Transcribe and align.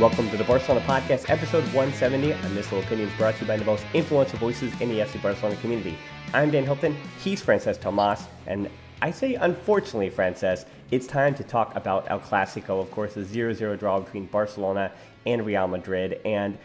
Welcome 0.00 0.30
to 0.30 0.38
the 0.38 0.44
Barcelona 0.44 0.82
Podcast, 0.86 1.28
episode 1.28 1.62
170. 1.74 2.32
I'm 2.32 2.54
Missile 2.54 2.78
Opinions, 2.78 3.12
brought 3.18 3.34
to 3.34 3.42
you 3.42 3.46
by 3.46 3.58
the 3.58 3.66
most 3.66 3.84
influential 3.92 4.38
voices 4.38 4.72
in 4.80 4.88
the 4.88 5.00
FC 5.00 5.20
Barcelona 5.20 5.56
community. 5.56 5.94
I'm 6.32 6.50
Dan 6.50 6.64
Hilton, 6.64 6.96
he's 7.22 7.42
Francesc 7.42 7.82
Tomas, 7.82 8.24
and 8.46 8.70
I 9.02 9.10
say 9.10 9.34
unfortunately, 9.34 10.08
Francesc, 10.08 10.64
it's 10.90 11.06
time 11.06 11.34
to 11.34 11.44
talk 11.44 11.76
about 11.76 12.10
El 12.10 12.18
Clasico, 12.18 12.80
of 12.80 12.90
course, 12.90 13.12
the 13.12 13.26
0 13.26 13.52
0 13.52 13.76
draw 13.76 14.00
between 14.00 14.24
Barcelona 14.24 14.90
and 15.26 15.44
Real 15.44 15.68
Madrid. 15.68 16.18
And, 16.24 16.56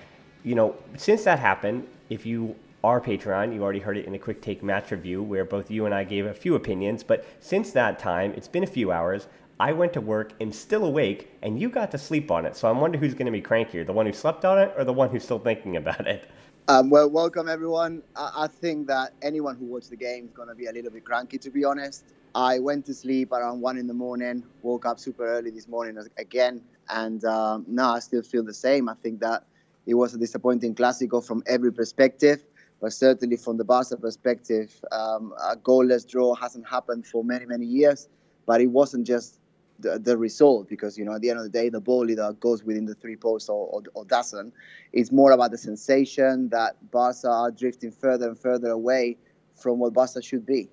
you 0.46 0.56
know, 0.56 0.78
since 0.96 1.26
that 1.26 1.40
happened, 1.40 1.90
if 2.10 2.26
you 2.26 2.56
are 2.86 3.02
Patreon, 3.02 3.54
you 3.54 3.62
already 3.62 3.80
heard 3.80 3.98
it 3.98 4.06
in 4.06 4.16
a 4.16 4.20
quick 4.20 4.42
take 4.42 4.64
match 4.64 4.92
review 4.92 5.22
where 5.22 5.44
both 5.44 5.70
you 5.70 5.86
and 5.86 5.94
I 5.94 6.06
gave 6.06 6.26
a 6.26 6.34
few 6.34 6.56
opinions. 6.56 7.04
But 7.04 7.26
since 7.42 7.72
that 7.72 8.00
time, 8.00 8.32
it's 8.38 8.48
been 8.48 8.64
a 8.64 8.68
few 8.68 8.94
hours. 8.94 9.28
I 9.60 9.72
went 9.72 9.94
to 9.94 10.02
work 10.02 10.34
and 10.42 10.54
still 10.54 10.84
awake, 10.84 11.32
and 11.42 11.60
you 11.60 11.70
got 11.70 11.90
to 11.92 11.98
sleep 11.98 12.30
on 12.30 12.46
it. 12.46 12.58
So 12.58 12.68
I 12.68 12.72
wonder 12.72 12.98
who's 12.98 13.14
going 13.14 13.28
to 13.28 13.32
be 13.32 13.42
crankier, 13.42 13.86
the 13.86 13.94
one 13.94 14.06
who 14.06 14.12
slept 14.12 14.44
on 14.44 14.60
it 14.60 14.74
or 14.78 14.84
the 14.84 14.92
one 14.92 15.10
who's 15.10 15.24
still 15.24 15.40
thinking 15.40 15.78
about 15.78 16.06
it. 16.08 16.30
Um, 16.68 16.90
well, 16.90 17.10
welcome 17.10 17.48
everyone. 17.48 18.02
I, 18.18 18.32
I, 18.36 18.48
think 18.48 18.88
that 18.88 19.14
anyone 19.22 19.56
who 19.56 19.66
watched 19.66 19.92
the 19.92 19.96
game 19.96 20.26
is 20.26 20.32
going 20.32 20.50
to 20.50 20.56
be 20.56 20.66
a 20.66 20.72
little 20.72 20.92
bit 20.92 21.06
cranky, 21.06 21.38
to 21.38 21.50
be 21.52 21.64
honest. 21.64 22.04
I 22.34 22.60
went 22.60 22.86
to 22.88 22.94
sleep 22.94 23.32
around 23.32 23.62
one 23.62 23.78
in 23.78 23.88
the 23.88 23.94
morning, 23.94 24.44
woke 24.62 24.86
up 24.86 25.00
super 25.00 25.26
early 25.26 25.52
this 25.52 25.70
morning 25.70 26.04
again, 26.18 26.62
and 26.90 27.24
um, 27.24 27.66
now 27.68 27.94
I 27.94 28.00
still 28.00 28.24
feel 28.24 28.44
the 28.44 28.54
same. 28.54 28.90
I 28.90 28.96
think 28.96 29.22
that 29.22 29.46
it 29.86 29.94
was 29.94 30.16
a 30.16 30.18
disappointing 30.18 30.76
Clásico 30.76 31.26
from 31.26 31.44
every 31.46 31.72
perspective, 31.72 32.44
but 32.82 32.92
certainly 32.92 33.38
from 33.38 33.56
the 33.56 33.64
Barca 33.64 33.96
perspective, 33.96 34.74
um, 34.92 35.34
a 35.42 35.56
goalless 35.56 36.06
draw 36.06 36.36
hasn't 36.36 36.68
happened 36.68 37.06
for 37.06 37.24
many, 37.24 37.46
many 37.46 37.66
years. 37.66 38.10
But 38.48 38.62
it 38.62 38.68
wasn't 38.68 39.08
just 39.08 39.40
the, 39.80 40.00
the 40.00 40.18
result 40.18 40.68
because 40.70 40.98
you 40.98 41.06
know 41.06 41.14
at 41.14 41.22
the 41.22 41.30
end 41.30 41.40
of 41.40 41.44
the 41.44 41.50
day 41.50 41.70
the 41.70 41.80
ball 41.80 42.10
either 42.10 42.34
goes 42.34 42.64
within 42.64 42.86
the 42.86 42.96
three 42.96 43.16
posts 43.16 43.50
or, 43.50 43.68
or, 43.68 43.84
or, 43.94 44.06
doesn't 44.06 44.54
it's 44.94 45.12
more 45.12 45.32
about 45.32 45.52
the 45.52 45.58
sensation 45.58 46.50
that 46.50 46.76
barca 46.92 47.28
are 47.28 47.52
drifting 47.52 47.92
further 47.92 48.30
and 48.30 48.40
further 48.40 48.70
away 48.70 49.18
from 49.56 49.80
what 49.80 49.94
barca 49.94 50.22
should 50.22 50.46
be. 50.46 50.70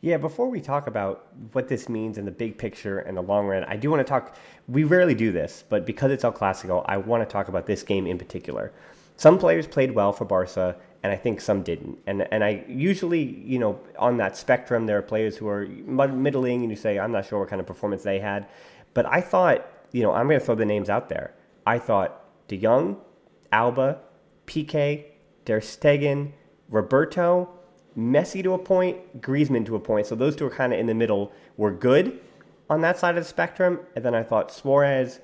Yeah 0.00 0.18
before 0.18 0.48
we 0.48 0.60
talk 0.60 0.86
about 0.86 1.28
what 1.52 1.68
this 1.68 1.88
means 1.88 2.18
in 2.18 2.24
the 2.24 2.30
big 2.30 2.58
picture 2.58 2.98
and 3.00 3.16
the 3.16 3.22
long 3.22 3.46
run 3.46 3.64
i 3.64 3.76
do 3.76 3.90
want 3.90 4.00
to 4.00 4.04
talk 4.04 4.36
we 4.68 4.84
rarely 4.84 5.14
do 5.14 5.32
this 5.32 5.64
but 5.68 5.86
because 5.86 6.10
it's 6.10 6.24
el 6.24 6.32
clasico 6.32 6.84
i 6.86 6.96
want 6.96 7.26
to 7.26 7.32
talk 7.32 7.48
about 7.48 7.66
this 7.66 7.82
game 7.82 8.06
in 8.06 8.18
particular. 8.18 8.72
Some 9.16 9.38
players 9.38 9.66
played 9.66 9.92
well 9.92 10.12
for 10.12 10.24
barca 10.24 10.76
and 11.04 11.12
I 11.12 11.16
think 11.16 11.42
some 11.42 11.62
didn't. 11.62 11.98
And 12.06 12.26
and 12.32 12.42
I 12.42 12.64
usually, 12.66 13.22
you 13.22 13.58
know, 13.58 13.78
on 13.98 14.16
that 14.16 14.38
spectrum, 14.38 14.86
there 14.86 14.96
are 14.96 15.02
players 15.02 15.36
who 15.36 15.46
are 15.48 15.66
middling, 15.66 16.62
and 16.62 16.70
you 16.70 16.76
say, 16.76 16.98
I'm 16.98 17.12
not 17.12 17.26
sure 17.26 17.38
what 17.38 17.48
kind 17.50 17.60
of 17.60 17.66
performance 17.66 18.02
they 18.02 18.18
had. 18.18 18.48
But 18.94 19.04
I 19.04 19.20
thought, 19.20 19.68
you 19.92 20.02
know, 20.02 20.12
I'm 20.14 20.26
going 20.26 20.40
to 20.40 20.44
throw 20.44 20.54
the 20.54 20.64
names 20.64 20.88
out 20.88 21.10
there. 21.10 21.34
I 21.66 21.78
thought 21.78 22.24
De 22.48 22.56
Jong, 22.56 22.96
Alba, 23.52 23.98
Piqué, 24.46 25.04
Ter 25.44 25.60
Stegen, 25.60 26.32
Roberto, 26.70 27.50
Messi 27.98 28.42
to 28.42 28.54
a 28.54 28.58
point, 28.58 29.20
Griezmann 29.20 29.66
to 29.66 29.76
a 29.76 29.80
point. 29.80 30.06
So 30.06 30.14
those 30.14 30.34
two 30.34 30.46
are 30.46 30.50
kind 30.50 30.72
of 30.72 30.78
in 30.78 30.86
the 30.86 30.94
middle. 30.94 31.32
Were 31.58 31.70
good 31.70 32.18
on 32.70 32.80
that 32.80 32.98
side 32.98 33.18
of 33.18 33.24
the 33.24 33.28
spectrum. 33.28 33.80
And 33.94 34.02
then 34.02 34.14
I 34.14 34.22
thought 34.22 34.50
Suarez, 34.50 35.20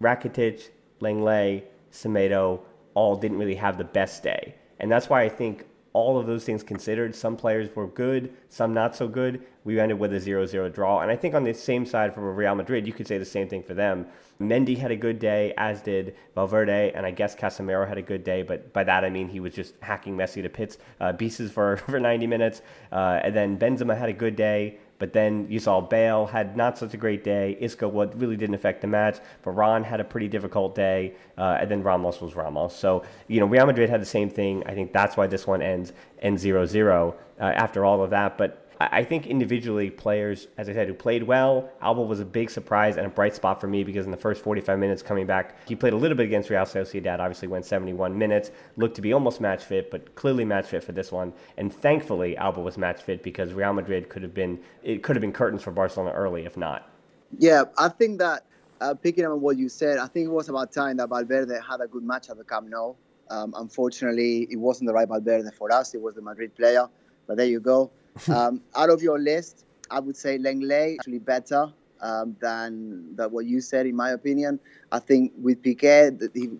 Rakitic, 0.00 0.70
Lenglet, 1.02 1.64
Semedo 1.92 2.60
all 2.94 3.14
didn't 3.14 3.36
really 3.36 3.56
have 3.56 3.76
the 3.76 3.84
best 3.84 4.22
day. 4.22 4.54
And 4.80 4.90
that's 4.90 5.08
why 5.08 5.22
I 5.22 5.28
think 5.28 5.66
all 5.92 6.18
of 6.18 6.26
those 6.26 6.44
things 6.44 6.62
considered, 6.62 7.14
some 7.14 7.36
players 7.36 7.74
were 7.74 7.86
good, 7.88 8.32
some 8.50 8.72
not 8.72 8.94
so 8.94 9.08
good. 9.08 9.42
We 9.64 9.80
ended 9.80 9.98
with 9.98 10.12
a 10.12 10.20
0 10.20 10.46
0 10.46 10.68
draw. 10.68 11.00
And 11.00 11.10
I 11.10 11.16
think 11.16 11.34
on 11.34 11.44
the 11.44 11.52
same 11.52 11.84
side 11.84 12.14
for 12.14 12.32
Real 12.32 12.54
Madrid, 12.54 12.86
you 12.86 12.92
could 12.92 13.06
say 13.06 13.18
the 13.18 13.24
same 13.24 13.48
thing 13.48 13.62
for 13.62 13.74
them. 13.74 14.06
Mendy 14.40 14.78
had 14.78 14.92
a 14.92 14.96
good 14.96 15.18
day, 15.18 15.52
as 15.56 15.82
did 15.82 16.14
Valverde, 16.34 16.92
and 16.94 17.04
I 17.04 17.10
guess 17.10 17.34
Casemiro 17.34 17.88
had 17.88 17.98
a 17.98 18.02
good 18.02 18.22
day, 18.22 18.42
but 18.42 18.72
by 18.72 18.84
that 18.84 19.04
I 19.04 19.10
mean 19.10 19.28
he 19.28 19.40
was 19.40 19.52
just 19.52 19.74
hacking 19.80 20.16
Messi 20.16 20.42
to 20.42 20.48
pits, 20.48 20.78
uh, 21.00 21.12
pieces 21.12 21.50
for, 21.50 21.76
for 21.88 21.98
90 21.98 22.26
minutes. 22.26 22.62
Uh, 22.92 23.20
and 23.24 23.34
then 23.34 23.58
Benzema 23.58 23.98
had 23.98 24.08
a 24.08 24.12
good 24.12 24.36
day. 24.36 24.78
But 24.98 25.12
then 25.12 25.46
you 25.48 25.60
saw 25.60 25.80
Bale 25.80 26.26
had 26.26 26.56
not 26.56 26.76
such 26.78 26.94
a 26.94 26.96
great 26.96 27.22
day. 27.24 27.56
Isco 27.60 27.88
what 27.88 28.18
really 28.18 28.36
didn't 28.36 28.54
affect 28.54 28.80
the 28.80 28.86
match. 28.86 29.18
Varane 29.44 29.84
had 29.84 30.00
a 30.00 30.04
pretty 30.04 30.28
difficult 30.28 30.74
day, 30.74 31.14
uh, 31.36 31.58
and 31.60 31.70
then 31.70 31.82
Ramos 31.82 32.20
was 32.20 32.34
Ramos. 32.34 32.74
So 32.74 33.04
you 33.28 33.40
know 33.40 33.46
Real 33.46 33.66
Madrid 33.66 33.90
had 33.90 34.00
the 34.00 34.06
same 34.06 34.30
thing. 34.30 34.62
I 34.66 34.74
think 34.74 34.92
that's 34.92 35.16
why 35.16 35.26
this 35.26 35.46
one 35.46 35.62
ends 35.62 35.92
ends 36.20 36.44
0-0 36.44 37.14
uh, 37.40 37.42
after 37.42 37.84
all 37.84 38.02
of 38.02 38.10
that. 38.10 38.36
But 38.38 38.67
I 38.80 39.02
think 39.02 39.26
individually 39.26 39.90
players, 39.90 40.46
as 40.56 40.68
I 40.68 40.72
said, 40.72 40.86
who 40.86 40.94
played 40.94 41.24
well. 41.24 41.68
Alba 41.82 42.00
was 42.00 42.20
a 42.20 42.24
big 42.24 42.48
surprise 42.48 42.96
and 42.96 43.06
a 43.06 43.08
bright 43.08 43.34
spot 43.34 43.60
for 43.60 43.66
me 43.66 43.82
because 43.82 44.04
in 44.04 44.12
the 44.12 44.16
first 44.16 44.40
45 44.40 44.78
minutes 44.78 45.02
coming 45.02 45.26
back, 45.26 45.56
he 45.66 45.74
played 45.74 45.92
a 45.92 45.96
little 45.96 46.16
bit 46.16 46.26
against 46.26 46.48
Real 46.48 46.62
Sociedad. 46.62 47.18
Obviously, 47.18 47.48
went 47.48 47.64
71 47.64 48.16
minutes, 48.16 48.52
looked 48.76 48.94
to 48.94 49.02
be 49.02 49.12
almost 49.12 49.40
match 49.40 49.64
fit, 49.64 49.90
but 49.90 50.14
clearly 50.14 50.44
match 50.44 50.66
fit 50.66 50.84
for 50.84 50.92
this 50.92 51.10
one. 51.10 51.32
And 51.56 51.72
thankfully, 51.72 52.36
Alba 52.36 52.60
was 52.60 52.78
match 52.78 53.02
fit 53.02 53.24
because 53.24 53.52
Real 53.52 53.72
Madrid 53.72 54.08
could 54.08 54.22
have 54.22 54.34
been 54.34 54.60
it 54.84 55.02
could 55.02 55.16
have 55.16 55.22
been 55.22 55.32
curtains 55.32 55.62
for 55.62 55.72
Barcelona 55.72 56.12
early 56.12 56.46
if 56.46 56.56
not. 56.56 56.88
Yeah, 57.36 57.64
I 57.76 57.88
think 57.88 58.18
that 58.20 58.44
uh, 58.80 58.94
picking 58.94 59.24
up 59.24 59.32
on 59.32 59.40
what 59.40 59.58
you 59.58 59.68
said, 59.68 59.98
I 59.98 60.06
think 60.06 60.26
it 60.26 60.32
was 60.32 60.48
about 60.48 60.72
time 60.72 60.98
that 60.98 61.08
Valverde 61.08 61.54
had 61.68 61.80
a 61.80 61.88
good 61.88 62.04
match 62.04 62.30
at 62.30 62.38
the 62.38 62.44
Camp 62.44 62.68
Nou. 62.68 62.94
Um, 63.28 63.54
unfortunately, 63.56 64.46
it 64.50 64.56
wasn't 64.56 64.86
the 64.86 64.94
right 64.94 65.08
Valverde 65.08 65.50
for 65.56 65.72
us. 65.72 65.94
It 65.94 66.00
was 66.00 66.14
the 66.14 66.22
Madrid 66.22 66.54
player. 66.54 66.88
But 67.26 67.36
there 67.36 67.46
you 67.46 67.60
go. 67.60 67.90
Um, 68.28 68.62
out 68.74 68.90
of 68.90 69.02
your 69.02 69.18
list, 69.18 69.64
I 69.90 70.00
would 70.00 70.16
say 70.16 70.38
Lenglet 70.38 70.96
actually 70.98 71.20
better 71.20 71.72
um, 72.00 72.36
than, 72.40 73.14
than 73.16 73.30
what 73.30 73.46
you 73.46 73.60
said, 73.60 73.86
in 73.86 73.96
my 73.96 74.10
opinion. 74.10 74.60
I 74.92 74.98
think 74.98 75.32
with 75.40 75.62
Piqué, 75.62 76.28
he, 76.34 76.50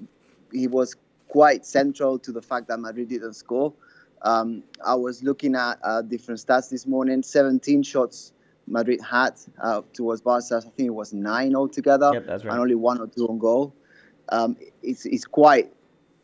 he 0.52 0.66
was 0.66 0.96
quite 1.28 1.66
central 1.66 2.18
to 2.20 2.32
the 2.32 2.42
fact 2.42 2.68
that 2.68 2.78
Madrid 2.78 3.08
didn't 3.08 3.34
score. 3.34 3.72
Um, 4.22 4.64
I 4.84 4.94
was 4.94 5.22
looking 5.22 5.54
at 5.54 5.78
uh, 5.82 6.02
different 6.02 6.40
stats 6.40 6.70
this 6.70 6.86
morning 6.86 7.22
17 7.22 7.82
shots 7.82 8.32
Madrid 8.66 9.00
had 9.00 9.34
uh, 9.62 9.82
towards 9.92 10.20
Barca. 10.20 10.56
I 10.56 10.60
think 10.60 10.86
it 10.88 10.94
was 10.94 11.12
nine 11.12 11.54
altogether, 11.54 12.10
yep, 12.12 12.26
right. 12.28 12.40
and 12.42 12.50
only 12.60 12.74
one 12.74 13.00
or 13.00 13.06
two 13.06 13.26
on 13.28 13.38
goal. 13.38 13.74
Um, 14.28 14.56
it's, 14.82 15.06
it's 15.06 15.24
quite 15.24 15.72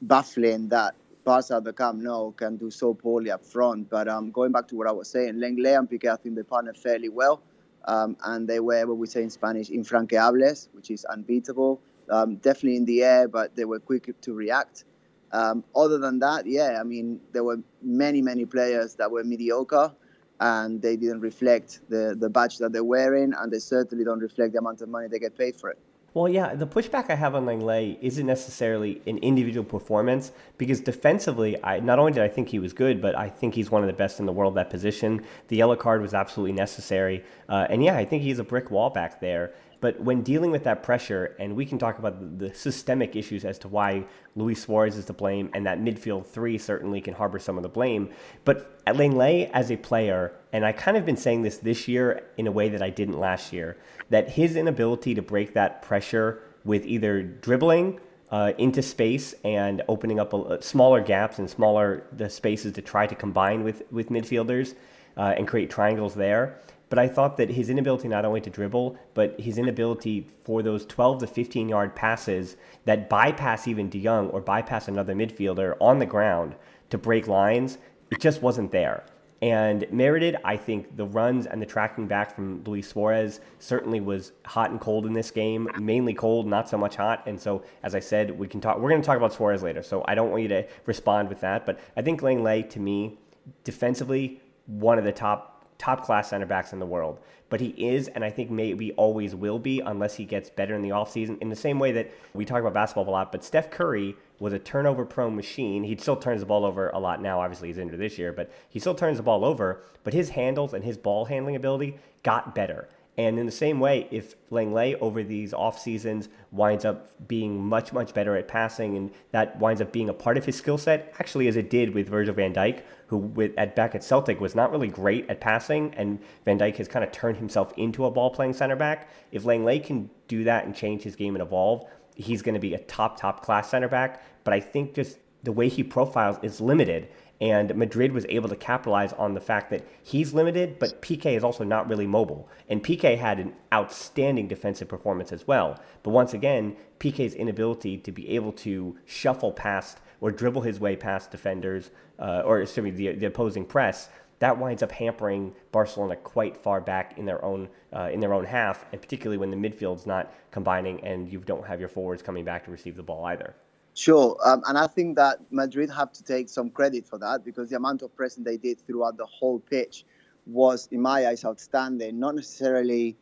baffling 0.02 0.68
that 0.68 0.94
Barca 1.24 1.56
at 1.56 1.64
the 1.64 1.72
Camp 1.72 2.00
Nou 2.02 2.32
can 2.32 2.56
do 2.56 2.70
so 2.70 2.94
poorly 2.94 3.30
up 3.30 3.44
front. 3.44 3.88
But 3.88 4.08
um, 4.08 4.30
going 4.30 4.52
back 4.52 4.68
to 4.68 4.76
what 4.76 4.86
I 4.86 4.92
was 4.92 5.08
saying, 5.08 5.34
Lenglet 5.34 5.78
and 5.78 5.88
Piqué, 5.88 6.12
I 6.12 6.16
think 6.16 6.36
they 6.36 6.42
partnered 6.42 6.76
fairly 6.76 7.08
well. 7.08 7.42
Um, 7.86 8.16
and 8.24 8.48
they 8.48 8.60
were 8.60 8.86
what 8.86 8.98
we 8.98 9.06
say 9.06 9.22
in 9.22 9.30
Spanish, 9.30 9.68
infranqueables, 9.68 10.68
which 10.72 10.90
is 10.90 11.04
unbeatable. 11.04 11.80
Um, 12.10 12.36
definitely 12.36 12.76
in 12.76 12.84
the 12.84 13.02
air, 13.02 13.28
but 13.28 13.56
they 13.56 13.64
were 13.64 13.80
quick 13.80 14.08
to 14.20 14.34
react. 14.34 14.84
Um, 15.32 15.64
other 15.74 15.98
than 15.98 16.18
that, 16.20 16.46
yeah, 16.46 16.78
I 16.80 16.84
mean, 16.84 17.20
there 17.32 17.44
were 17.44 17.58
many, 17.82 18.22
many 18.22 18.44
players 18.44 18.94
that 18.96 19.10
were 19.10 19.24
mediocre 19.24 19.92
and 20.40 20.80
they 20.82 20.96
didn't 20.96 21.20
reflect 21.20 21.80
the, 21.88 22.16
the 22.18 22.28
badge 22.28 22.58
that 22.58 22.72
they're 22.72 22.84
wearing, 22.84 23.32
and 23.38 23.52
they 23.52 23.58
certainly 23.58 24.04
don't 24.04 24.18
reflect 24.18 24.52
the 24.52 24.58
amount 24.58 24.80
of 24.80 24.88
money 24.88 25.08
they 25.08 25.18
get 25.18 25.36
paid 25.36 25.56
for 25.56 25.70
it. 25.70 25.78
Well, 26.14 26.28
yeah, 26.28 26.54
the 26.54 26.66
pushback 26.66 27.10
I 27.10 27.16
have 27.16 27.34
on 27.34 27.44
Lenglet 27.44 27.98
isn't 28.00 28.24
necessarily 28.24 29.02
an 29.04 29.18
individual 29.18 29.64
performance 29.64 30.30
because 30.58 30.80
defensively, 30.80 31.62
I 31.64 31.80
not 31.80 31.98
only 31.98 32.12
did 32.12 32.22
I 32.22 32.28
think 32.28 32.48
he 32.48 32.60
was 32.60 32.72
good, 32.72 33.02
but 33.02 33.18
I 33.18 33.28
think 33.28 33.52
he's 33.52 33.68
one 33.68 33.82
of 33.82 33.88
the 33.88 33.94
best 33.94 34.20
in 34.20 34.26
the 34.26 34.32
world 34.32 34.56
at 34.56 34.66
that 34.66 34.70
position. 34.70 35.24
The 35.48 35.56
yellow 35.56 35.74
card 35.74 36.00
was 36.00 36.14
absolutely 36.14 36.52
necessary, 36.52 37.24
uh, 37.48 37.66
and 37.68 37.82
yeah, 37.82 37.96
I 37.96 38.04
think 38.04 38.22
he's 38.22 38.38
a 38.38 38.44
brick 38.44 38.70
wall 38.70 38.90
back 38.90 39.20
there. 39.20 39.54
But 39.80 40.00
when 40.00 40.22
dealing 40.22 40.52
with 40.52 40.64
that 40.64 40.84
pressure, 40.84 41.36
and 41.40 41.56
we 41.56 41.66
can 41.66 41.78
talk 41.78 41.98
about 41.98 42.38
the, 42.38 42.54
systemic 42.54 43.16
issues 43.16 43.44
as 43.44 43.58
to 43.58 43.68
why 43.68 44.06
Luis 44.36 44.62
Suarez 44.62 44.96
is 44.96 45.04
to 45.06 45.12
blame, 45.12 45.50
and 45.52 45.66
that 45.66 45.80
midfield 45.80 46.26
three 46.26 46.58
certainly 46.58 47.00
can 47.00 47.12
harbor 47.12 47.40
some 47.40 47.56
of 47.56 47.64
the 47.64 47.68
blame. 47.68 48.08
But 48.44 48.80
at 48.86 48.94
Lenglet 48.96 49.50
as 49.52 49.72
a 49.72 49.76
player, 49.76 50.32
and 50.54 50.64
I 50.64 50.70
kind 50.70 50.96
of 50.96 51.04
been 51.04 51.16
saying 51.16 51.42
this 51.42 51.58
this 51.58 51.88
year 51.88 52.22
in 52.36 52.46
a 52.46 52.52
way 52.52 52.68
that 52.68 52.80
I 52.80 52.88
didn't 52.88 53.18
last 53.18 53.52
year, 53.52 53.76
that 54.10 54.30
his 54.30 54.54
inability 54.54 55.12
to 55.16 55.22
break 55.22 55.52
that 55.54 55.82
pressure 55.82 56.40
with 56.64 56.86
either 56.86 57.22
dribbling 57.22 57.98
uh, 58.30 58.52
into 58.56 58.80
space 58.80 59.34
and 59.42 59.82
opening 59.88 60.20
up 60.20 60.32
a, 60.32 60.62
smaller 60.62 61.00
gaps 61.00 61.40
and 61.40 61.50
smaller 61.50 62.04
the 62.16 62.30
spaces 62.30 62.72
to 62.74 62.82
try 62.82 63.04
to 63.04 63.16
combine 63.16 63.64
with 63.64 63.82
with 63.90 64.10
midfielders 64.10 64.76
uh, 65.16 65.34
and 65.36 65.48
create 65.48 65.70
triangles 65.70 66.14
there 66.14 66.60
but 66.90 66.98
I 67.00 67.08
thought 67.08 67.38
that 67.38 67.50
his 67.50 67.70
inability 67.70 68.06
not 68.06 68.24
only 68.24 68.40
to 68.42 68.50
dribble, 68.50 68.96
but 69.14 69.40
his 69.40 69.58
inability 69.58 70.28
for 70.44 70.62
those 70.62 70.86
12 70.86 71.22
to 71.22 71.26
15 71.26 71.68
yard 71.68 71.96
passes 71.96 72.56
that 72.84 73.08
bypass 73.08 73.66
even 73.66 73.88
De 73.88 74.00
Jong 74.00 74.28
or 74.30 74.40
bypass 74.40 74.86
another 74.86 75.12
midfielder 75.12 75.76
on 75.80 75.98
the 75.98 76.06
ground 76.06 76.54
to 76.90 76.98
break 76.98 77.26
lines, 77.26 77.78
it 78.12 78.20
just 78.20 78.42
wasn't 78.42 78.70
there. 78.70 79.02
And 79.44 79.86
merited, 79.92 80.38
I 80.42 80.56
think 80.56 80.96
the 80.96 81.04
runs 81.04 81.44
and 81.44 81.60
the 81.60 81.66
tracking 81.66 82.06
back 82.06 82.34
from 82.34 82.64
Luis 82.64 82.88
Suarez 82.88 83.40
certainly 83.58 84.00
was 84.00 84.32
hot 84.46 84.70
and 84.70 84.80
cold 84.80 85.04
in 85.04 85.12
this 85.12 85.30
game. 85.30 85.68
Mainly 85.78 86.14
cold, 86.14 86.46
not 86.46 86.66
so 86.66 86.78
much 86.78 86.96
hot. 86.96 87.24
And 87.26 87.38
so, 87.38 87.62
as 87.82 87.94
I 87.94 88.00
said, 88.00 88.38
we 88.38 88.48
can 88.48 88.62
talk. 88.62 88.78
We're 88.78 88.88
going 88.88 89.02
to 89.02 89.06
talk 89.06 89.18
about 89.18 89.34
Suarez 89.34 89.62
later, 89.62 89.82
so 89.82 90.02
I 90.08 90.14
don't 90.14 90.30
want 90.30 90.44
you 90.44 90.48
to 90.48 90.66
respond 90.86 91.28
with 91.28 91.40
that. 91.42 91.66
But 91.66 91.78
I 91.94 92.00
think 92.00 92.22
Lenglet, 92.22 92.70
to 92.70 92.80
me, 92.80 93.18
defensively, 93.64 94.40
one 94.64 94.98
of 94.98 95.04
the 95.04 95.12
top 95.12 95.53
top 95.84 96.02
class 96.02 96.30
center 96.30 96.46
backs 96.46 96.72
in 96.72 96.78
the 96.78 96.86
world. 96.86 97.20
But 97.50 97.60
he 97.60 97.68
is, 97.76 98.08
and 98.08 98.24
I 98.24 98.30
think 98.30 98.50
maybe 98.50 98.92
always 98.92 99.34
will 99.34 99.58
be, 99.58 99.80
unless 99.80 100.14
he 100.14 100.24
gets 100.24 100.48
better 100.48 100.74
in 100.74 100.80
the 100.80 100.88
offseason. 100.88 101.40
In 101.42 101.50
the 101.50 101.56
same 101.56 101.78
way 101.78 101.92
that 101.92 102.10
we 102.32 102.46
talk 102.46 102.60
about 102.60 102.72
basketball 102.72 103.06
a 103.08 103.10
lot, 103.10 103.30
but 103.30 103.44
Steph 103.44 103.70
Curry 103.70 104.16
was 104.40 104.54
a 104.54 104.58
turnover 104.58 105.04
prone 105.04 105.36
machine. 105.36 105.84
He 105.84 105.94
still 105.96 106.16
turns 106.16 106.40
the 106.40 106.46
ball 106.46 106.64
over 106.64 106.88
a 106.88 106.98
lot 106.98 107.20
now. 107.20 107.40
Obviously, 107.40 107.68
he's 107.68 107.76
injured 107.76 108.00
this 108.00 108.18
year, 108.18 108.32
but 108.32 108.50
he 108.70 108.78
still 108.78 108.94
turns 108.94 109.18
the 109.18 109.22
ball 109.22 109.44
over. 109.44 109.82
But 110.04 110.14
his 110.14 110.30
handles 110.30 110.72
and 110.72 110.82
his 110.82 110.96
ball 110.96 111.26
handling 111.26 111.54
ability 111.54 111.98
got 112.22 112.54
better. 112.54 112.88
And 113.16 113.38
in 113.38 113.46
the 113.46 113.52
same 113.52 113.78
way, 113.78 114.08
if 114.10 114.34
Lenglet 114.50 114.98
over 115.00 115.22
these 115.22 115.54
off 115.54 115.78
seasons 115.78 116.28
winds 116.50 116.84
up 116.84 117.28
being 117.28 117.64
much, 117.64 117.92
much 117.92 118.12
better 118.12 118.36
at 118.36 118.48
passing, 118.48 118.96
and 118.96 119.10
that 119.30 119.56
winds 119.60 119.80
up 119.80 119.92
being 119.92 120.08
a 120.08 120.12
part 120.12 120.36
of 120.36 120.44
his 120.44 120.56
skill 120.56 120.78
set, 120.78 121.14
actually 121.20 121.46
as 121.46 121.56
it 121.56 121.70
did 121.70 121.94
with 121.94 122.08
Virgil 122.08 122.34
van 122.34 122.52
Dijk, 122.52 122.82
who 123.06 123.18
with, 123.18 123.52
at 123.56 123.76
back 123.76 123.94
at 123.94 124.02
Celtic 124.02 124.40
was 124.40 124.56
not 124.56 124.72
really 124.72 124.88
great 124.88 125.30
at 125.30 125.40
passing, 125.40 125.94
and 125.96 126.18
Van 126.44 126.58
Dijk 126.58 126.76
has 126.76 126.88
kind 126.88 127.04
of 127.04 127.12
turned 127.12 127.36
himself 127.36 127.72
into 127.76 128.04
a 128.04 128.10
ball 128.10 128.30
playing 128.30 128.52
center 128.52 128.76
back. 128.76 129.08
If 129.30 129.44
Lenglet 129.44 129.84
can 129.84 130.10
do 130.26 130.42
that 130.44 130.64
and 130.64 130.74
change 130.74 131.02
his 131.02 131.14
game 131.14 131.36
and 131.36 131.42
evolve, 131.42 131.86
he's 132.16 132.42
going 132.42 132.54
to 132.54 132.60
be 132.60 132.74
a 132.74 132.78
top, 132.78 133.18
top 133.18 133.44
class 133.44 133.70
center 133.70 133.88
back. 133.88 134.22
But 134.42 134.54
I 134.54 134.60
think 134.60 134.94
just 134.94 135.18
the 135.44 135.52
way 135.52 135.68
he 135.68 135.82
profiles 135.82 136.38
is 136.42 136.60
limited. 136.60 137.08
And 137.40 137.74
Madrid 137.74 138.12
was 138.12 138.24
able 138.28 138.48
to 138.48 138.56
capitalize 138.56 139.12
on 139.12 139.34
the 139.34 139.40
fact 139.40 139.70
that 139.70 139.86
he's 140.02 140.32
limited, 140.32 140.78
but 140.78 141.02
Piqué 141.02 141.36
is 141.36 141.44
also 141.44 141.64
not 141.64 141.88
really 141.88 142.06
mobile. 142.06 142.48
And 142.68 142.82
Piqué 142.82 143.18
had 143.18 143.38
an 143.38 143.52
outstanding 143.72 144.48
defensive 144.48 144.88
performance 144.88 145.32
as 145.32 145.46
well. 145.46 145.80
But 146.02 146.10
once 146.10 146.32
again, 146.32 146.76
Piqué's 147.00 147.34
inability 147.34 147.98
to 147.98 148.12
be 148.12 148.30
able 148.30 148.52
to 148.52 148.96
shuffle 149.04 149.52
past 149.52 149.98
or 150.20 150.30
dribble 150.30 150.62
his 150.62 150.80
way 150.80 150.96
past 150.96 151.30
defenders, 151.30 151.90
uh, 152.18 152.42
or 152.46 152.62
excuse 152.62 152.84
me, 152.84 152.90
the, 152.90 153.12
the 153.12 153.26
opposing 153.26 153.64
press, 153.64 154.08
that 154.38 154.58
winds 154.58 154.82
up 154.82 154.92
hampering 154.92 155.54
Barcelona 155.72 156.16
quite 156.16 156.56
far 156.56 156.80
back 156.80 157.18
in 157.18 157.24
their 157.24 157.44
own 157.44 157.68
uh, 157.92 158.10
in 158.12 158.20
their 158.20 158.34
own 158.34 158.44
half, 158.44 158.84
and 158.92 159.00
particularly 159.00 159.38
when 159.38 159.50
the 159.50 159.56
midfield's 159.56 160.06
not 160.06 160.32
combining 160.50 161.00
and 161.04 161.32
you 161.32 161.38
don't 161.38 161.66
have 161.66 161.78
your 161.78 161.88
forwards 161.88 162.22
coming 162.22 162.44
back 162.44 162.64
to 162.64 162.70
receive 162.70 162.96
the 162.96 163.02
ball 163.02 163.24
either. 163.26 163.54
Sure, 163.96 164.36
um, 164.44 164.62
and 164.66 164.76
I 164.76 164.88
think 164.88 165.16
that 165.16 165.38
Madrid 165.52 165.88
have 165.90 166.12
to 166.14 166.24
take 166.24 166.48
some 166.48 166.68
credit 166.68 167.06
for 167.06 167.16
that 167.18 167.44
because 167.44 167.70
the 167.70 167.76
amount 167.76 168.02
of 168.02 168.14
pressing 168.16 168.42
they 168.42 168.56
did 168.56 168.84
throughout 168.84 169.16
the 169.16 169.26
whole 169.26 169.60
pitch 169.60 170.04
was, 170.46 170.88
in 170.90 171.00
my 171.00 171.28
eyes, 171.28 171.44
outstanding. 171.44 172.18
Not 172.18 172.34
necessarily 172.34 173.16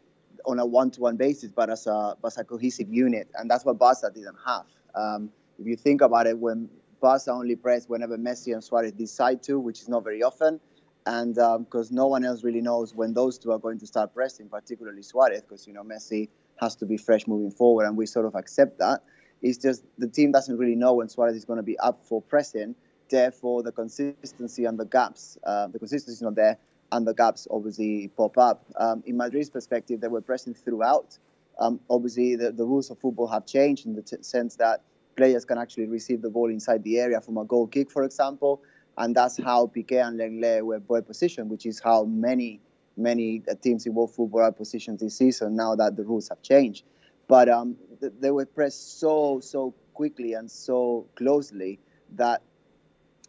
on 0.46 0.58
a 0.58 0.66
one-to-one 0.66 1.16
basis, 1.16 1.52
but 1.52 1.68
as 1.68 1.86
a 1.86 2.16
as 2.24 2.38
a 2.38 2.44
cohesive 2.44 2.88
unit, 2.92 3.28
and 3.34 3.50
that's 3.50 3.66
what 3.66 3.78
Barca 3.78 4.10
didn't 4.14 4.38
have. 4.46 4.64
Um, 4.94 5.30
if 5.58 5.66
you 5.66 5.76
think 5.76 6.00
about 6.00 6.26
it, 6.26 6.38
when 6.38 6.70
Barca 7.02 7.30
only 7.32 7.54
press 7.54 7.86
whenever 7.86 8.16
Messi 8.16 8.54
and 8.54 8.64
Suarez 8.64 8.92
decide 8.92 9.42
to, 9.44 9.58
which 9.58 9.82
is 9.82 9.90
not 9.90 10.04
very 10.04 10.22
often, 10.22 10.58
and 11.04 11.34
because 11.34 11.90
um, 11.90 11.96
no 11.96 12.06
one 12.06 12.24
else 12.24 12.44
really 12.44 12.62
knows 12.62 12.94
when 12.94 13.12
those 13.12 13.38
two 13.38 13.52
are 13.52 13.58
going 13.58 13.78
to 13.78 13.86
start 13.86 14.14
pressing, 14.14 14.48
particularly 14.48 15.02
Suarez, 15.02 15.42
because 15.42 15.66
you 15.66 15.74
know 15.74 15.82
Messi 15.82 16.30
has 16.60 16.76
to 16.76 16.86
be 16.86 16.96
fresh 16.96 17.26
moving 17.26 17.50
forward, 17.50 17.84
and 17.84 17.96
we 17.96 18.06
sort 18.06 18.24
of 18.24 18.34
accept 18.34 18.78
that. 18.78 19.02
It's 19.42 19.58
just 19.58 19.84
the 19.98 20.08
team 20.08 20.32
doesn't 20.32 20.56
really 20.56 20.76
know 20.76 20.94
when 20.94 21.08
Suarez 21.08 21.36
is 21.36 21.44
going 21.44 21.58
to 21.58 21.62
be 21.62 21.78
up 21.78 22.04
for 22.04 22.22
pressing. 22.22 22.74
Therefore, 23.08 23.62
the 23.62 23.72
consistency 23.72 24.64
and 24.64 24.78
the 24.78 24.86
gaps, 24.86 25.36
uh, 25.44 25.66
the 25.68 25.78
consistency 25.78 26.14
is 26.14 26.22
not 26.22 26.34
there, 26.34 26.58
and 26.92 27.06
the 27.06 27.12
gaps 27.12 27.48
obviously 27.50 28.08
pop 28.16 28.38
up. 28.38 28.64
Um, 28.76 29.02
in 29.04 29.16
Madrid's 29.16 29.50
perspective, 29.50 30.00
they 30.00 30.08
were 30.08 30.20
pressing 30.20 30.54
throughout. 30.54 31.18
Um, 31.58 31.80
obviously, 31.90 32.36
the, 32.36 32.52
the, 32.52 32.64
rules 32.64 32.90
of 32.90 32.98
football 32.98 33.26
have 33.26 33.44
changed 33.44 33.84
in 33.84 33.94
the 33.94 34.02
t- 34.02 34.16
sense 34.22 34.56
that 34.56 34.82
players 35.16 35.44
can 35.44 35.58
actually 35.58 35.86
receive 35.86 36.22
the 36.22 36.30
ball 36.30 36.48
inside 36.48 36.82
the 36.84 36.98
area 36.98 37.20
from 37.20 37.36
a 37.36 37.44
goal 37.44 37.66
kick, 37.66 37.90
for 37.90 38.04
example, 38.04 38.62
and 38.96 39.14
that's 39.14 39.36
how 39.36 39.66
Piqué 39.66 40.06
and 40.06 40.18
Lenglet 40.18 40.62
were 40.64 40.80
well 40.88 41.02
positioned, 41.02 41.50
which 41.50 41.66
is 41.66 41.80
how 41.80 42.04
many 42.04 42.60
many 42.96 43.42
uh, 43.50 43.54
teams 43.54 43.86
in 43.86 43.94
world 43.94 44.14
football 44.14 44.42
are 44.42 44.52
positioned 44.52 44.98
this 44.98 45.16
season 45.16 45.56
now 45.56 45.74
that 45.74 45.96
the 45.96 46.04
rules 46.04 46.28
have 46.28 46.42
changed. 46.42 46.84
But 47.32 47.48
um, 47.48 47.78
they 48.20 48.30
were 48.30 48.44
pressed 48.44 49.00
so 49.00 49.40
so 49.40 49.74
quickly 49.94 50.34
and 50.34 50.50
so 50.50 51.06
closely 51.14 51.80
that 52.16 52.42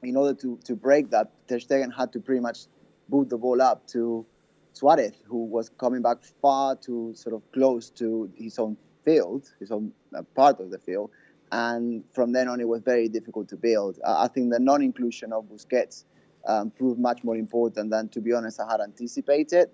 in 0.02 0.18
order 0.18 0.34
to, 0.42 0.60
to 0.66 0.76
break 0.76 1.12
that, 1.12 1.32
Ter 1.48 1.60
Stegen 1.60 1.90
had 1.96 2.12
to 2.12 2.20
pretty 2.20 2.42
much 2.42 2.68
boot 3.08 3.30
the 3.30 3.38
ball 3.38 3.62
up 3.62 3.88
to 3.94 4.26
Suarez, 4.74 5.14
who 5.26 5.46
was 5.46 5.70
coming 5.70 6.02
back 6.02 6.18
far 6.42 6.76
too 6.76 7.14
sort 7.16 7.34
of 7.34 7.50
close 7.54 7.90
to 7.92 8.30
his 8.36 8.60
own 8.60 8.76
field, 9.06 9.50
his 9.62 9.72
own 9.72 9.94
uh, 10.14 10.22
part 10.36 10.60
of 10.60 10.70
the 10.70 10.80
field, 10.80 11.10
and 11.54 12.04
from 12.12 12.34
then 12.34 12.50
on 12.50 12.60
it 12.60 12.68
was 12.68 12.82
very 12.82 13.08
difficult 13.08 13.48
to 13.48 13.56
build. 13.56 14.00
I 14.06 14.28
think 14.28 14.52
the 14.52 14.60
non-inclusion 14.60 15.32
of 15.32 15.46
Busquets 15.46 16.04
um, 16.46 16.72
proved 16.72 17.00
much 17.00 17.24
more 17.24 17.38
important 17.38 17.90
than, 17.90 18.10
to 18.10 18.20
be 18.20 18.34
honest, 18.34 18.60
I 18.60 18.70
had 18.70 18.82
anticipated. 18.82 19.70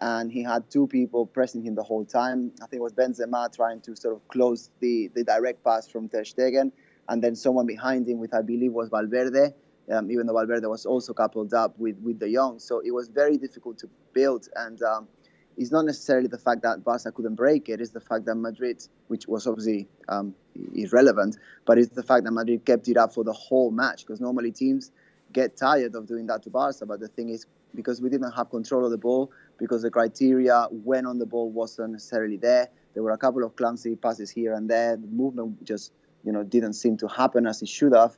And 0.00 0.30
he 0.30 0.42
had 0.42 0.70
two 0.70 0.86
people 0.86 1.26
pressing 1.26 1.62
him 1.62 1.74
the 1.74 1.82
whole 1.82 2.04
time. 2.04 2.52
I 2.62 2.66
think 2.66 2.80
it 2.80 2.82
was 2.82 2.92
Benzema 2.92 3.54
trying 3.54 3.80
to 3.82 3.96
sort 3.96 4.14
of 4.14 4.26
close 4.28 4.70
the, 4.80 5.10
the 5.14 5.24
direct 5.24 5.62
pass 5.64 5.88
from 5.88 6.08
Ter 6.08 6.22
Stegen, 6.22 6.72
and 7.08 7.22
then 7.22 7.36
someone 7.36 7.66
behind 7.66 8.08
him, 8.08 8.18
which 8.18 8.32
I 8.32 8.42
believe 8.42 8.72
was 8.72 8.88
Valverde. 8.88 9.54
Um, 9.92 10.10
even 10.10 10.26
though 10.26 10.32
Valverde 10.32 10.66
was 10.66 10.86
also 10.86 11.12
coupled 11.12 11.52
up 11.52 11.78
with 11.78 11.98
with 11.98 12.18
De 12.18 12.32
Jong, 12.32 12.58
so 12.58 12.80
it 12.80 12.90
was 12.90 13.08
very 13.08 13.36
difficult 13.36 13.76
to 13.78 13.88
build. 14.14 14.48
And 14.56 14.82
um, 14.82 15.08
it's 15.56 15.70
not 15.70 15.84
necessarily 15.84 16.26
the 16.26 16.38
fact 16.38 16.62
that 16.62 16.82
Barca 16.82 17.12
couldn't 17.12 17.34
break 17.34 17.68
it, 17.68 17.80
it's 17.80 17.90
the 17.90 18.00
fact 18.00 18.24
that 18.24 18.34
Madrid, 18.34 18.82
which 19.08 19.28
was 19.28 19.46
obviously 19.46 19.86
um, 20.08 20.34
irrelevant, 20.74 21.36
but 21.66 21.78
it's 21.78 21.90
the 21.90 22.02
fact 22.02 22.24
that 22.24 22.32
Madrid 22.32 22.64
kept 22.64 22.88
it 22.88 22.96
up 22.96 23.14
for 23.14 23.24
the 23.24 23.32
whole 23.32 23.70
match 23.70 24.06
because 24.06 24.20
normally 24.20 24.50
teams 24.50 24.90
get 25.32 25.56
tired 25.56 25.94
of 25.94 26.06
doing 26.06 26.26
that 26.26 26.42
to 26.44 26.50
Barca. 26.50 26.86
But 26.86 27.00
the 27.00 27.08
thing 27.08 27.28
is, 27.28 27.46
because 27.74 28.00
we 28.00 28.08
didn't 28.08 28.32
have 28.32 28.50
control 28.50 28.84
of 28.84 28.90
the 28.90 28.98
ball, 28.98 29.32
because 29.58 29.82
the 29.82 29.90
criteria 29.90 30.66
when 30.70 31.06
on 31.06 31.18
the 31.18 31.26
ball 31.26 31.50
wasn't 31.50 31.92
necessarily 31.92 32.36
there, 32.36 32.68
there 32.94 33.02
were 33.02 33.12
a 33.12 33.18
couple 33.18 33.44
of 33.44 33.56
clumsy 33.56 33.96
passes 33.96 34.30
here 34.30 34.54
and 34.54 34.68
there. 34.68 34.96
The 34.96 35.06
movement 35.06 35.64
just, 35.64 35.92
you 36.24 36.32
know, 36.32 36.42
didn't 36.42 36.74
seem 36.74 36.96
to 36.98 37.08
happen 37.08 37.46
as 37.46 37.62
it 37.62 37.68
should 37.68 37.92
have. 37.92 38.16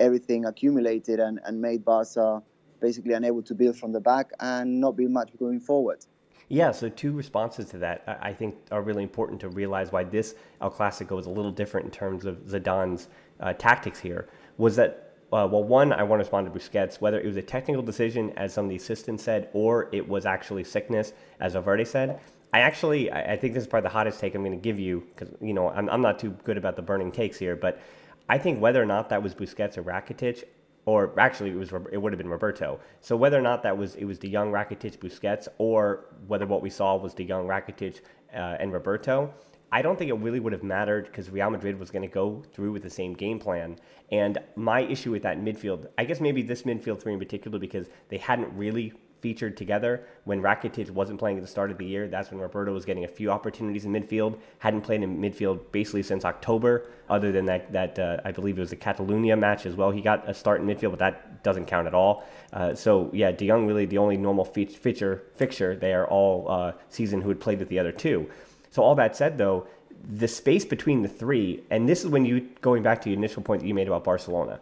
Everything 0.00 0.44
accumulated 0.44 1.20
and, 1.20 1.40
and 1.44 1.60
made 1.60 1.84
Barca 1.84 2.42
basically 2.80 3.14
unable 3.14 3.42
to 3.42 3.54
build 3.54 3.76
from 3.76 3.92
the 3.92 4.00
back 4.00 4.30
and 4.40 4.80
not 4.80 4.96
build 4.96 5.10
much 5.10 5.30
going 5.38 5.60
forward. 5.60 6.04
Yeah, 6.48 6.72
so 6.72 6.88
two 6.88 7.12
responses 7.12 7.66
to 7.70 7.78
that 7.78 8.18
I 8.20 8.32
think 8.32 8.56
are 8.70 8.82
really 8.82 9.02
important 9.02 9.40
to 9.40 9.48
realize 9.48 9.92
why 9.92 10.04
this 10.04 10.34
El 10.60 10.70
Clasico 10.70 11.18
is 11.18 11.26
a 11.26 11.30
little 11.30 11.50
different 11.50 11.86
in 11.86 11.90
terms 11.90 12.26
of 12.26 12.36
Zidane's 12.46 13.08
uh, 13.40 13.54
tactics 13.54 13.98
here. 13.98 14.28
Was 14.58 14.76
that 14.76 15.03
uh, 15.34 15.48
well, 15.48 15.64
one, 15.64 15.92
I 15.92 16.04
want 16.04 16.20
to 16.20 16.24
respond 16.24 16.52
to 16.52 16.56
Busquets, 16.56 17.00
whether 17.00 17.18
it 17.18 17.26
was 17.26 17.36
a 17.36 17.42
technical 17.42 17.82
decision, 17.82 18.32
as 18.36 18.52
some 18.52 18.66
of 18.66 18.70
the 18.70 18.76
assistants 18.76 19.24
said, 19.24 19.48
or 19.52 19.88
it 19.90 20.08
was 20.08 20.26
actually 20.26 20.62
sickness, 20.62 21.12
as 21.40 21.54
Valverde 21.54 21.84
said. 21.84 22.20
I 22.52 22.60
actually, 22.60 23.10
I 23.10 23.36
think 23.36 23.52
this 23.52 23.64
is 23.64 23.66
probably 23.66 23.88
the 23.88 23.92
hottest 23.92 24.20
take 24.20 24.36
I'm 24.36 24.44
going 24.44 24.52
to 24.52 24.62
give 24.62 24.78
you 24.78 25.04
because 25.08 25.34
you 25.40 25.52
know 25.52 25.70
I'm, 25.70 25.90
I'm 25.90 26.00
not 26.00 26.20
too 26.20 26.30
good 26.44 26.56
about 26.56 26.76
the 26.76 26.82
burning 26.82 27.10
takes 27.10 27.36
here, 27.36 27.56
but 27.56 27.80
I 28.28 28.38
think 28.38 28.60
whether 28.60 28.80
or 28.80 28.86
not 28.86 29.08
that 29.08 29.24
was 29.24 29.34
Busquets 29.34 29.76
or 29.76 29.82
Rakitic, 29.82 30.44
or 30.86 31.18
actually 31.18 31.50
it 31.50 31.56
was 31.56 31.72
it 31.90 31.96
would 32.00 32.12
have 32.12 32.18
been 32.18 32.28
Roberto. 32.28 32.78
So 33.00 33.16
whether 33.16 33.36
or 33.36 33.42
not 33.42 33.64
that 33.64 33.76
was 33.76 33.96
it 33.96 34.04
was 34.04 34.20
the 34.20 34.28
young 34.28 34.52
Rakitic, 34.52 34.98
Busquets, 34.98 35.48
or 35.58 36.04
whether 36.28 36.46
what 36.46 36.62
we 36.62 36.70
saw 36.70 36.94
was 36.94 37.12
the 37.12 37.24
young 37.24 37.48
Rakitic, 37.48 38.02
uh, 38.32 38.56
and 38.60 38.72
Roberto, 38.72 39.34
I 39.74 39.82
don't 39.82 39.98
think 39.98 40.08
it 40.08 40.14
really 40.14 40.38
would 40.38 40.52
have 40.52 40.62
mattered 40.62 41.06
because 41.06 41.30
Real 41.30 41.50
Madrid 41.50 41.80
was 41.80 41.90
going 41.90 42.02
to 42.02 42.08
go 42.08 42.44
through 42.52 42.70
with 42.70 42.84
the 42.84 42.90
same 42.90 43.12
game 43.12 43.40
plan. 43.40 43.76
And 44.12 44.38
my 44.54 44.82
issue 44.82 45.10
with 45.10 45.24
that 45.24 45.40
midfield, 45.40 45.88
I 45.98 46.04
guess 46.04 46.20
maybe 46.20 46.42
this 46.42 46.62
midfield 46.62 47.02
three 47.02 47.12
in 47.12 47.18
particular, 47.18 47.58
because 47.58 47.88
they 48.08 48.18
hadn't 48.18 48.56
really 48.56 48.92
featured 49.20 49.56
together 49.56 50.06
when 50.24 50.40
Rakitic 50.40 50.90
wasn't 50.90 51.18
playing 51.18 51.38
at 51.38 51.42
the 51.42 51.48
start 51.48 51.72
of 51.72 51.78
the 51.78 51.84
year. 51.84 52.06
That's 52.06 52.30
when 52.30 52.38
Roberto 52.38 52.72
was 52.72 52.84
getting 52.84 53.04
a 53.04 53.08
few 53.08 53.32
opportunities 53.32 53.84
in 53.84 53.92
midfield. 53.92 54.38
Hadn't 54.60 54.82
played 54.82 55.02
in 55.02 55.18
midfield 55.18 55.58
basically 55.72 56.04
since 56.04 56.24
October, 56.24 56.86
other 57.08 57.32
than 57.32 57.44
that 57.46 57.72
that 57.72 57.98
uh, 57.98 58.18
I 58.24 58.30
believe 58.30 58.58
it 58.58 58.60
was 58.60 58.70
the 58.70 58.76
Catalunya 58.76 59.36
match 59.36 59.66
as 59.66 59.74
well. 59.74 59.90
He 59.90 60.02
got 60.02 60.28
a 60.28 60.34
start 60.34 60.60
in 60.60 60.68
midfield, 60.68 60.90
but 60.90 61.00
that 61.00 61.42
doesn't 61.42 61.64
count 61.64 61.88
at 61.88 61.94
all. 61.94 62.22
Uh, 62.52 62.76
so 62.76 63.10
yeah, 63.12 63.32
De 63.32 63.48
Jong 63.48 63.66
really 63.66 63.86
the 63.86 63.98
only 63.98 64.16
normal 64.16 64.44
feature 64.44 65.24
fixture 65.34 65.74
there 65.74 66.06
all 66.06 66.48
uh, 66.48 66.72
season 66.90 67.20
who 67.20 67.28
had 67.28 67.40
played 67.40 67.58
with 67.58 67.68
the 67.70 67.80
other 67.80 67.90
two. 67.90 68.30
So 68.74 68.82
all 68.82 68.94
that 68.96 69.16
said, 69.16 69.38
though, 69.38 69.66
the 70.02 70.28
space 70.28 70.64
between 70.64 71.02
the 71.02 71.08
three, 71.08 71.62
and 71.70 71.88
this 71.88 72.02
is 72.04 72.08
when 72.08 72.24
you 72.24 72.48
going 72.60 72.82
back 72.82 73.00
to 73.02 73.08
the 73.08 73.14
initial 73.14 73.42
point 73.42 73.62
that 73.62 73.68
you 73.68 73.74
made 73.74 73.86
about 73.86 74.04
Barcelona. 74.04 74.60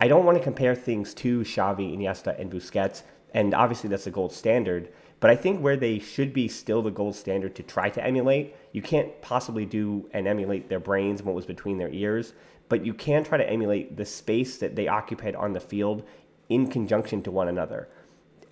I 0.00 0.06
don't 0.06 0.24
want 0.24 0.38
to 0.38 0.44
compare 0.44 0.74
things 0.76 1.12
to 1.14 1.40
Xavi, 1.40 1.96
Iniesta, 1.96 2.40
and 2.40 2.50
Busquets 2.50 3.02
and 3.34 3.54
obviously 3.54 3.90
that's 3.90 4.04
the 4.04 4.10
gold 4.10 4.32
standard. 4.32 4.88
But 5.20 5.30
I 5.30 5.36
think 5.36 5.60
where 5.60 5.76
they 5.76 5.98
should 5.98 6.32
be 6.32 6.48
still 6.48 6.82
the 6.82 6.90
gold 6.90 7.16
standard 7.16 7.54
to 7.56 7.62
try 7.62 7.90
to 7.90 8.04
emulate, 8.04 8.54
you 8.72 8.82
can't 8.82 9.20
possibly 9.20 9.66
do 9.66 10.08
and 10.12 10.28
emulate 10.28 10.68
their 10.68 10.80
brains 10.80 11.20
and 11.20 11.26
what 11.26 11.34
was 11.34 11.46
between 11.46 11.78
their 11.78 11.90
ears, 11.90 12.34
but 12.68 12.84
you 12.84 12.94
can 12.94 13.24
try 13.24 13.36
to 13.36 13.48
emulate 13.48 13.96
the 13.96 14.04
space 14.04 14.58
that 14.58 14.76
they 14.76 14.86
occupied 14.86 15.34
on 15.34 15.52
the 15.52 15.60
field 15.60 16.04
in 16.48 16.70
conjunction 16.70 17.22
to 17.22 17.30
one 17.30 17.48
another. 17.48 17.88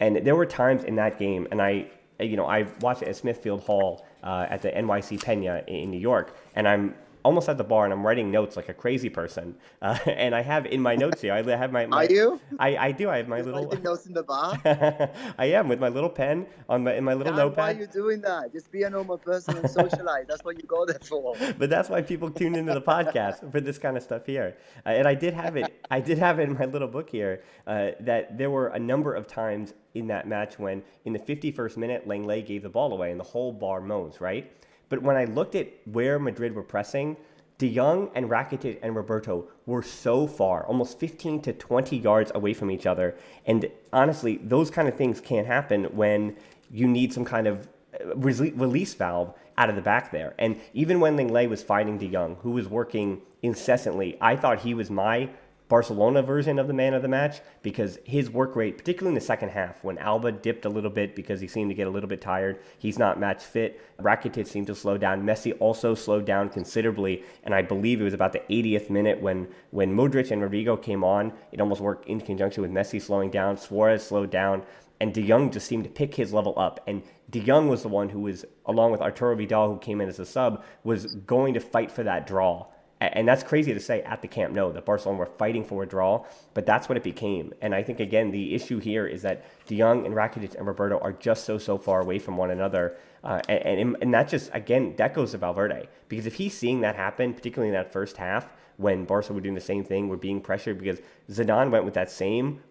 And 0.01 0.17
there 0.17 0.35
were 0.35 0.47
times 0.47 0.85
in 0.85 0.97
that 0.97 1.19
game, 1.19 1.47
and 1.51 1.63
I, 1.63 1.87
you 2.19 2.37
know, 2.37 2.47
I 2.47 2.67
watched 2.81 3.03
it 3.03 3.09
at 3.09 3.17
Smithfield 3.17 3.63
Hall 3.63 4.06
uh, 4.23 4.47
at 4.49 4.63
the 4.63 4.71
NYC 4.71 5.23
Pena 5.23 5.63
in 5.67 5.91
New 5.91 6.01
York, 6.01 6.37
and 6.55 6.67
I'm 6.69 6.95
almost 7.27 7.49
at 7.49 7.59
the 7.59 7.65
bar 7.65 7.85
and 7.85 7.93
I'm 7.93 8.07
writing 8.07 8.31
notes 8.31 8.55
like 8.57 8.69
a 8.69 8.75
crazy 8.75 9.11
person. 9.11 9.55
Uh, 9.83 9.99
and 10.07 10.35
I 10.35 10.43
have 10.43 10.67
in 10.67 10.81
my 10.81 10.97
notes 10.97 11.21
here, 11.21 11.33
I 11.33 11.43
have 11.43 11.71
my. 11.71 11.87
my 11.87 11.99
Are 11.99 12.11
you? 12.11 12.41
I, 12.59 12.77
I 12.77 12.93
do. 12.93 13.09
I 13.11 13.19
have 13.19 13.29
my 13.29 13.37
You're 13.37 13.55
little 13.55 13.83
notes 13.83 14.07
in 14.07 14.15
the 14.15 14.23
bar. 14.23 14.59
I 15.39 15.47
am 15.59 15.69
with 15.69 15.79
my 15.79 15.91
little 15.91 16.09
pen 16.09 16.47
on 16.69 16.83
my 16.85 16.95
in 16.95 17.05
my 17.05 17.15
little 17.15 17.35
Dan, 17.35 17.45
notepad. 17.45 17.65
Why 17.65 17.73
are 17.73 17.81
you 17.83 17.87
doing 17.87 18.21
that? 18.23 18.53
Just 18.53 18.73
be 18.73 18.83
a 18.85 18.91
normal 18.91 19.19
person 19.19 19.59
and 19.59 19.71
socialize. 19.71 20.25
that's 20.29 20.45
what 20.45 20.57
you 20.57 20.67
go 20.67 20.87
there 20.87 20.99
for. 21.03 21.35
But 21.59 21.69
that's 21.71 21.89
why 21.89 22.01
people 22.03 22.31
tune 22.31 22.55
into 22.55 22.73
the 22.73 22.81
podcast 22.81 23.53
for 23.53 23.61
this 23.61 23.79
kind 23.79 23.97
of 23.97 24.03
stuff 24.03 24.25
here. 24.27 24.57
Uh, 24.85 24.99
and 24.99 25.07
I 25.07 25.15
did 25.15 25.35
have 25.35 25.57
it. 25.57 25.67
I 25.91 26.01
did 26.01 26.19
have 26.19 26.41
it 26.41 26.49
in 26.49 26.55
my 26.55 26.65
little 26.65 26.89
book 26.89 27.09
here 27.11 27.43
uh, 27.67 27.91
that 28.01 28.39
there 28.39 28.51
were 28.51 28.69
a 28.69 28.79
number 28.79 29.15
of 29.15 29.27
times 29.27 29.75
in 29.95 30.07
that 30.09 30.27
match 30.27 30.59
when 30.59 30.83
in 31.05 31.13
the 31.13 31.19
51st 31.19 31.77
minute 31.77 32.09
Lenglet 32.09 32.47
gave 32.47 32.63
the 32.63 32.69
ball 32.69 32.93
away 32.93 33.11
and 33.11 33.21
the 33.21 33.31
whole 33.35 33.53
bar 33.53 33.81
moans 33.81 34.21
right. 34.21 34.51
But 34.89 35.03
when 35.03 35.17
I 35.17 35.25
looked 35.25 35.55
at 35.55 35.69
where 35.85 36.19
Madrid 36.19 36.55
were 36.55 36.63
pressing, 36.63 37.17
De 37.59 37.75
Jong 37.75 38.11
and 38.15 38.29
Rakitic 38.29 38.79
and 38.83 38.95
Roberto 38.95 39.47
were 39.65 39.83
so 39.83 40.27
far, 40.27 40.67
almost 40.67 40.99
15 40.99 41.41
to 41.43 41.53
20 41.53 41.97
yards 41.97 42.31
away 42.35 42.53
from 42.53 42.71
each 42.71 42.87
other. 42.87 43.17
And 43.47 43.71
honestly, 43.93 44.39
those 44.43 44.71
kind 44.71 44.89
of 44.89 44.95
things 44.95 45.21
can't 45.21 45.47
happen 45.47 45.85
when 45.97 46.37
you 46.71 46.87
need 46.87 47.13
some 47.13 47.25
kind 47.25 47.47
of 47.47 47.69
uh, 47.99 48.15
release 48.17 48.95
valve 48.95 49.33
out 49.57 49.71
of 49.71 49.77
the 49.77 49.83
back 49.83 50.11
there. 50.13 50.35
And 50.39 50.61
even 50.75 51.01
when 51.01 51.17
Lenglet 51.17 51.49
was 51.49 51.63
fighting 51.63 51.97
De 51.97 52.09
Jong, 52.09 52.37
who 52.43 52.51
was 52.51 52.69
working 52.69 53.23
incessantly, 53.43 54.19
I 54.21 54.37
thought 54.37 54.61
he 54.61 54.75
was 54.75 54.91
my 54.91 55.31
Barcelona 55.69 56.23
version 56.23 56.59
of 56.59 56.69
the 56.69 56.73
man 56.73 56.95
of 56.95 57.03
the 57.03 57.09
match 57.09 57.41
because 57.63 57.99
his 58.05 58.31
work 58.31 58.55
rate, 58.55 58.79
particularly 58.79 59.11
in 59.11 59.15
the 59.15 59.21
second 59.21 59.49
half, 59.49 59.83
when 59.83 59.99
Alba 59.99 60.31
dipped 60.31 60.65
a 60.65 60.69
little 60.69 60.91
bit 60.91 61.17
because 61.17 61.41
he 61.41 61.49
seemed 61.49 61.71
to 61.71 61.75
get 61.75 61.89
a 61.89 61.91
little 61.91 62.09
bit 62.09 62.21
tired, 62.21 62.61
he's 62.79 62.99
not 62.99 63.19
match 63.19 63.43
fit. 63.43 63.81
Rakitic 64.01 64.47
seemed 64.47 64.69
to 64.69 64.77
slow 64.77 64.97
down. 64.97 65.25
Messi 65.25 65.57
also 65.59 65.95
slowed 65.95 66.25
down 66.25 66.49
considerably, 66.51 67.25
and 67.43 67.53
I 67.53 67.63
believe 67.63 68.01
it 68.01 68.05
was 68.05 68.15
about 68.15 68.33
the 68.33 68.43
80th 68.49 68.91
minute 68.91 69.21
when 69.21 69.49
when 69.71 69.95
Modric 69.95 70.31
and 70.31 70.41
Rodrygo 70.41 70.81
came 70.81 71.03
on. 71.03 71.33
It 71.51 71.61
almost 71.61 71.81
worked 71.81 72.09
in 72.09 72.21
conjunction 72.21 72.63
with 72.63 72.71
Messi 72.71 73.03
slowing 73.03 73.31
down. 73.31 73.57
Suarez 73.57 74.07
slowed 74.07 74.31
down, 74.31 74.63
and 75.01 75.13
De 75.13 75.27
Jong 75.27 75.51
just 75.51 75.67
seemed 75.67 75.85
to 75.85 75.91
pick 75.91 76.15
his 76.15 76.33
level 76.33 76.55
up. 76.57 76.81
And 76.87 77.03
De 77.31 77.41
Jong 77.41 77.69
was 77.69 77.83
the 77.83 77.89
one 77.89 78.09
who 78.09 78.21
was, 78.21 78.45
along 78.67 78.93
with 78.93 79.01
Arturo 79.01 79.35
Vidal, 79.35 79.73
who 79.73 79.79
came 79.79 80.01
in 80.01 80.09
as 80.09 80.21
a 80.21 80.27
sub, 80.27 80.65
was 80.85 81.17
going 81.17 81.55
to 81.55 81.61
fight 81.61 81.91
for 81.91 82.05
that 82.05 82.27
draw 82.27 82.67
and 83.01 83.29
that's 83.29 83.43
crazy 83.43 83.75
to 83.75 83.81
say 83.81 84.03
at 84.03 84.23
the 84.23 84.29
Camp 84.29 84.55
Nou 84.55 84.73
that 84.73 84.85
Barcelona 84.85 85.19
were 85.19 85.27
fighting 85.27 85.65
for 85.65 85.83
a 85.83 85.87
draw, 85.87 86.25
but 86.55 86.65
that's 86.65 86.89
what 86.89 86.97
it 86.97 87.05
became. 87.05 87.53
And 87.61 87.75
I 87.75 87.83
think 87.83 88.01
again 88.01 88.31
the 88.31 88.55
issue 88.55 88.79
here 88.79 89.07
is 89.07 89.23
that 89.23 89.45
De 89.67 89.79
Jong 89.79 90.07
and 90.07 90.15
Rakitic 90.15 90.55
and 90.55 90.67
Roberto 90.67 90.99
are 91.01 91.13
just 91.13 91.45
so 91.45 91.59
so 91.59 91.77
far 91.77 92.01
away 92.01 92.19
from 92.19 92.37
one 92.37 92.51
another, 92.51 92.97
uh, 93.23 93.41
and, 93.49 93.81
and 93.81 93.97
and 94.01 94.15
that 94.15 94.29
just 94.29 94.51
again 94.55 94.95
that 94.97 95.13
goes 95.13 95.33
to 95.33 95.39
Valverde. 95.39 95.89
Because 96.09 96.27
if 96.27 96.35
he's 96.35 96.57
seeing 96.57 96.81
that 96.81 96.97
happen, 96.97 97.35
particularly 97.35 97.69
in 97.69 97.75
that 97.75 97.93
first 97.93 98.17
half 98.17 98.53
when 98.79 99.05
Barca 99.05 99.33
were 99.33 99.41
doing 99.41 99.55
the 99.55 99.61
same 99.61 99.85
thing, 99.85 100.09
were 100.09 100.17
being 100.17 100.41
pressured 100.41 100.79
because 100.79 100.99
Zidane 101.31 101.71
went 101.71 101.85
with 101.85 101.95
that 101.95 102.11
same 102.11 102.63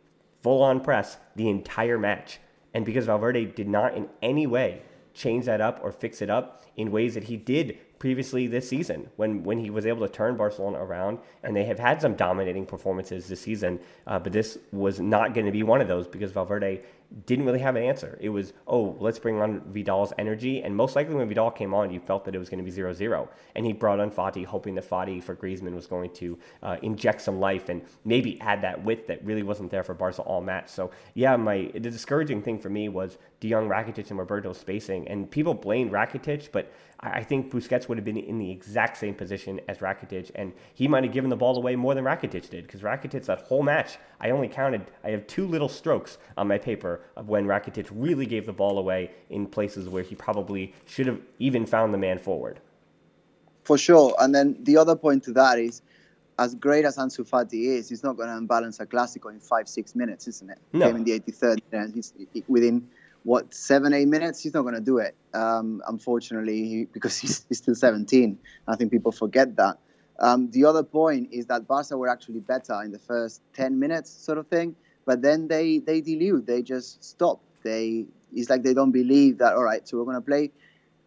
full 0.42 0.62
on 0.62 0.80
press 0.80 1.18
the 1.36 1.50
entire 1.50 1.98
match, 1.98 2.40
and 2.74 2.86
because 2.86 3.06
Valverde 3.06 3.46
did 3.46 3.68
not 3.68 3.96
in 3.96 4.10
any 4.22 4.48
way 4.48 4.82
change 5.16 5.46
that 5.46 5.62
up 5.62 5.80
or 5.82 5.92
fix 5.92 6.22
it 6.22 6.30
up 6.30 6.66
in 6.76 6.92
ways 6.92 7.14
that 7.14 7.24
he 7.24 7.38
did 7.38 7.78
previously 8.00 8.48
this 8.48 8.68
season 8.68 9.10
when, 9.16 9.44
when 9.44 9.60
he 9.60 9.70
was 9.70 9.86
able 9.86 10.06
to 10.08 10.12
turn 10.12 10.36
Barcelona 10.36 10.84
around. 10.84 11.20
And 11.44 11.56
they 11.56 11.66
have 11.66 11.80
had 11.80 12.02
some 12.02 12.16
dominating 12.16 12.66
performances 12.66 13.28
this 13.28 13.42
season, 13.42 13.80
uh, 14.08 14.20
but 14.20 14.34
this 14.34 14.58
was 14.72 15.00
not 15.00 15.34
going 15.34 15.46
to 15.46 15.52
be 15.52 15.64
one 15.64 15.82
of 15.82 15.88
those 15.88 16.08
because 16.08 16.32
Valverde 16.32 16.82
didn't 17.26 17.46
really 17.46 17.60
have 17.60 17.76
an 17.76 17.84
answer. 17.84 18.18
It 18.20 18.30
was, 18.30 18.54
oh, 18.68 18.96
let's 19.00 19.20
bring 19.20 19.40
on 19.40 19.62
Vidal's 19.72 20.12
energy. 20.18 20.62
And 20.62 20.76
most 20.76 20.96
likely 20.96 21.16
when 21.16 21.28
Vidal 21.28 21.52
came 21.52 21.74
on, 21.74 21.92
you 21.92 22.00
felt 22.00 22.26
that 22.26 22.36
it 22.36 22.40
was 22.40 22.50
going 22.50 22.58
to 22.58 22.64
be 22.64 22.72
0 22.72 22.94
0. 22.94 23.30
And 23.56 23.66
he 23.66 23.74
brought 23.74 24.00
on 24.00 24.12
Fati, 24.12 24.46
hoping 24.46 24.76
that 24.76 24.90
Fati 24.90 25.24
for 25.24 25.36
Griezmann 25.36 25.74
was 25.74 25.88
going 25.88 26.12
to 26.16 26.38
uh, 26.64 26.78
inject 26.82 27.22
some 27.22 27.40
life 27.40 27.70
and 27.70 27.84
maybe 28.04 28.40
add 28.42 28.62
that 28.62 28.84
width 28.84 29.08
that 29.08 29.24
really 29.24 29.44
wasn't 29.44 29.72
there 29.72 29.84
for 29.84 29.94
Barca 29.94 30.22
all 30.24 30.42
match. 30.42 30.70
So, 30.70 30.92
yeah, 31.14 31.36
my 31.36 31.72
the 31.74 31.80
discouraging 31.80 32.42
thing 32.42 32.60
for 32.60 32.70
me 32.70 32.90
was 32.90 33.18
De 33.40 33.50
Jong, 33.50 33.68
Rakitic, 33.68 34.10
and 34.10 34.20
Roberto 34.20 34.54
spacing. 34.54 35.08
And 35.08 35.30
people 35.30 35.54
blamed 35.54 35.92
Rakitic, 35.92 36.52
but 36.52 36.72
I 37.00 37.24
think 37.24 37.52
Busquets 37.52 37.88
would 37.88 37.98
have 37.98 38.06
been 38.06 38.18
in 38.18 38.40
the 38.40 38.50
exact 38.50 38.98
same 38.98 39.14
position 39.14 39.60
as 39.68 39.80
Rakitic, 39.80 40.32
and 40.36 40.54
he 40.74 40.88
might 40.88 41.04
have 41.04 41.14
given 41.14 41.30
the 41.30 41.36
ball 41.36 41.58
away 41.58 41.76
more 41.76 41.94
than 41.94 42.04
Rakitic 42.04 42.50
did 42.50 42.66
because 42.66 42.82
Rakitic 42.82 43.26
that 43.26 43.42
whole 43.42 43.64
match, 43.64 43.98
I 44.20 44.30
only 44.30 44.48
counted, 44.48 44.86
I 45.04 45.10
have 45.10 45.28
two 45.28 45.46
little 45.46 45.70
strokes 45.70 46.18
on 46.38 46.48
my 46.48 46.58
paper 46.58 47.02
of 47.16 47.28
when 47.28 47.46
Rakitic 47.46 47.88
really 47.92 48.26
gave 48.26 48.46
the 48.46 48.54
ball 48.54 48.80
away 48.80 49.12
in 49.30 49.46
places 49.46 49.90
where 49.90 50.04
he 50.04 50.16
probably 50.16 50.74
should 50.86 51.08
have 51.08 51.20
even 51.40 51.66
found 51.66 51.94
the 51.94 51.98
man 51.98 52.18
forward. 52.18 52.60
For 53.64 53.78
sure, 53.78 54.16
and 54.20 54.34
then 54.34 54.58
the 54.62 54.78
other 54.78 54.96
point 54.96 55.24
to 55.24 55.34
that 55.34 55.60
is, 55.60 55.82
as 56.38 56.54
great 56.56 56.86
as 56.86 56.98
Ansu 56.98 57.28
Fati 57.28 57.78
is, 57.78 57.90
he's 57.90 58.04
not 58.04 58.18
going 58.18 58.28
to 58.28 58.36
unbalance 58.36 58.80
a 58.80 58.86
Clásico 58.86 59.32
in 59.32 59.40
five, 59.40 59.70
six 59.70 59.96
minutes, 59.96 60.28
isn't 60.28 60.50
it? 60.50 60.60
No. 60.74 60.88
Came 60.88 60.98
in 60.98 61.04
the 61.04 61.20
83rd, 61.20 61.60
and 61.72 61.94
he's 61.94 62.14
within 62.48 62.88
what 63.26 63.54
seven, 63.54 63.92
eight 63.92 64.08
minutes. 64.08 64.42
He's 64.42 64.54
not 64.54 64.62
going 64.62 64.76
to 64.76 64.80
do 64.80 65.00
it, 65.00 65.16
um, 65.34 65.82
unfortunately, 65.88 66.64
he, 66.64 66.86
because 66.86 67.18
he's, 67.22 67.44
he's, 67.50 67.58
still 67.58 67.76
17. 67.76 68.38
I 68.68 68.76
think 68.76 68.92
people 68.92 69.12
forget 69.12 69.58
that. 69.58 69.80
Um, 70.20 70.50
the 70.52 70.64
other 70.64 70.84
point 70.84 71.30
is 71.34 71.48
that 71.48 71.68
Barca 71.68 71.98
were 71.98 72.08
actually 72.08 72.40
better 72.40 72.82
in 72.84 72.92
the 72.92 73.00
first 73.00 73.42
10 73.54 73.78
minutes, 73.78 74.10
sort 74.10 74.38
of 74.38 74.48
thing, 74.48 74.76
but 75.06 75.22
then 75.22 75.50
they 75.50 75.80
they 75.80 76.00
dilute. 76.00 76.46
They 76.46 76.62
just 76.62 77.04
stop. 77.04 77.42
They 77.64 78.06
It's 78.34 78.50
like 78.50 78.64
they 78.64 78.74
don't 78.74 78.92
believe 78.92 79.40
that. 79.40 79.56
All 79.56 79.64
right, 79.64 79.86
so 79.86 79.98
we're 79.98 80.06
going 80.06 80.16
to 80.16 80.22
play 80.22 80.52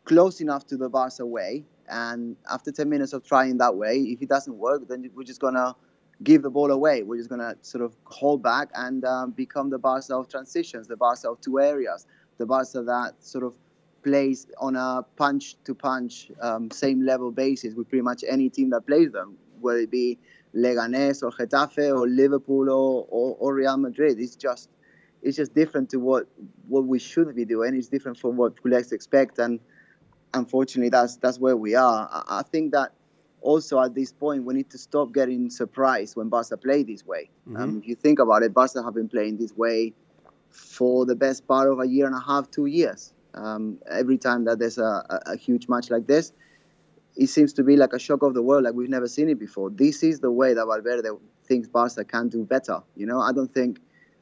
close 0.04 0.40
enough 0.40 0.66
to 0.66 0.76
the 0.76 0.88
Barca 0.88 1.24
way, 1.24 1.64
and 1.88 2.36
after 2.50 2.72
10 2.72 2.88
minutes 2.90 3.12
of 3.12 3.24
trying 3.24 3.58
that 3.58 3.76
way, 3.76 3.96
if 3.96 4.20
it 4.20 4.28
doesn't 4.28 4.58
work, 4.58 4.88
then 4.88 5.08
we're 5.14 5.22
just 5.22 5.40
going 5.40 5.54
to 5.54 5.74
give 6.22 6.42
the 6.42 6.50
ball 6.50 6.70
away. 6.70 7.02
We're 7.02 7.16
just 7.16 7.28
going 7.28 7.40
to 7.40 7.56
sort 7.62 7.84
of 7.84 7.96
hold 8.04 8.42
back 8.42 8.68
and 8.74 9.04
um, 9.04 9.30
become 9.30 9.70
the 9.70 9.78
Barca 9.78 10.16
of 10.16 10.28
transitions, 10.28 10.88
the 10.88 10.96
Barca 10.96 11.30
of 11.30 11.40
two 11.40 11.60
areas, 11.60 12.06
the 12.38 12.46
Barca 12.46 12.82
that 12.82 13.14
sort 13.20 13.44
of 13.44 13.54
plays 14.02 14.46
on 14.58 14.76
a 14.76 15.04
punch 15.16 15.56
to 15.64 15.74
punch, 15.74 16.30
um, 16.40 16.70
same 16.70 17.04
level 17.04 17.30
basis 17.30 17.74
with 17.74 17.88
pretty 17.88 18.02
much 18.02 18.24
any 18.28 18.48
team 18.48 18.70
that 18.70 18.86
plays 18.86 19.12
them, 19.12 19.36
whether 19.60 19.80
it 19.80 19.90
be 19.90 20.18
Leganés 20.54 21.22
or 21.22 21.30
Getafe 21.30 21.94
or 21.96 22.06
Liverpool 22.08 22.70
or, 22.70 23.06
or, 23.08 23.36
or 23.38 23.54
Real 23.54 23.76
Madrid. 23.76 24.18
It's 24.18 24.36
just 24.36 24.70
it's 25.20 25.36
just 25.36 25.54
different 25.54 25.90
to 25.90 25.98
what 25.98 26.26
what 26.68 26.84
we 26.84 26.98
should 26.98 27.34
be 27.34 27.44
doing. 27.44 27.74
It's 27.74 27.88
different 27.88 28.18
from 28.18 28.36
what 28.36 28.56
players 28.56 28.92
expect, 28.92 29.38
and 29.38 29.58
unfortunately, 30.34 30.90
that's 30.90 31.16
that's 31.16 31.38
where 31.38 31.56
we 31.56 31.74
are. 31.74 32.08
I, 32.10 32.38
I, 32.38 32.42
think 32.42 32.72
that 32.72 32.92
also 33.40 33.80
at 33.80 33.94
this 33.94 34.12
point 34.12 34.44
we 34.44 34.54
need 34.54 34.70
to 34.70 34.78
stop 34.78 35.12
getting 35.12 35.50
surprised 35.50 36.16
when 36.16 36.28
Barca 36.28 36.56
play 36.56 36.82
this 36.82 37.06
way. 37.06 37.30
Mm-hmm. 37.48 37.56
Um, 37.56 37.78
if 37.78 37.88
you 37.88 37.94
think 37.94 38.18
about 38.18 38.42
it, 38.42 38.52
Barca 38.52 38.82
have 38.82 38.94
been 38.94 39.08
playing 39.08 39.36
this 39.38 39.56
way 39.56 39.92
for 40.50 41.06
the 41.06 41.14
best 41.14 41.46
part 41.46 41.68
of 41.68 41.80
a 41.80 41.86
year 41.86 42.06
and 42.06 42.14
a 42.14 42.20
half, 42.20 42.50
two 42.50 42.66
years. 42.66 43.12
Um, 43.34 43.78
every 43.90 44.18
time 44.18 44.44
that 44.44 44.58
there's 44.58 44.78
a, 44.78 44.82
a, 44.82 45.32
a 45.32 45.36
huge 45.36 45.68
match 45.68 45.90
like 45.90 46.06
this, 46.06 46.32
it 47.16 47.26
seems 47.28 47.52
to 47.54 47.62
be 47.62 47.76
like 47.76 47.92
a 47.92 47.98
shock 47.98 48.22
of 48.22 48.34
the 48.34 48.42
world, 48.42 48.64
like 48.64 48.74
we've 48.74 48.88
never 48.88 49.08
seen 49.08 49.28
it 49.28 49.38
before. 49.38 49.70
This 49.70 50.02
is 50.02 50.20
the 50.20 50.30
way 50.30 50.54
that 50.54 50.64
Valverde 50.64 51.08
thinks 51.44 51.68
Barca 51.68 52.04
can 52.04 52.28
do 52.28 52.44
better. 52.44 52.80
You 52.96 53.06
know, 53.06 53.20
I 53.20 53.32
don't 53.32 53.52
think, 53.52 53.80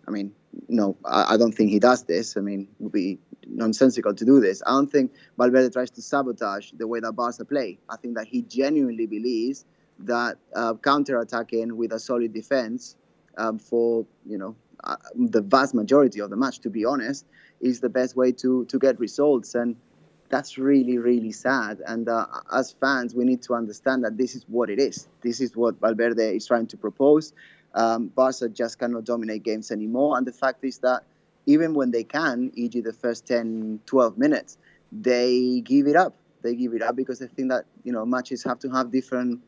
I 0.08 0.10
mean, 0.10 0.32
no, 0.68 0.96
I, 1.04 1.34
I 1.34 1.36
don't 1.36 1.52
think 1.52 1.70
he 1.70 1.78
does 1.78 2.04
this. 2.04 2.36
I 2.36 2.40
mean, 2.40 2.68
it 2.78 2.82
would 2.82 2.92
be 2.92 3.18
nonsensical 3.46 4.14
to 4.14 4.24
do 4.24 4.40
this. 4.40 4.62
I 4.66 4.70
don't 4.70 4.90
think 4.90 5.12
Valverde 5.38 5.70
tries 5.70 5.90
to 5.92 6.02
sabotage 6.02 6.72
the 6.72 6.86
way 6.86 7.00
that 7.00 7.12
Barca 7.12 7.44
play. 7.44 7.78
I 7.88 7.96
think 7.96 8.16
that 8.16 8.26
he 8.26 8.42
genuinely 8.42 9.06
believes 9.06 9.64
that 10.00 10.36
uh, 10.54 10.74
counter-attacking 10.74 11.76
with 11.76 11.92
a 11.92 11.98
solid 11.98 12.32
defense 12.32 12.96
um, 13.38 13.58
for 13.58 14.06
you 14.26 14.38
know 14.38 14.56
uh, 14.84 14.96
the 15.14 15.40
vast 15.40 15.74
majority 15.74 16.20
of 16.20 16.30
the 16.30 16.36
match, 16.36 16.60
to 16.60 16.70
be 16.70 16.84
honest, 16.84 17.26
is 17.60 17.80
the 17.80 17.88
best 17.88 18.16
way 18.16 18.32
to 18.32 18.64
to 18.66 18.78
get 18.78 18.98
results. 18.98 19.54
And 19.54 19.76
that's 20.28 20.58
really 20.58 20.98
really 20.98 21.32
sad. 21.32 21.80
And 21.86 22.08
uh, 22.08 22.26
as 22.52 22.72
fans, 22.72 23.14
we 23.14 23.24
need 23.24 23.42
to 23.42 23.54
understand 23.54 24.04
that 24.04 24.16
this 24.16 24.34
is 24.34 24.44
what 24.48 24.70
it 24.70 24.78
is. 24.78 25.08
This 25.22 25.40
is 25.40 25.56
what 25.56 25.80
Valverde 25.80 26.36
is 26.36 26.46
trying 26.46 26.66
to 26.68 26.76
propose. 26.76 27.32
Um, 27.74 28.08
Barca 28.08 28.48
just 28.48 28.78
cannot 28.78 29.04
dominate 29.04 29.42
games 29.42 29.70
anymore. 29.70 30.16
And 30.16 30.26
the 30.26 30.32
fact 30.32 30.64
is 30.64 30.78
that 30.78 31.02
even 31.46 31.74
when 31.74 31.90
they 31.90 32.04
can, 32.04 32.50
e.g., 32.54 32.80
the 32.80 32.92
first 32.92 33.26
10, 33.26 33.80
12 33.86 34.18
minutes, 34.18 34.58
they 34.92 35.60
give 35.60 35.86
it 35.86 35.96
up. 35.96 36.16
They 36.42 36.54
give 36.54 36.74
it 36.74 36.82
up 36.82 36.96
because 36.96 37.18
they 37.18 37.26
think 37.26 37.50
that 37.50 37.64
you 37.82 37.92
know 37.92 38.06
matches 38.06 38.44
have 38.44 38.58
to 38.60 38.68
have 38.70 38.92
different 38.92 39.40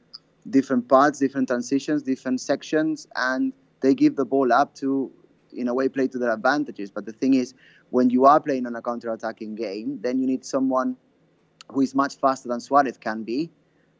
different 0.50 0.88
parts, 0.88 1.18
different 1.18 1.48
transitions, 1.48 2.02
different 2.02 2.40
sections, 2.40 3.06
and 3.16 3.52
they 3.80 3.94
give 3.94 4.16
the 4.16 4.24
ball 4.24 4.52
up 4.52 4.74
to, 4.76 5.10
in 5.52 5.68
a 5.68 5.74
way, 5.74 5.88
play 5.88 6.08
to 6.08 6.18
their 6.18 6.32
advantages. 6.32 6.90
But 6.90 7.06
the 7.06 7.12
thing 7.12 7.34
is, 7.34 7.54
when 7.90 8.10
you 8.10 8.24
are 8.24 8.40
playing 8.40 8.66
on 8.66 8.74
a 8.74 8.82
counter-attacking 8.82 9.54
game, 9.54 9.98
then 10.00 10.18
you 10.18 10.26
need 10.26 10.44
someone 10.44 10.96
who 11.70 11.80
is 11.82 11.94
much 11.94 12.16
faster 12.16 12.48
than 12.48 12.60
Suarez 12.60 12.96
can 12.96 13.22
be. 13.22 13.50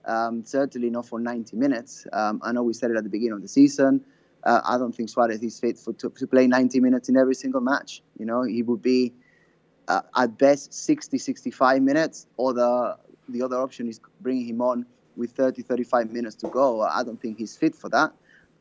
Um, 0.05 0.45
certainly 0.45 0.91
not 0.91 1.07
for 1.07 1.21
90 1.21 1.57
minutes. 1.57 2.07
Um, 2.13 2.41
I 2.43 2.53
know 2.53 2.63
we 2.63 2.73
said 2.73 2.91
it 2.91 2.97
at 2.97 3.05
the 3.05 3.11
beginning 3.11 3.35
of 3.35 3.43
the 3.43 3.49
season. 3.49 4.05
Uh, 4.45 4.61
I 4.65 4.79
don't 4.79 4.95
think 4.95 5.09
Suarez 5.09 5.43
is 5.43 5.59
fit 5.59 5.79
for 5.79 5.93
to, 5.95 6.11
to, 6.11 6.27
play 6.27 6.47
90 6.47 6.81
minutes 6.81 7.09
in 7.09 7.17
every 7.17 7.35
single 7.35 7.61
match. 7.61 8.03
You 8.19 8.25
know, 8.25 8.43
he 8.43 8.63
would 8.63 8.81
be 8.81 9.13
uh, 9.89 10.03
at 10.17 10.39
best 10.39 10.73
60, 10.73 11.19
65 11.19 11.83
minutes, 11.83 12.27
or 12.37 12.55
the 12.55 12.97
the 13.29 13.43
other 13.43 13.57
option 13.57 13.89
is 13.89 14.01
bringing 14.21 14.47
him 14.47 14.63
on 14.63 14.87
with 15.17 15.33
30, 15.33 15.63
35 15.63 16.13
minutes 16.13 16.37
to 16.37 16.49
go. 16.49 16.81
I 16.83 17.03
don't 17.03 17.21
think 17.21 17.39
he's 17.39 17.57
fit 17.57 17.75
for 17.75 17.91
that. 17.91 18.13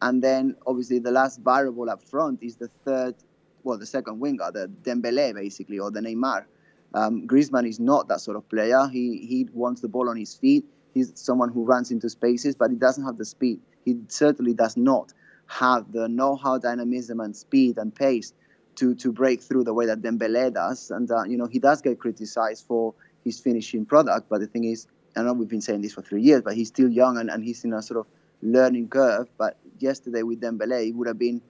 And 0.01 0.21
then 0.21 0.55
obviously 0.65 0.99
the 0.99 1.11
last 1.11 1.39
variable 1.39 1.89
up 1.89 2.03
front 2.03 2.43
is 2.43 2.57
the 2.57 2.67
third, 2.83 3.15
well, 3.63 3.77
the 3.77 3.85
second 3.85 4.19
winger, 4.19 4.51
the 4.51 4.69
Dembele 4.83 5.33
basically, 5.33 5.79
or 5.79 5.91
the 5.91 6.01
Neymar. 6.01 6.45
Um, 6.93 7.27
Griezmann 7.27 7.67
is 7.67 7.79
not 7.79 8.07
that 8.07 8.21
sort 8.21 8.37
of 8.37 8.47
player. 8.49 8.87
He 8.91 9.17
he 9.17 9.47
wants 9.53 9.81
the 9.81 9.87
ball 9.87 10.09
on 10.09 10.17
his 10.17 10.35
feet. 10.35 10.65
He's 10.93 11.11
someone 11.15 11.49
who 11.49 11.63
runs 11.65 11.91
into 11.91 12.09
spaces, 12.09 12.55
but 12.55 12.71
he 12.71 12.75
doesn't 12.75 13.05
have 13.05 13.17
the 13.17 13.25
speed. 13.25 13.59
He 13.85 13.97
certainly 14.07 14.53
does 14.53 14.77
not 14.77 15.13
have 15.47 15.91
the 15.91 16.07
know-how, 16.07 16.57
dynamism, 16.57 17.19
and 17.19 17.35
speed 17.35 17.77
and 17.77 17.93
pace 17.93 18.33
to 18.75 18.95
to 18.95 19.11
break 19.11 19.41
through 19.41 19.63
the 19.63 19.73
way 19.73 19.85
that 19.85 20.01
Dembele 20.01 20.53
does. 20.53 20.91
And 20.91 21.09
uh, 21.09 21.23
you 21.23 21.37
know 21.37 21.47
he 21.47 21.59
does 21.59 21.81
get 21.81 21.99
criticized 21.99 22.65
for 22.67 22.93
his 23.23 23.39
finishing 23.39 23.85
product, 23.85 24.29
but 24.29 24.39
the 24.39 24.47
thing 24.47 24.63
is, 24.63 24.87
I 25.15 25.23
know 25.23 25.33
we've 25.33 25.49
been 25.49 25.61
saying 25.61 25.81
this 25.81 25.93
for 25.93 26.01
three 26.01 26.21
years, 26.21 26.41
but 26.41 26.55
he's 26.55 26.67
still 26.69 26.89
young 26.89 27.17
and, 27.17 27.29
and 27.29 27.43
he's 27.43 27.63
in 27.63 27.73
a 27.73 27.81
sort 27.81 27.99
of 27.99 28.07
learning 28.41 28.89
curve. 28.89 29.27
But 29.37 29.57
yesterday 29.79 30.23
with 30.23 30.41
Dembele, 30.41 30.87
it 30.87 30.95
would 30.95 31.07
have 31.07 31.19
been 31.19 31.41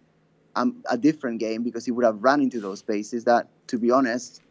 um, 0.55 0.83
a 0.89 0.97
different 0.97 1.39
game 1.39 1.63
because 1.63 1.85
he 1.85 1.91
would 1.91 2.05
have 2.05 2.23
run 2.23 2.41
into 2.41 2.59
those 2.59 2.79
spaces 2.79 3.25
that, 3.25 3.47
to 3.67 3.77
be 3.77 3.91
honest, 3.91 4.41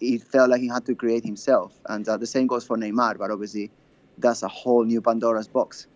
he 0.00 0.18
felt 0.18 0.50
like 0.50 0.60
he 0.60 0.68
had 0.68 0.84
to 0.86 0.94
create 0.94 1.24
himself. 1.24 1.78
And 1.86 2.08
uh, 2.08 2.16
the 2.16 2.26
same 2.26 2.46
goes 2.48 2.66
for 2.66 2.76
Neymar, 2.76 3.18
but 3.18 3.30
obviously 3.30 3.70
that's 4.18 4.42
a 4.42 4.48
whole 4.48 4.84
new 4.84 5.00
Pandora's 5.00 5.48
box. 5.48 5.86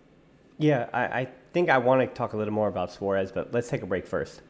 Yeah, 0.59 0.89
I, 0.93 1.05
I 1.05 1.29
think 1.53 1.69
I 1.69 1.79
want 1.79 2.01
to 2.01 2.07
talk 2.07 2.33
a 2.33 2.37
little 2.37 2.55
more 2.55 2.69
about 2.69 2.91
Suarez, 2.91 3.31
but 3.31 3.53
let's 3.53 3.69
take 3.69 3.83
a 3.83 3.87
break 3.87 4.07
first. 4.07 4.43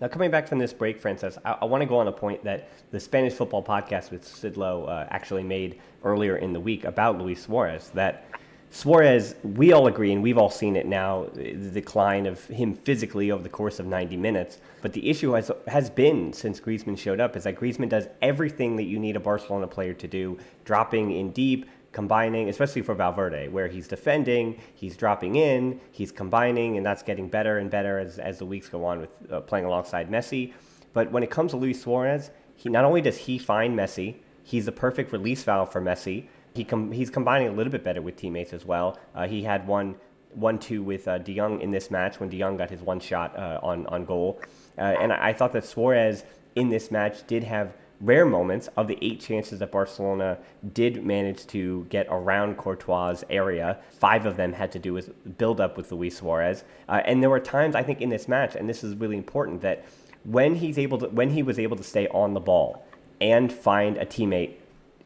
Now, 0.00 0.08
coming 0.08 0.30
back 0.30 0.48
from 0.48 0.58
this 0.58 0.72
break, 0.72 1.00
Francesc, 1.00 1.38
I, 1.44 1.58
I 1.60 1.64
want 1.64 1.82
to 1.82 1.86
go 1.86 1.98
on 1.98 2.08
a 2.08 2.12
point 2.12 2.42
that 2.44 2.68
the 2.90 2.98
Spanish 2.98 3.34
football 3.34 3.62
podcast 3.62 4.10
with 4.10 4.26
Sid 4.26 4.56
Lowe 4.56 4.84
uh, 4.84 5.06
actually 5.10 5.44
made 5.44 5.80
earlier 6.04 6.36
in 6.36 6.52
the 6.52 6.60
week 6.60 6.84
about 6.84 7.18
Luis 7.18 7.42
Suarez. 7.42 7.90
That 7.94 8.24
Suarez, 8.70 9.34
we 9.42 9.72
all 9.72 9.86
agree, 9.86 10.12
and 10.12 10.22
we've 10.22 10.38
all 10.38 10.50
seen 10.50 10.76
it 10.76 10.86
now, 10.86 11.26
the 11.34 11.70
decline 11.70 12.24
of 12.24 12.44
him 12.46 12.72
physically 12.72 13.30
over 13.30 13.42
the 13.42 13.48
course 13.48 13.78
of 13.78 13.86
90 13.86 14.16
minutes. 14.16 14.58
But 14.80 14.94
the 14.94 15.10
issue 15.10 15.32
has, 15.32 15.50
has 15.68 15.90
been 15.90 16.32
since 16.32 16.58
Griezmann 16.58 16.96
showed 16.96 17.20
up 17.20 17.36
is 17.36 17.44
that 17.44 17.54
Griezmann 17.54 17.90
does 17.90 18.08
everything 18.22 18.76
that 18.76 18.84
you 18.84 18.98
need 18.98 19.14
a 19.14 19.20
Barcelona 19.20 19.66
player 19.66 19.92
to 19.92 20.08
do, 20.08 20.38
dropping 20.64 21.12
in 21.12 21.32
deep, 21.32 21.66
combining, 21.92 22.48
especially 22.48 22.82
for 22.82 22.94
Valverde, 22.94 23.48
where 23.48 23.68
he's 23.68 23.86
defending, 23.86 24.58
he's 24.74 24.96
dropping 24.96 25.36
in, 25.36 25.80
he's 25.92 26.10
combining, 26.10 26.76
and 26.76 26.84
that's 26.84 27.02
getting 27.02 27.28
better 27.28 27.58
and 27.58 27.70
better 27.70 27.98
as, 27.98 28.18
as 28.18 28.38
the 28.38 28.46
weeks 28.46 28.68
go 28.68 28.84
on 28.84 29.00
with 29.00 29.10
uh, 29.30 29.40
playing 29.40 29.66
alongside 29.66 30.10
Messi. 30.10 30.52
But 30.92 31.10
when 31.12 31.22
it 31.22 31.30
comes 31.30 31.52
to 31.52 31.56
Luis 31.58 31.82
Suarez, 31.82 32.30
he 32.56 32.68
not 32.68 32.84
only 32.84 33.00
does 33.00 33.16
he 33.16 33.38
find 33.38 33.78
Messi, 33.78 34.16
he's 34.42 34.66
the 34.66 34.72
perfect 34.72 35.12
release 35.12 35.42
valve 35.44 35.70
for 35.70 35.80
Messi. 35.80 36.26
He 36.54 36.64
com- 36.64 36.92
he's 36.92 37.10
combining 37.10 37.48
a 37.48 37.52
little 37.52 37.70
bit 37.70 37.84
better 37.84 38.02
with 38.02 38.16
teammates 38.16 38.52
as 38.52 38.64
well. 38.64 38.98
Uh, 39.14 39.26
he 39.26 39.42
had 39.42 39.66
one 39.66 39.96
one 40.34 40.58
two 40.58 40.82
with 40.82 41.06
uh, 41.08 41.18
De 41.18 41.36
Jong 41.36 41.60
in 41.60 41.70
this 41.70 41.90
match 41.90 42.18
when 42.18 42.30
De 42.30 42.38
Jong 42.38 42.56
got 42.56 42.70
his 42.70 42.80
one 42.80 43.00
shot 43.00 43.36
uh, 43.36 43.60
on 43.62 43.86
on 43.86 44.04
goal, 44.04 44.40
uh, 44.78 44.80
and 44.80 45.12
I, 45.12 45.28
I 45.28 45.32
thought 45.32 45.52
that 45.52 45.64
Suarez 45.64 46.24
in 46.54 46.68
this 46.68 46.90
match 46.90 47.26
did 47.26 47.44
have 47.44 47.74
rare 48.02 48.26
moments 48.26 48.68
of 48.76 48.88
the 48.88 48.98
eight 49.00 49.20
chances 49.20 49.60
that 49.60 49.70
Barcelona 49.70 50.36
did 50.72 51.06
manage 51.06 51.46
to 51.46 51.86
get 51.88 52.06
around 52.10 52.58
Courtois' 52.58 53.22
area. 53.30 53.78
Five 53.98 54.26
of 54.26 54.36
them 54.36 54.52
had 54.52 54.72
to 54.72 54.78
do 54.78 54.92
with 54.92 55.38
build 55.38 55.60
up 55.60 55.76
with 55.76 55.92
Luis 55.92 56.18
Suarez. 56.18 56.64
Uh, 56.88 57.00
and 57.04 57.22
there 57.22 57.30
were 57.30 57.40
times, 57.40 57.76
I 57.76 57.82
think, 57.82 58.00
in 58.00 58.08
this 58.08 58.26
match, 58.26 58.56
and 58.56 58.68
this 58.68 58.82
is 58.82 58.96
really 58.96 59.16
important, 59.16 59.62
that 59.62 59.84
when 60.24 60.56
he's 60.56 60.78
able 60.78 60.98
to, 60.98 61.08
when 61.08 61.30
he 61.30 61.42
was 61.42 61.58
able 61.58 61.76
to 61.76 61.84
stay 61.84 62.08
on 62.08 62.34
the 62.34 62.40
ball 62.40 62.84
and 63.20 63.52
find 63.52 63.96
a 63.96 64.04
teammate 64.04 64.54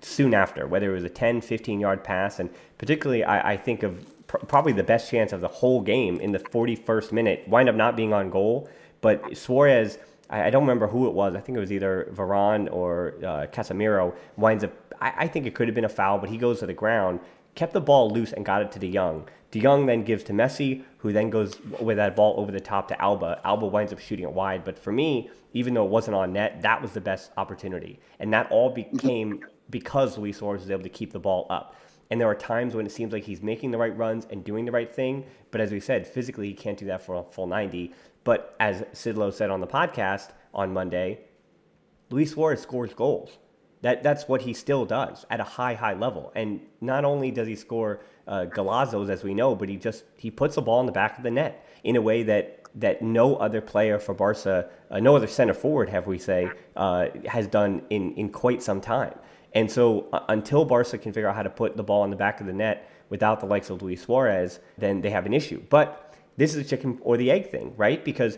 soon 0.00 0.32
after, 0.32 0.66
whether 0.66 0.90
it 0.90 0.94
was 0.94 1.04
a 1.04 1.10
10, 1.10 1.42
15 1.42 1.78
yard 1.78 2.02
pass, 2.02 2.38
and 2.38 2.48
particularly 2.78 3.24
I, 3.24 3.52
I 3.52 3.56
think 3.58 3.82
of 3.82 4.06
pr- 4.26 4.38
probably 4.38 4.72
the 4.72 4.82
best 4.82 5.10
chance 5.10 5.32
of 5.32 5.42
the 5.42 5.48
whole 5.48 5.82
game 5.82 6.18
in 6.20 6.32
the 6.32 6.38
41st 6.38 7.12
minute, 7.12 7.46
wind 7.46 7.68
up 7.68 7.74
not 7.74 7.94
being 7.94 8.14
on 8.14 8.30
goal, 8.30 8.68
but 9.02 9.36
Suarez 9.36 9.98
I, 10.30 10.44
I, 10.44 10.50
don't 10.50 10.62
remember 10.62 10.86
who 10.86 11.06
it 11.06 11.12
was. 11.12 11.34
I 11.34 11.40
think 11.40 11.56
it 11.56 11.60
was 11.60 11.72
either 11.72 12.10
Varane 12.14 12.72
or 12.72 13.14
uh, 13.20 13.46
Casemiro. 13.52 14.14
Winds 14.36 14.64
up, 14.64 14.72
I, 15.00 15.12
I, 15.18 15.28
think 15.28 15.46
it 15.46 15.54
could 15.54 15.68
have 15.68 15.74
been 15.74 15.84
a 15.84 15.88
foul, 15.88 16.18
but 16.18 16.30
he 16.30 16.38
goes 16.38 16.60
to 16.60 16.66
the 16.66 16.74
ground, 16.74 17.20
kept 17.54 17.72
the 17.72 17.80
ball 17.80 18.10
loose, 18.10 18.32
and 18.32 18.44
got 18.44 18.62
it 18.62 18.72
to 18.72 18.78
De 18.78 18.92
Jong. 18.92 19.28
De 19.50 19.60
Jong 19.60 19.86
then 19.86 20.02
gives 20.02 20.24
to 20.24 20.32
Messi, 20.32 20.82
who 20.98 21.12
then 21.12 21.30
goes 21.30 21.58
with 21.80 21.96
that 21.96 22.16
ball 22.16 22.38
over 22.38 22.50
the 22.50 22.60
top 22.60 22.88
to 22.88 23.00
Alba. 23.00 23.40
Alba 23.44 23.66
winds 23.66 23.92
up 23.92 23.98
shooting 23.98 24.24
it 24.24 24.32
wide. 24.32 24.64
But 24.64 24.78
for 24.78 24.92
me, 24.92 25.30
even 25.52 25.74
though 25.74 25.84
it 25.84 25.90
wasn't 25.90 26.14
on 26.16 26.32
net, 26.32 26.60
that 26.62 26.82
was 26.82 26.92
the 26.92 27.00
best 27.00 27.30
opportunity. 27.36 28.00
And 28.18 28.32
that 28.32 28.50
all 28.50 28.70
became 28.70 29.44
because 29.70 30.18
Luis 30.18 30.38
Suarez 30.38 30.62
was 30.62 30.70
able 30.70 30.82
to 30.82 30.88
keep 30.88 31.12
the 31.12 31.18
ball 31.18 31.46
up. 31.50 31.74
And 32.10 32.20
there 32.20 32.28
are 32.28 32.34
times 32.34 32.74
when 32.74 32.86
it 32.86 32.92
seems 32.92 33.12
like 33.12 33.24
he's 33.24 33.42
making 33.42 33.70
the 33.70 33.78
right 33.78 33.96
runs 33.96 34.26
and 34.30 34.44
doing 34.44 34.64
the 34.64 34.72
right 34.72 34.92
thing. 34.92 35.24
But 35.50 35.60
as 35.60 35.72
we 35.72 35.80
said, 35.80 36.06
physically, 36.06 36.48
he 36.48 36.54
can't 36.54 36.78
do 36.78 36.86
that 36.86 37.02
for 37.02 37.16
a 37.16 37.24
full 37.24 37.46
90. 37.46 37.92
But 38.24 38.54
as 38.60 38.84
Sid 38.92 39.16
Lowe 39.16 39.30
said 39.30 39.50
on 39.50 39.60
the 39.60 39.66
podcast 39.66 40.30
on 40.54 40.72
Monday, 40.72 41.20
Luis 42.10 42.32
Suarez 42.32 42.60
scores 42.60 42.94
goals. 42.94 43.38
That, 43.82 44.02
that's 44.02 44.26
what 44.26 44.42
he 44.42 44.54
still 44.54 44.84
does 44.84 45.26
at 45.30 45.40
a 45.40 45.44
high, 45.44 45.74
high 45.74 45.94
level. 45.94 46.32
And 46.34 46.60
not 46.80 47.04
only 47.04 47.30
does 47.30 47.46
he 47.46 47.56
score 47.56 48.00
uh, 48.26 48.46
as 49.08 49.24
we 49.24 49.34
know, 49.34 49.54
but 49.54 49.68
he 49.68 49.76
just 49.76 50.04
he 50.16 50.30
puts 50.30 50.56
the 50.56 50.62
ball 50.62 50.80
in 50.80 50.86
the 50.86 50.92
back 50.92 51.18
of 51.18 51.22
the 51.22 51.30
net 51.30 51.64
in 51.84 51.96
a 51.96 52.00
way 52.00 52.22
that 52.24 52.62
that 52.76 53.00
no 53.00 53.36
other 53.36 53.60
player 53.60 53.98
for 53.98 54.12
Barca, 54.12 54.68
uh, 54.90 55.00
no 55.00 55.16
other 55.16 55.26
center 55.26 55.54
forward, 55.54 55.88
have 55.88 56.06
we 56.06 56.18
say, 56.18 56.50
uh, 56.76 57.06
has 57.26 57.46
done 57.46 57.82
in, 57.90 58.12
in 58.14 58.28
quite 58.28 58.62
some 58.62 58.80
time. 58.80 59.14
And 59.56 59.70
so 59.70 60.06
uh, 60.12 60.20
until 60.28 60.66
Barca 60.66 60.98
can 60.98 61.14
figure 61.14 61.30
out 61.30 61.34
how 61.34 61.42
to 61.42 61.48
put 61.48 61.78
the 61.78 61.82
ball 61.82 62.04
in 62.04 62.10
the 62.10 62.16
back 62.16 62.42
of 62.42 62.46
the 62.46 62.52
net 62.52 62.90
without 63.08 63.40
the 63.40 63.46
likes 63.46 63.70
of 63.70 63.80
Luis 63.80 64.02
Suarez, 64.02 64.60
then 64.76 65.00
they 65.00 65.08
have 65.08 65.24
an 65.24 65.32
issue. 65.32 65.62
But 65.70 66.14
this 66.36 66.54
is 66.54 66.66
a 66.66 66.68
chicken 66.68 66.98
or 67.00 67.16
the 67.16 67.30
egg 67.30 67.48
thing, 67.50 67.72
right? 67.74 68.04
Because 68.04 68.36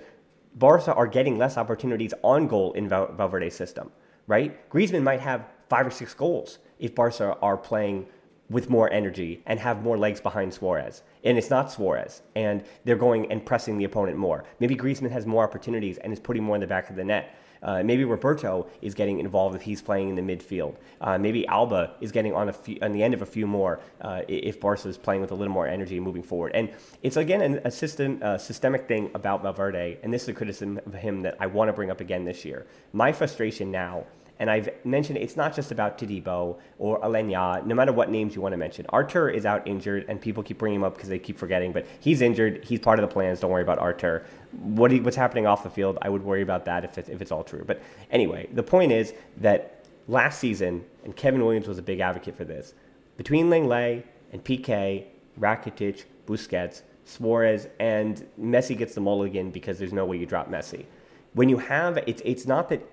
Barca 0.54 0.94
are 0.94 1.09
getting 1.09 1.37
less 1.37 1.59
opportunities 1.59 2.14
on 2.22 2.46
goal 2.46 2.72
in 2.74 2.88
Val- 2.88 3.12
Valverde's 3.12 3.57
system, 3.57 3.90
right? 4.28 4.70
Griezmann 4.70 5.02
might 5.02 5.18
have 5.18 5.46
five 5.68 5.88
or 5.88 5.90
six 5.90 6.14
goals 6.14 6.61
if 6.78 6.94
Barca 6.94 7.37
are 7.42 7.57
playing 7.57 8.07
with 8.48 8.70
more 8.70 8.88
energy 8.92 9.42
and 9.46 9.59
have 9.59 9.83
more 9.83 9.98
legs 9.98 10.20
behind 10.20 10.54
Suarez. 10.54 11.02
And 11.24 11.37
it's 11.37 11.50
not 11.50 11.72
Suarez. 11.72 12.22
And 12.37 12.62
they're 12.85 12.94
going 12.94 13.31
and 13.33 13.44
pressing 13.44 13.76
the 13.76 13.85
opponent 13.85 14.18
more. 14.18 14.44
Maybe 14.61 14.76
Griezmann 14.76 15.11
has 15.11 15.26
more 15.26 15.42
opportunities 15.42 15.98
and 15.98 16.12
is 16.12 16.20
putting 16.20 16.44
more 16.44 16.54
in 16.54 16.61
the 16.61 16.68
back 16.68 16.88
of 16.88 16.94
the 16.94 17.04
net. 17.04 17.35
Uh, 17.62 17.82
maybe 17.82 18.04
Roberto 18.04 18.66
is 18.82 18.94
getting 18.94 19.18
involved 19.18 19.54
if 19.54 19.62
he's 19.62 19.82
playing 19.82 20.08
in 20.08 20.14
the 20.14 20.22
midfield. 20.22 20.76
Uh, 21.00 21.18
maybe 21.18 21.46
Alba 21.46 21.94
is 22.00 22.12
getting 22.12 22.34
on 22.34 22.48
a 22.48 22.52
few, 22.52 22.78
on 22.82 22.92
the 22.92 23.02
end 23.02 23.14
of 23.14 23.22
a 23.22 23.26
few 23.26 23.46
more 23.46 23.80
uh, 24.00 24.22
if 24.28 24.60
Barca 24.60 24.88
is 24.88 24.98
playing 24.98 25.20
with 25.20 25.30
a 25.30 25.34
little 25.34 25.52
more 25.52 25.66
energy 25.66 26.00
moving 26.00 26.22
forward. 26.22 26.52
And 26.54 26.70
it's 27.02 27.16
again 27.16 27.60
a 27.64 27.70
system, 27.70 28.20
systemic 28.38 28.86
thing 28.88 29.10
about 29.14 29.42
Valverde, 29.42 29.98
and 30.02 30.12
this 30.12 30.22
is 30.22 30.28
a 30.28 30.34
criticism 30.34 30.78
of 30.84 30.94
him 30.94 31.22
that 31.22 31.36
I 31.40 31.46
want 31.46 31.68
to 31.68 31.72
bring 31.72 31.90
up 31.90 32.00
again 32.00 32.24
this 32.24 32.44
year. 32.44 32.66
My 32.92 33.12
frustration 33.12 33.70
now 33.70 34.04
and 34.38 34.51
I've 34.51 34.68
mentioned 34.85 35.18
it's 35.18 35.37
not 35.37 35.55
just 35.55 35.72
about 35.72 35.98
Todibo 35.98 36.59
or 36.79 37.01
Aleñá, 37.01 37.64
no 37.66 37.74
matter 37.74 37.92
what 37.92 38.11
names 38.11 38.37
you 38.37 38.40
want 38.40 38.53
to 38.53 38.57
mention. 38.57 38.87
Arthur 38.90 39.29
is 39.29 39.44
out 39.44 39.66
injured, 39.66 40.05
and 40.09 40.20
people 40.20 40.42
keep 40.42 40.59
bringing 40.59 40.81
him 40.81 40.85
up 40.85 40.94
because 40.94 41.09
they 41.09 41.18
keep 41.18 41.38
forgetting, 41.38 41.72
but 41.72 41.87
he's 42.01 42.20
injured. 42.20 42.64
He's 42.64 42.79
part 42.79 42.98
of 42.98 43.09
the 43.09 43.12
plans. 43.12 43.40
Don't 43.40 43.51
worry 43.51 43.62
about 43.62 43.79
Arthur. 43.79 44.24
What 44.53 44.92
what's 45.01 45.16
happening 45.16 45.46
off 45.46 45.62
the 45.62 45.70
field, 45.70 45.98
I 46.03 46.09
would 46.09 46.22
worry 46.22 46.42
about 46.42 46.64
that 46.66 46.85
if 46.85 46.98
it's, 46.98 47.09
if 47.09 47.20
it's 47.20 47.33
all 47.33 47.42
true. 47.42 47.64
But 47.66 47.83
anyway, 48.11 48.48
the 48.53 48.62
point 48.62 48.92
is 48.92 49.12
that 49.38 49.85
last 50.07 50.38
season, 50.38 50.85
and 51.05 51.16
Kevin 51.16 51.44
Williams 51.44 51.66
was 51.66 51.79
a 51.79 51.83
big 51.83 52.01
advocate 52.01 52.37
for 52.37 52.44
this, 52.44 52.74
between 53.16 53.51
Lenglet 53.51 54.05
and 54.33 54.44
Piqué, 54.44 55.05
Rakitic, 55.40 56.05
Busquets, 56.27 56.83
Suarez, 57.05 57.66
and 57.81 58.27
Messi 58.40 58.77
gets 58.77 58.94
the 58.94 59.01
mulligan 59.01 59.51
because 59.51 59.79
there's 59.79 59.92
no 59.92 60.05
way 60.05 60.16
you 60.18 60.27
drop 60.27 60.51
Messi. 60.51 60.85
When 61.33 61.48
you 61.48 61.59
have, 61.59 61.98
it's, 62.07 62.22
it's 62.24 62.46
not 62.46 62.68
that 62.68 62.87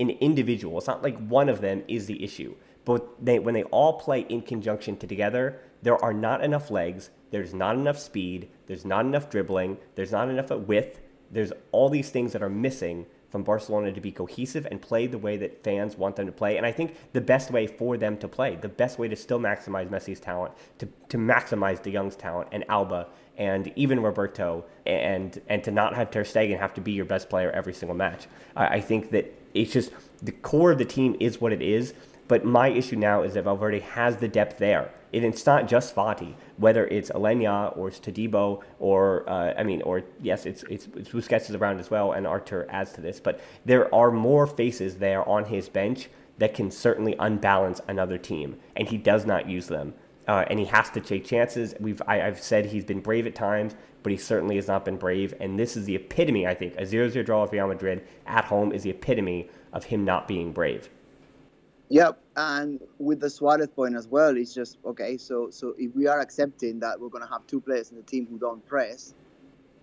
an 0.00 0.10
individual. 0.10 0.78
It's 0.78 0.86
not 0.86 1.02
like 1.02 1.18
one 1.18 1.48
of 1.48 1.60
them 1.60 1.82
is 1.88 2.06
the 2.06 2.22
issue. 2.22 2.54
But 2.84 3.24
they, 3.24 3.38
when 3.38 3.54
they 3.54 3.64
all 3.64 3.94
play 3.94 4.20
in 4.20 4.42
conjunction 4.42 4.96
together, 4.96 5.60
there 5.82 6.02
are 6.02 6.14
not 6.14 6.42
enough 6.42 6.70
legs, 6.70 7.10
there's 7.30 7.52
not 7.52 7.74
enough 7.74 7.98
speed, 7.98 8.48
there's 8.66 8.84
not 8.84 9.04
enough 9.04 9.28
dribbling, 9.28 9.78
there's 9.94 10.12
not 10.12 10.28
enough 10.28 10.50
width. 10.50 11.00
There's 11.30 11.52
all 11.72 11.88
these 11.88 12.10
things 12.10 12.32
that 12.32 12.42
are 12.42 12.48
missing 12.48 13.06
from 13.28 13.42
Barcelona 13.42 13.92
to 13.92 14.00
be 14.00 14.12
cohesive 14.12 14.66
and 14.70 14.80
play 14.80 15.06
the 15.06 15.18
way 15.18 15.36
that 15.36 15.62
fans 15.64 15.96
want 15.96 16.16
them 16.16 16.26
to 16.26 16.32
play. 16.32 16.56
And 16.56 16.64
I 16.64 16.72
think 16.72 16.94
the 17.12 17.20
best 17.20 17.50
way 17.50 17.66
for 17.66 17.96
them 17.96 18.16
to 18.18 18.28
play, 18.28 18.56
the 18.56 18.68
best 18.68 18.98
way 18.98 19.08
to 19.08 19.16
still 19.16 19.40
maximize 19.40 19.88
Messi's 19.88 20.20
talent, 20.20 20.54
to, 20.78 20.88
to 21.08 21.18
maximize 21.18 21.82
De 21.82 21.90
Jong's 21.90 22.16
talent 22.16 22.48
and 22.52 22.64
Alba 22.68 23.08
and 23.36 23.70
even 23.76 24.00
Roberto, 24.00 24.64
and 24.86 25.40
and 25.48 25.62
to 25.64 25.70
not 25.70 25.94
have 25.94 26.10
Ter 26.10 26.24
Stegen 26.24 26.58
have 26.58 26.72
to 26.74 26.80
be 26.80 26.92
your 26.92 27.04
best 27.04 27.28
player 27.28 27.50
every 27.50 27.74
single 27.74 27.96
match. 27.96 28.26
I, 28.56 28.66
I 28.66 28.80
think 28.80 29.10
that 29.10 29.45
it's 29.56 29.72
just 29.72 29.90
the 30.22 30.32
core 30.32 30.72
of 30.72 30.78
the 30.78 30.84
team 30.84 31.16
is 31.20 31.40
what 31.40 31.52
it 31.52 31.62
is. 31.62 31.94
But 32.28 32.44
my 32.44 32.68
issue 32.68 32.96
now 32.96 33.22
is 33.22 33.34
that 33.34 33.44
Valverde 33.44 33.80
has 33.80 34.16
the 34.16 34.28
depth 34.28 34.58
there. 34.58 34.90
And 35.14 35.24
it's 35.24 35.46
not 35.46 35.68
just 35.68 35.94
Fati, 35.94 36.34
whether 36.56 36.86
it's 36.88 37.10
Aleñá 37.10 37.76
or 37.76 37.88
it's 37.88 38.00
Todibo 38.00 38.62
or 38.78 39.28
uh, 39.28 39.54
I 39.56 39.62
mean, 39.62 39.80
or 39.82 40.02
yes, 40.20 40.44
it's, 40.44 40.64
it's 40.64 40.88
it's 40.96 41.10
Busquets 41.10 41.48
is 41.48 41.54
around 41.54 41.78
as 41.78 41.90
well, 41.90 42.12
and 42.12 42.26
Arthur 42.26 42.66
adds 42.68 42.92
to 42.94 43.00
this. 43.00 43.20
But 43.20 43.40
there 43.64 43.92
are 43.94 44.10
more 44.10 44.46
faces 44.46 44.96
there 44.96 45.26
on 45.28 45.44
his 45.44 45.68
bench 45.68 46.08
that 46.38 46.52
can 46.54 46.70
certainly 46.70 47.14
unbalance 47.18 47.80
another 47.88 48.18
team, 48.18 48.56
and 48.74 48.88
he 48.88 48.98
does 48.98 49.24
not 49.24 49.48
use 49.48 49.68
them. 49.68 49.94
Uh, 50.28 50.44
and 50.50 50.58
he 50.58 50.66
has 50.66 50.90
to 50.90 51.00
take 51.00 51.24
chances. 51.24 51.74
We've 51.78 52.02
I, 52.06 52.16
have 52.16 52.42
said 52.42 52.66
he's 52.66 52.84
been 52.84 53.00
brave 53.00 53.28
at 53.28 53.34
times, 53.36 53.76
but 54.06 54.12
he 54.12 54.16
certainly 54.16 54.54
has 54.54 54.68
not 54.68 54.84
been 54.84 54.96
brave. 54.96 55.34
And 55.40 55.58
this 55.58 55.76
is 55.76 55.84
the 55.84 55.96
epitome, 55.96 56.46
I 56.46 56.54
think, 56.54 56.76
a 56.76 56.82
0-0 56.82 57.26
draw 57.26 57.42
with 57.42 57.52
Real 57.52 57.66
Madrid 57.66 58.06
at 58.24 58.44
home 58.44 58.70
is 58.70 58.84
the 58.84 58.90
epitome 58.90 59.50
of 59.72 59.82
him 59.82 60.04
not 60.04 60.28
being 60.28 60.52
brave. 60.52 60.88
Yep, 61.88 62.16
and 62.36 62.80
with 63.00 63.18
the 63.18 63.28
Suarez 63.28 63.66
point 63.66 63.96
as 63.96 64.06
well, 64.06 64.36
it's 64.36 64.54
just 64.54 64.78
okay. 64.84 65.16
So, 65.16 65.50
so 65.50 65.74
if 65.76 65.92
we 65.96 66.06
are 66.06 66.20
accepting 66.20 66.78
that 66.78 67.00
we're 67.00 67.08
going 67.08 67.24
to 67.24 67.30
have 67.32 67.48
two 67.48 67.60
players 67.60 67.90
in 67.90 67.96
the 67.96 68.04
team 68.04 68.28
who 68.30 68.38
don't 68.38 68.64
press, 68.68 69.12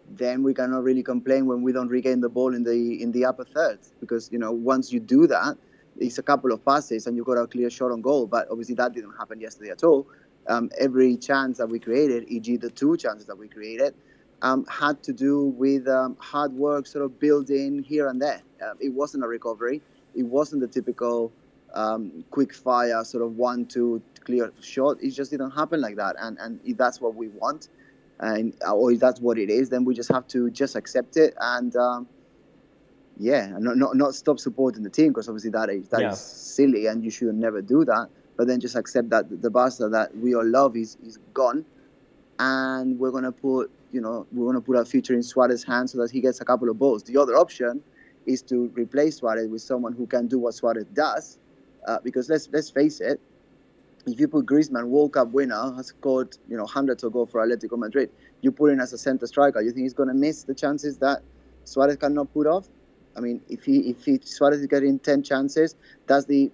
then 0.09 0.41
we 0.41 0.53
cannot 0.53 0.83
really 0.83 1.03
complain 1.03 1.45
when 1.45 1.61
we 1.61 1.73
don't 1.73 1.89
regain 1.89 2.21
the 2.21 2.29
ball 2.29 2.55
in 2.55 2.63
the 2.63 3.03
in 3.03 3.11
the 3.11 3.25
upper 3.25 3.43
third 3.43 3.79
because 3.99 4.31
you 4.31 4.39
know 4.39 4.53
once 4.53 4.93
you 4.93 5.01
do 5.01 5.27
that, 5.27 5.57
it's 5.99 6.17
a 6.17 6.23
couple 6.23 6.53
of 6.53 6.63
passes 6.63 7.07
and 7.07 7.17
you 7.17 7.25
got 7.25 7.33
a 7.37 7.45
clear 7.45 7.69
shot 7.69 7.91
on 7.91 8.01
goal. 8.01 8.25
But 8.25 8.47
obviously 8.49 8.75
that 8.75 8.93
didn't 8.93 9.17
happen 9.19 9.41
yesterday 9.41 9.71
at 9.71 9.83
all. 9.83 10.07
Um, 10.47 10.69
every 10.79 11.17
chance 11.17 11.57
that 11.57 11.67
we 11.67 11.79
created, 11.79 12.25
e.g., 12.29 12.55
the 12.57 12.69
two 12.69 12.95
chances 12.95 13.27
that 13.27 13.37
we 13.37 13.49
created, 13.49 13.93
um, 14.43 14.65
had 14.65 15.01
to 15.03 15.13
do 15.13 15.45
with 15.45 15.87
um, 15.87 16.17
hard 16.19 16.51
work, 16.53 16.85
sort 16.85 17.05
of 17.05 17.19
building 17.19 17.81
here 17.81 18.07
and 18.09 18.21
there. 18.21 18.41
Uh, 18.63 18.73
it 18.79 18.89
wasn't 18.89 19.23
a 19.23 19.27
recovery. 19.27 19.81
It 20.15 20.23
wasn't 20.23 20.61
the 20.61 20.67
typical 20.67 21.31
um, 21.73 22.23
quick 22.29 22.53
fire 22.53 23.03
sort 23.03 23.23
of 23.23 23.37
one 23.37 23.65
two 23.65 24.01
clear 24.25 24.51
shot. 24.61 24.97
It 25.01 25.11
just 25.11 25.31
didn't 25.31 25.51
happen 25.51 25.81
like 25.81 25.95
that. 25.95 26.17
And 26.19 26.37
and 26.39 26.59
if 26.65 26.77
that's 26.77 26.99
what 27.01 27.15
we 27.15 27.29
want, 27.29 27.69
and 28.19 28.53
or 28.69 28.91
if 28.91 28.99
that's 28.99 29.21
what 29.21 29.39
it 29.39 29.49
is, 29.49 29.69
then 29.69 29.85
we 29.85 29.95
just 29.95 30.11
have 30.11 30.27
to 30.27 30.51
just 30.51 30.75
accept 30.75 31.17
it 31.17 31.33
and. 31.39 31.75
Um, 31.75 32.07
yeah, 33.19 33.45
not, 33.59 33.77
not 33.77 33.95
not 33.95 34.15
stop 34.15 34.39
supporting 34.39 34.81
the 34.81 34.89
team 34.89 35.09
because 35.09 35.29
obviously 35.29 35.51
that 35.51 35.69
is 35.69 35.87
that 35.89 36.01
yeah. 36.01 36.13
is 36.13 36.19
silly 36.19 36.87
and 36.87 37.03
you 37.03 37.11
should 37.11 37.35
never 37.35 37.61
do 37.61 37.85
that. 37.85 38.09
But 38.37 38.47
then 38.47 38.59
just 38.59 38.75
accept 38.75 39.11
that 39.11 39.43
the 39.43 39.51
Barca 39.51 39.87
that 39.89 40.17
we 40.17 40.33
all 40.33 40.43
love 40.43 40.75
is 40.75 40.97
is 41.05 41.19
gone, 41.31 41.63
and 42.39 42.97
we're 42.97 43.11
gonna 43.11 43.31
put 43.31 43.69
you 43.93 44.01
know, 44.01 44.25
we 44.31 44.43
want 44.43 44.57
to 44.57 44.61
put 44.61 44.75
our 44.75 44.85
future 44.85 45.13
in 45.13 45.21
Suarez's 45.21 45.63
hands 45.63 45.91
so 45.91 45.99
that 45.99 46.09
he 46.11 46.19
gets 46.19 46.41
a 46.41 46.45
couple 46.45 46.69
of 46.69 46.79
balls. 46.79 47.03
The 47.03 47.17
other 47.17 47.37
option 47.37 47.81
is 48.25 48.41
to 48.43 48.71
replace 48.73 49.17
Suarez 49.17 49.47
with 49.47 49.61
someone 49.61 49.93
who 49.93 50.07
can 50.07 50.27
do 50.27 50.39
what 50.39 50.55
Suarez 50.55 50.85
does, 50.93 51.37
uh, 51.87 51.99
because 52.03 52.29
let's 52.29 52.49
let's 52.51 52.69
face 52.69 52.99
it, 53.01 53.19
if 54.07 54.19
you 54.19 54.27
put 54.27 54.45
Griezmann, 54.45 54.87
World 54.87 55.13
Cup 55.13 55.29
winner, 55.29 55.73
has 55.75 55.87
scored 55.87 56.35
you 56.49 56.57
know 56.57 56.65
hundreds 56.65 57.03
of 57.03 57.13
goals 57.13 57.29
for 57.31 57.45
Atletico 57.45 57.77
Madrid, 57.77 58.09
you 58.41 58.51
put 58.51 58.71
in 58.71 58.79
as 58.79 58.93
a 58.93 58.97
center 58.97 59.27
striker, 59.27 59.61
you 59.61 59.71
think 59.71 59.83
he's 59.83 59.93
going 59.93 60.09
to 60.09 60.15
miss 60.15 60.43
the 60.43 60.55
chances 60.55 60.97
that 60.97 61.21
Suarez 61.65 61.97
cannot 61.97 62.33
put 62.33 62.47
off? 62.47 62.67
I 63.15 63.19
mean, 63.19 63.41
if 63.47 63.63
he 63.63 63.91
if 63.91 64.03
he, 64.05 64.19
Suarez 64.23 64.59
is 64.59 64.67
getting 64.67 64.97
ten 64.99 65.21
chances, 65.21 65.75
that's 66.07 66.25
the 66.25 66.51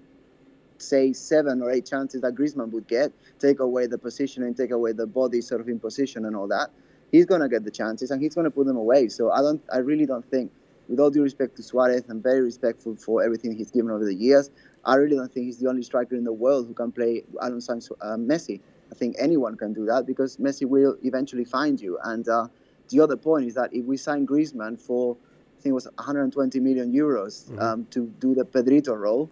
say 0.78 1.13
seven 1.13 1.62
or 1.62 1.71
eight 1.71 1.86
chances 1.86 2.21
that 2.21 2.36
Griezmann 2.36 2.71
would 2.71 2.88
get. 2.88 3.13
Take 3.39 3.60
away 3.60 3.88
the 3.88 3.97
positioning, 3.97 4.54
take 4.56 4.71
away 4.71 4.91
the 4.91 5.08
body 5.08 5.39
sort 5.39 5.62
of 5.62 5.69
in 5.69 5.80
position 5.80 6.25
and 6.25 6.36
all 6.36 6.47
that 6.47 6.69
he's 7.12 7.26
going 7.26 7.41
to 7.41 7.50
get 7.50 7.63
the 7.63 7.72
chances 7.72 8.12
and 8.12 8.22
he's 8.22 8.36
going 8.36 8.45
to 8.45 8.52
put 8.52 8.65
them 8.65 8.78
away. 8.78 9.10
So 9.10 9.32
I 9.32 9.41
don't, 9.41 9.62
I 9.72 9.78
really 9.78 10.06
don't 10.06 10.26
think, 10.30 10.52
with 10.88 11.00
all 11.00 11.12
due 11.12 11.22
respect 11.22 11.56
to 11.58 11.63
Suarez, 11.63 12.04
I'm 12.10 12.22
very 12.22 12.41
respectful 12.41 12.95
for 12.95 13.24
everything 13.24 13.56
he's 13.56 13.72
given 13.72 13.91
over 13.91 14.06
the 14.06 14.15
years. 14.15 14.50
I 14.86 14.95
really 14.95 15.15
don't 15.15 15.32
think 15.32 15.45
he's 15.45 15.60
the 15.60 15.69
only 15.69 15.84
striker 15.84 16.15
in 16.15 16.24
the 16.24 16.34
world 16.34 16.67
who 16.67 16.74
can 16.74 16.91
play 16.91 17.24
alongside 17.41 17.84
uh, 18.02 18.15
Messi. 18.15 18.60
I 18.91 18.95
think 18.95 19.15
anyone 19.19 19.56
can 19.56 19.74
do 19.74 19.86
that 19.86 20.08
because 20.08 20.38
Messi 20.38 20.65
will 20.65 20.98
eventually 21.04 21.45
find 21.45 21.80
you. 21.80 22.00
And 22.04 22.28
uh, 22.28 22.48
the 22.89 23.02
other 23.02 23.15
point 23.15 23.45
is 23.45 23.54
that 23.54 23.72
if 23.74 23.86
we 23.86 23.98
sign 23.98 24.26
Griezmann 24.26 24.80
for, 24.80 25.15
I 25.60 25.62
think 25.62 25.72
it 25.72 25.76
was 25.76 25.88
120 25.95 26.60
million 26.60 26.91
euros 26.91 27.50
mm-hmm. 27.50 27.60
um, 27.60 27.88
to 27.91 28.08
do 28.19 28.34
the 28.34 28.45
Pedrito 28.45 28.95
role, 28.95 29.30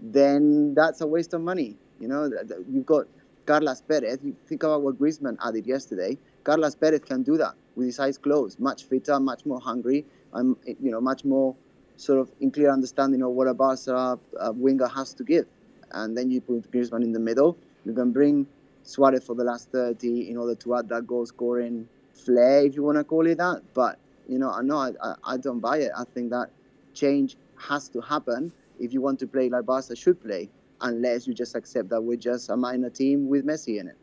then 0.00 0.74
that's 0.74 1.00
a 1.00 1.06
waste 1.06 1.34
of 1.34 1.42
money. 1.42 1.76
You 2.00 2.08
know, 2.08 2.30
you've 2.70 2.86
got 2.86 3.06
Carlos 3.46 3.80
Perez. 3.82 4.18
You 4.22 4.36
think 4.46 4.62
about 4.62 4.82
what 4.82 4.98
Griezmann 4.98 5.36
added 5.44 5.66
yesterday. 5.66 6.18
Carlos 6.48 6.74
Perez 6.76 7.00
can 7.00 7.22
do 7.22 7.36
that 7.36 7.52
with 7.76 7.84
his 7.84 8.00
eyes 8.00 8.16
closed, 8.16 8.58
much 8.58 8.84
fitter, 8.84 9.20
much 9.20 9.44
more 9.44 9.60
hungry, 9.60 10.06
and 10.32 10.56
you 10.80 10.90
know, 10.90 10.98
much 10.98 11.22
more 11.22 11.54
sort 11.98 12.18
of 12.18 12.32
in 12.40 12.50
clear 12.50 12.72
understanding 12.72 13.22
of 13.22 13.32
what 13.32 13.46
a 13.46 13.52
Barca 13.52 14.18
uh, 14.40 14.52
winger 14.54 14.88
has 14.88 15.12
to 15.12 15.24
give. 15.24 15.44
And 15.90 16.16
then 16.16 16.30
you 16.30 16.40
put 16.40 16.72
Griezmann 16.72 17.02
in 17.02 17.12
the 17.12 17.20
middle. 17.20 17.58
You 17.84 17.92
can 17.92 18.12
bring 18.12 18.46
Suarez 18.82 19.24
for 19.24 19.34
the 19.34 19.44
last 19.44 19.68
30 19.72 20.30
in 20.30 20.38
order 20.38 20.54
to 20.54 20.76
add 20.76 20.88
that 20.88 21.06
goal 21.06 21.26
scoring 21.26 21.86
flair, 22.14 22.64
if 22.64 22.74
you 22.74 22.82
want 22.82 22.96
to 22.96 23.04
call 23.04 23.26
it 23.26 23.36
that. 23.36 23.60
But 23.74 23.98
you 24.26 24.38
know, 24.38 24.58
no, 24.62 24.78
I, 24.78 25.14
I 25.22 25.36
don't 25.36 25.60
buy 25.60 25.80
it. 25.80 25.92
I 25.94 26.04
think 26.14 26.30
that 26.30 26.48
change 26.94 27.36
has 27.58 27.90
to 27.90 28.00
happen 28.00 28.52
if 28.80 28.94
you 28.94 29.02
want 29.02 29.18
to 29.18 29.26
play 29.26 29.50
like 29.50 29.66
Barca 29.66 29.94
should 29.94 30.18
play, 30.22 30.48
unless 30.80 31.26
you 31.26 31.34
just 31.34 31.54
accept 31.54 31.90
that 31.90 32.00
we're 32.00 32.16
just 32.16 32.48
a 32.48 32.56
minor 32.56 32.88
team 32.88 33.28
with 33.28 33.44
Messi 33.44 33.78
in 33.78 33.88
it. 33.88 33.98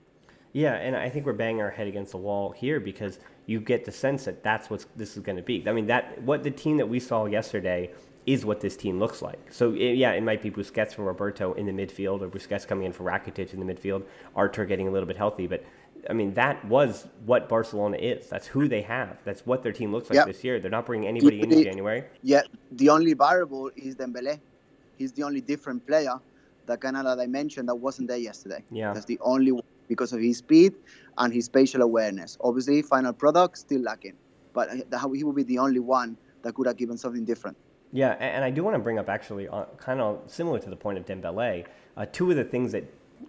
Yeah, 0.55 0.75
and 0.75 0.95
I 0.95 1.09
think 1.09 1.25
we're 1.25 1.33
banging 1.33 1.59
our 1.59 1.69
head 1.69 1.85
against 1.85 2.13
the 2.13 2.17
wall 2.17 2.51
here 2.51 2.79
because 2.79 3.19
you 3.45 3.59
get 3.59 3.83
the 3.83 3.91
sense 3.91 4.23
that 4.23 4.41
that's 4.41 4.69
what 4.69 4.85
this 4.95 5.17
is 5.17 5.21
going 5.21 5.35
to 5.35 5.43
be. 5.43 5.61
I 5.67 5.73
mean, 5.73 5.85
that 5.87 6.21
what 6.21 6.43
the 6.43 6.49
team 6.51 6.77
that 6.77 6.87
we 6.87 6.97
saw 6.97 7.25
yesterday 7.25 7.91
is 8.25 8.45
what 8.45 8.61
this 8.61 8.77
team 8.77 8.97
looks 8.97 9.21
like. 9.21 9.51
So 9.51 9.73
it, 9.73 9.95
yeah, 9.95 10.11
it 10.13 10.23
might 10.23 10.41
be 10.41 10.49
Busquets 10.49 10.93
for 10.93 11.03
Roberto 11.03 11.51
in 11.55 11.65
the 11.65 11.73
midfield, 11.73 12.21
or 12.21 12.29
Busquets 12.29 12.65
coming 12.65 12.85
in 12.85 12.93
for 12.93 13.03
Rakitic 13.03 13.53
in 13.53 13.59
the 13.59 13.73
midfield, 13.73 14.03
Arthur 14.33 14.63
getting 14.63 14.87
a 14.87 14.91
little 14.91 15.05
bit 15.05 15.17
healthy, 15.17 15.45
but 15.45 15.61
I 16.09 16.13
mean, 16.13 16.33
that 16.35 16.63
was 16.63 17.07
what 17.25 17.49
Barcelona 17.49 17.97
is. 17.97 18.27
That's 18.29 18.47
who 18.47 18.69
they 18.69 18.81
have. 18.83 19.17
That's 19.25 19.45
what 19.45 19.61
their 19.61 19.73
team 19.73 19.91
looks 19.91 20.09
like 20.09 20.15
yep. 20.15 20.27
this 20.27 20.41
year. 20.41 20.61
They're 20.61 20.71
not 20.71 20.85
bringing 20.85 21.09
anybody 21.09 21.41
in, 21.41 21.51
in 21.51 21.63
January. 21.63 22.05
Yeah, 22.23 22.43
the 22.71 22.87
only 22.89 23.11
variable 23.13 23.71
is 23.75 23.95
Dembele. 23.97 24.39
He's 24.97 25.11
the 25.11 25.23
only 25.23 25.41
different 25.41 25.85
player 25.85 26.17
that 26.65 26.79
kind 26.79 26.95
of 26.95 27.03
that 27.03 27.19
I 27.19 27.27
mentioned 27.27 27.67
that 27.67 27.75
wasn't 27.75 28.07
there 28.07 28.17
yesterday. 28.17 28.63
Yeah, 28.71 28.93
that's 28.93 29.05
the 29.05 29.19
only 29.21 29.51
one 29.51 29.63
because 29.87 30.13
of 30.13 30.19
his 30.19 30.37
speed 30.37 30.73
and 31.17 31.33
his 31.33 31.45
spatial 31.45 31.81
awareness. 31.81 32.37
Obviously, 32.41 32.81
final 32.81 33.13
product 33.13 33.57
still 33.57 33.81
lacking, 33.81 34.13
but 34.53 34.69
he 35.13 35.23
will 35.23 35.33
be 35.33 35.43
the 35.43 35.57
only 35.57 35.79
one 35.79 36.17
that 36.41 36.53
could 36.53 36.67
have 36.67 36.77
given 36.77 36.97
something 36.97 37.25
different. 37.25 37.57
Yeah, 37.91 38.11
and 38.19 38.43
I 38.43 38.49
do 38.49 38.63
want 38.63 38.75
to 38.75 38.79
bring 38.79 38.99
up 38.99 39.09
actually, 39.09 39.47
uh, 39.47 39.65
kind 39.77 40.01
of 40.01 40.21
similar 40.27 40.59
to 40.59 40.69
the 40.69 40.75
point 40.75 40.97
of 40.97 41.05
Dembele, 41.05 41.65
uh, 41.95 42.05
two 42.11 42.29
of 42.29 42.35
the 42.35 42.43
things 42.43 42.71
that 42.73 42.83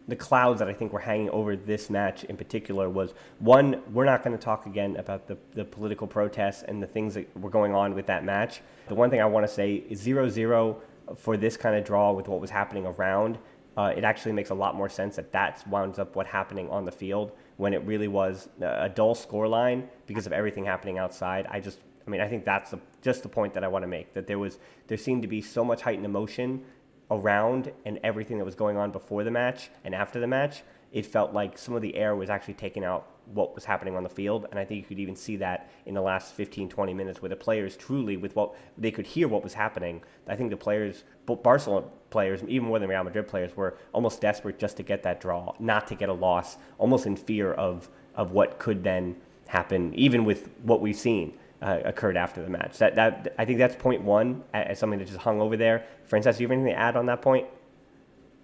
the 0.09 0.17
clouds 0.17 0.59
that 0.59 0.69
I 0.69 0.73
think 0.73 0.93
were 0.93 1.01
hanging 1.01 1.31
over 1.31 1.57
this 1.57 1.91
match 1.91 2.25
in 2.25 2.37
particular 2.37 2.89
was 2.89 3.15
one, 3.39 3.83
we're 3.93 4.05
not 4.05 4.23
going 4.23 4.37
to 4.37 4.43
talk 4.43 4.67
again 4.67 4.97
about 4.97 5.27
the, 5.27 5.37
the 5.55 5.65
political 5.65 6.07
protests 6.07 6.63
and 6.63 6.83
the 6.83 6.87
things 6.87 7.15
that 7.15 7.37
were 7.39 7.51
going 7.51 7.75
on 7.75 7.95
with 7.95 8.07
that 8.07 8.25
match. 8.25 8.61
The 8.89 8.95
one 8.95 9.11
thing 9.11 9.21
I 9.21 9.27
want 9.27 9.47
to 9.47 9.53
say 9.53 9.85
is 9.89 10.01
0 10.01 10.29
0 10.29 10.81
for 11.17 11.37
this 11.37 11.57
kind 11.57 11.77
of 11.77 11.85
draw 11.85 12.13
with 12.13 12.29
what 12.29 12.41
was 12.41 12.51
happening 12.51 12.87
around. 12.87 13.39
Uh, 13.77 13.93
it 13.97 14.05
actually 14.05 14.33
makes 14.33 14.51
a 14.51 14.55
lot 14.55 14.75
more 14.75 14.89
sense 14.89 15.17
that 15.17 15.31
that 15.33 15.63
winds 15.69 15.99
up 15.99 16.17
what 16.17 16.27
happening 16.27 16.69
on 16.71 16.85
the 16.85 16.93
field 16.93 17.33
when 17.59 17.75
it 17.75 17.83
really 17.85 18.09
was 18.09 18.49
a 18.61 18.89
dull 18.89 19.15
scoreline 19.15 19.87
because 20.07 20.27
of 20.27 20.33
everything 20.33 20.65
happening 20.65 20.99
outside. 20.99 21.47
I 21.51 21.61
just, 21.61 21.81
I 22.07 22.11
mean, 22.11 22.21
I 22.21 22.29
think 22.29 22.45
that's 22.45 22.71
the, 22.71 22.79
just 23.03 23.23
the 23.23 23.29
point 23.29 23.53
that 23.55 23.65
I 23.65 23.69
want 23.69 23.83
to 23.83 23.89
make 23.89 24.15
that 24.15 24.27
there 24.27 24.39
was, 24.39 24.59
there 24.87 24.97
seemed 24.97 25.23
to 25.23 25.29
be 25.29 25.43
so 25.43 25.65
much 25.65 25.83
heightened 25.83 26.07
emotion 26.07 26.65
around 27.11 27.71
and 27.85 28.01
everything 28.03 28.39
that 28.39 28.45
was 28.45 28.55
going 28.55 28.77
on 28.77 28.91
before 28.91 29.25
the 29.25 29.31
match 29.31 29.71
and 29.85 29.95
after 29.95 30.21
the 30.21 30.27
match, 30.27 30.63
it 30.93 31.07
felt 31.07 31.33
like 31.33 31.59
some 31.59 31.75
of 31.75 31.83
the 31.83 31.95
air 31.97 32.17
was 32.17 32.31
actually 32.31 32.55
taken 32.55 32.85
out 32.85 33.07
what 33.33 33.55
was 33.55 33.65
happening 33.65 33.97
on 33.97 34.03
the 34.03 34.09
field. 34.09 34.47
And 34.51 34.59
I 34.59 34.65
think 34.65 34.81
you 34.81 34.87
could 34.87 35.01
even 35.01 35.17
see 35.17 35.37
that 35.37 35.71
in 35.87 35.95
the 35.95 36.01
last 36.01 36.35
15, 36.35 36.69
20 36.69 36.95
minutes 36.95 37.21
where 37.21 37.29
the 37.29 37.37
players 37.37 37.77
truly, 37.77 38.17
with 38.17 38.37
what 38.37 38.55
they 38.79 38.91
could 38.91 39.07
hear 39.07 39.29
what 39.29 39.43
was 39.43 39.53
happening. 39.53 40.03
I 40.29 40.37
think 40.37 40.51
the 40.51 40.57
players, 40.57 41.05
Barcelona 41.27 41.87
players, 42.11 42.43
even 42.45 42.69
more 42.69 42.79
than 42.79 42.89
Real 42.89 43.03
Madrid 43.05 43.27
players, 43.27 43.57
were 43.57 43.79
almost 43.93 44.21
desperate 44.21 44.59
just 44.59 44.77
to 44.77 44.83
get 44.83 45.03
that 45.03 45.21
draw, 45.21 45.55
not 45.59 45.87
to 45.89 45.95
get 45.95 46.09
a 46.09 46.13
loss, 46.13 46.57
almost 46.79 47.07
in 47.07 47.17
fear 47.17 47.53
of, 47.55 47.89
of 48.15 48.31
what 48.31 48.59
could 48.59 48.85
then 48.85 49.17
happen, 49.47 49.93
even 49.95 50.25
with 50.25 50.49
what 50.63 50.81
we've 50.81 50.97
seen 50.97 51.33
uh, 51.63 51.81
occurred 51.85 52.17
after 52.17 52.43
the 52.43 52.51
match. 52.51 52.79
That 52.79 52.95
that 52.97 53.35
I 53.39 53.45
think 53.45 53.59
that's 53.59 53.77
point 53.77 54.03
one 54.03 54.43
as 54.55 54.79
something 54.79 54.99
that 54.99 55.07
just 55.07 55.19
hung 55.19 55.41
over 55.41 55.57
there. 55.57 55.85
Francesc, 56.09 56.37
do 56.37 56.43
you 56.43 56.49
have 56.49 56.53
anything 56.53 56.73
to 56.73 56.79
add 56.79 56.97
on 56.97 57.07
that 57.07 57.23
point? 57.23 57.47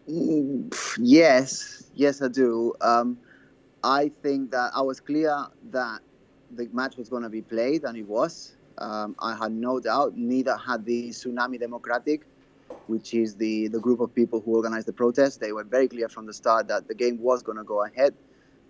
Mm, 0.09 0.75
yes, 0.99 1.82
yes, 1.95 2.23
I 2.23 2.29
do. 2.29 2.75
Um, 2.81 3.19
I 3.83 4.11
think 4.23 4.51
that 4.53 4.73
I 4.75 4.83
was 4.83 5.01
clear 5.01 5.47
that 5.71 6.01
the 6.51 6.69
match 6.73 6.97
was 6.97 7.09
going 7.09 7.23
to 7.23 7.29
be 7.29 7.43
played, 7.43 7.85
and 7.85 7.97
it 7.97 8.07
was. 8.07 8.57
Um, 8.79 9.17
I 9.21 9.37
had 9.37 9.53
no 9.53 9.81
doubt. 9.81 10.17
Neither 10.17 10.57
had 10.57 10.85
the 10.85 11.11
Tsunami 11.11 11.59
Democratic, 11.59 12.23
which 12.87 13.15
is 13.15 13.37
the, 13.37 13.69
the 13.69 13.81
group 13.81 14.01
of 14.01 14.15
people 14.15 14.41
who 14.41 14.57
organized 14.57 14.87
the 14.87 14.93
protest. 14.93 15.41
They 15.41 15.53
were 15.53 15.65
very 15.65 15.89
clear 15.89 16.09
from 16.09 16.27
the 16.27 16.33
start 16.33 16.69
that 16.69 16.89
the 16.89 16.95
game 16.95 17.19
was 17.21 17.43
going 17.43 17.59
to 17.59 17.65
go 17.65 17.85
ahead. 17.85 18.15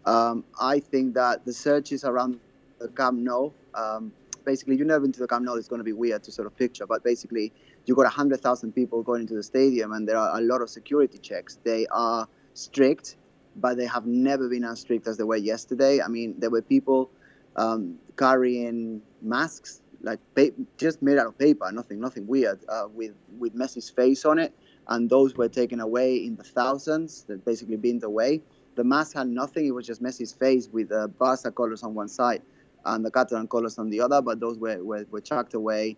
Um, 0.04 0.44
I 0.60 0.80
think 0.80 1.14
that 1.14 1.44
the 1.44 1.52
searches 1.52 2.04
around 2.04 2.40
the 2.80 2.88
Camp 2.88 3.18
Nou 3.20 3.52
um, 3.74 4.12
basically 4.44 4.76
you 4.76 4.84
never 4.84 5.04
into 5.04 5.20
the 5.20 5.26
Camp 5.26 5.44
Nou. 5.44 5.54
It's 5.54 5.68
going 5.68 5.80
to 5.80 5.84
be 5.84 5.92
weird 5.92 6.22
to 6.24 6.32
sort 6.32 6.46
of 6.46 6.56
picture, 6.56 6.86
but 6.86 7.02
basically 7.04 7.52
you 7.86 7.94
got 7.94 8.06
hundred 8.12 8.40
thousand 8.40 8.72
people 8.72 9.02
going 9.02 9.22
into 9.22 9.34
the 9.34 9.42
stadium, 9.42 9.92
and 9.92 10.08
there 10.08 10.16
are 10.16 10.38
a 10.38 10.40
lot 10.40 10.60
of 10.62 10.70
security 10.70 11.18
checks. 11.18 11.58
They 11.64 11.86
are 11.88 12.28
strict, 12.54 13.16
but 13.56 13.76
they 13.76 13.86
have 13.86 14.06
never 14.06 14.48
been 14.48 14.64
as 14.64 14.80
strict 14.80 15.06
as 15.06 15.16
they 15.16 15.24
were 15.24 15.36
yesterday. 15.36 16.00
I 16.00 16.08
mean, 16.08 16.34
there 16.38 16.50
were 16.50 16.62
people 16.62 17.10
um, 17.56 17.98
carrying 18.16 19.02
masks, 19.20 19.82
like 20.02 20.20
pa- 20.34 20.54
just 20.78 21.02
made 21.02 21.18
out 21.18 21.26
of 21.26 21.38
paper, 21.38 21.70
nothing, 21.72 22.00
nothing 22.00 22.26
weird, 22.26 22.60
uh, 22.68 22.88
with 22.92 23.12
with 23.38 23.54
Messi's 23.54 23.90
face 23.90 24.24
on 24.24 24.38
it, 24.38 24.52
and 24.88 25.08
those 25.10 25.36
were 25.36 25.48
taken 25.48 25.80
away 25.80 26.16
in 26.16 26.36
the 26.36 26.44
thousands. 26.44 27.24
That 27.24 27.44
basically 27.44 27.76
binned 27.76 28.04
away. 28.04 28.42
The 28.74 28.84
mask 28.84 29.14
had 29.16 29.28
nothing; 29.28 29.66
it 29.66 29.72
was 29.72 29.86
just 29.86 30.02
Messi's 30.02 30.32
face 30.32 30.68
with 30.72 30.90
uh, 30.92 31.08
Barca 31.08 31.50
colors 31.52 31.82
on 31.82 31.94
one 31.94 32.08
side 32.08 32.42
and 32.84 33.04
the 33.04 33.10
Catalan 33.10 33.48
colors 33.48 33.78
on 33.78 33.90
the 33.90 34.00
other, 34.00 34.20
but 34.22 34.40
those 34.40 34.58
were, 34.58 34.82
were, 34.82 35.04
were 35.10 35.20
chucked 35.20 35.54
away 35.54 35.96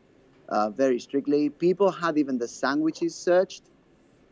uh, 0.49 0.71
very 0.71 0.99
strictly. 0.99 1.51
People 1.51 1.91
had 1.91 2.19
even 2.19 2.39
the 2.39 2.49
sandwiches 2.49 3.15
searched, 3.15 3.63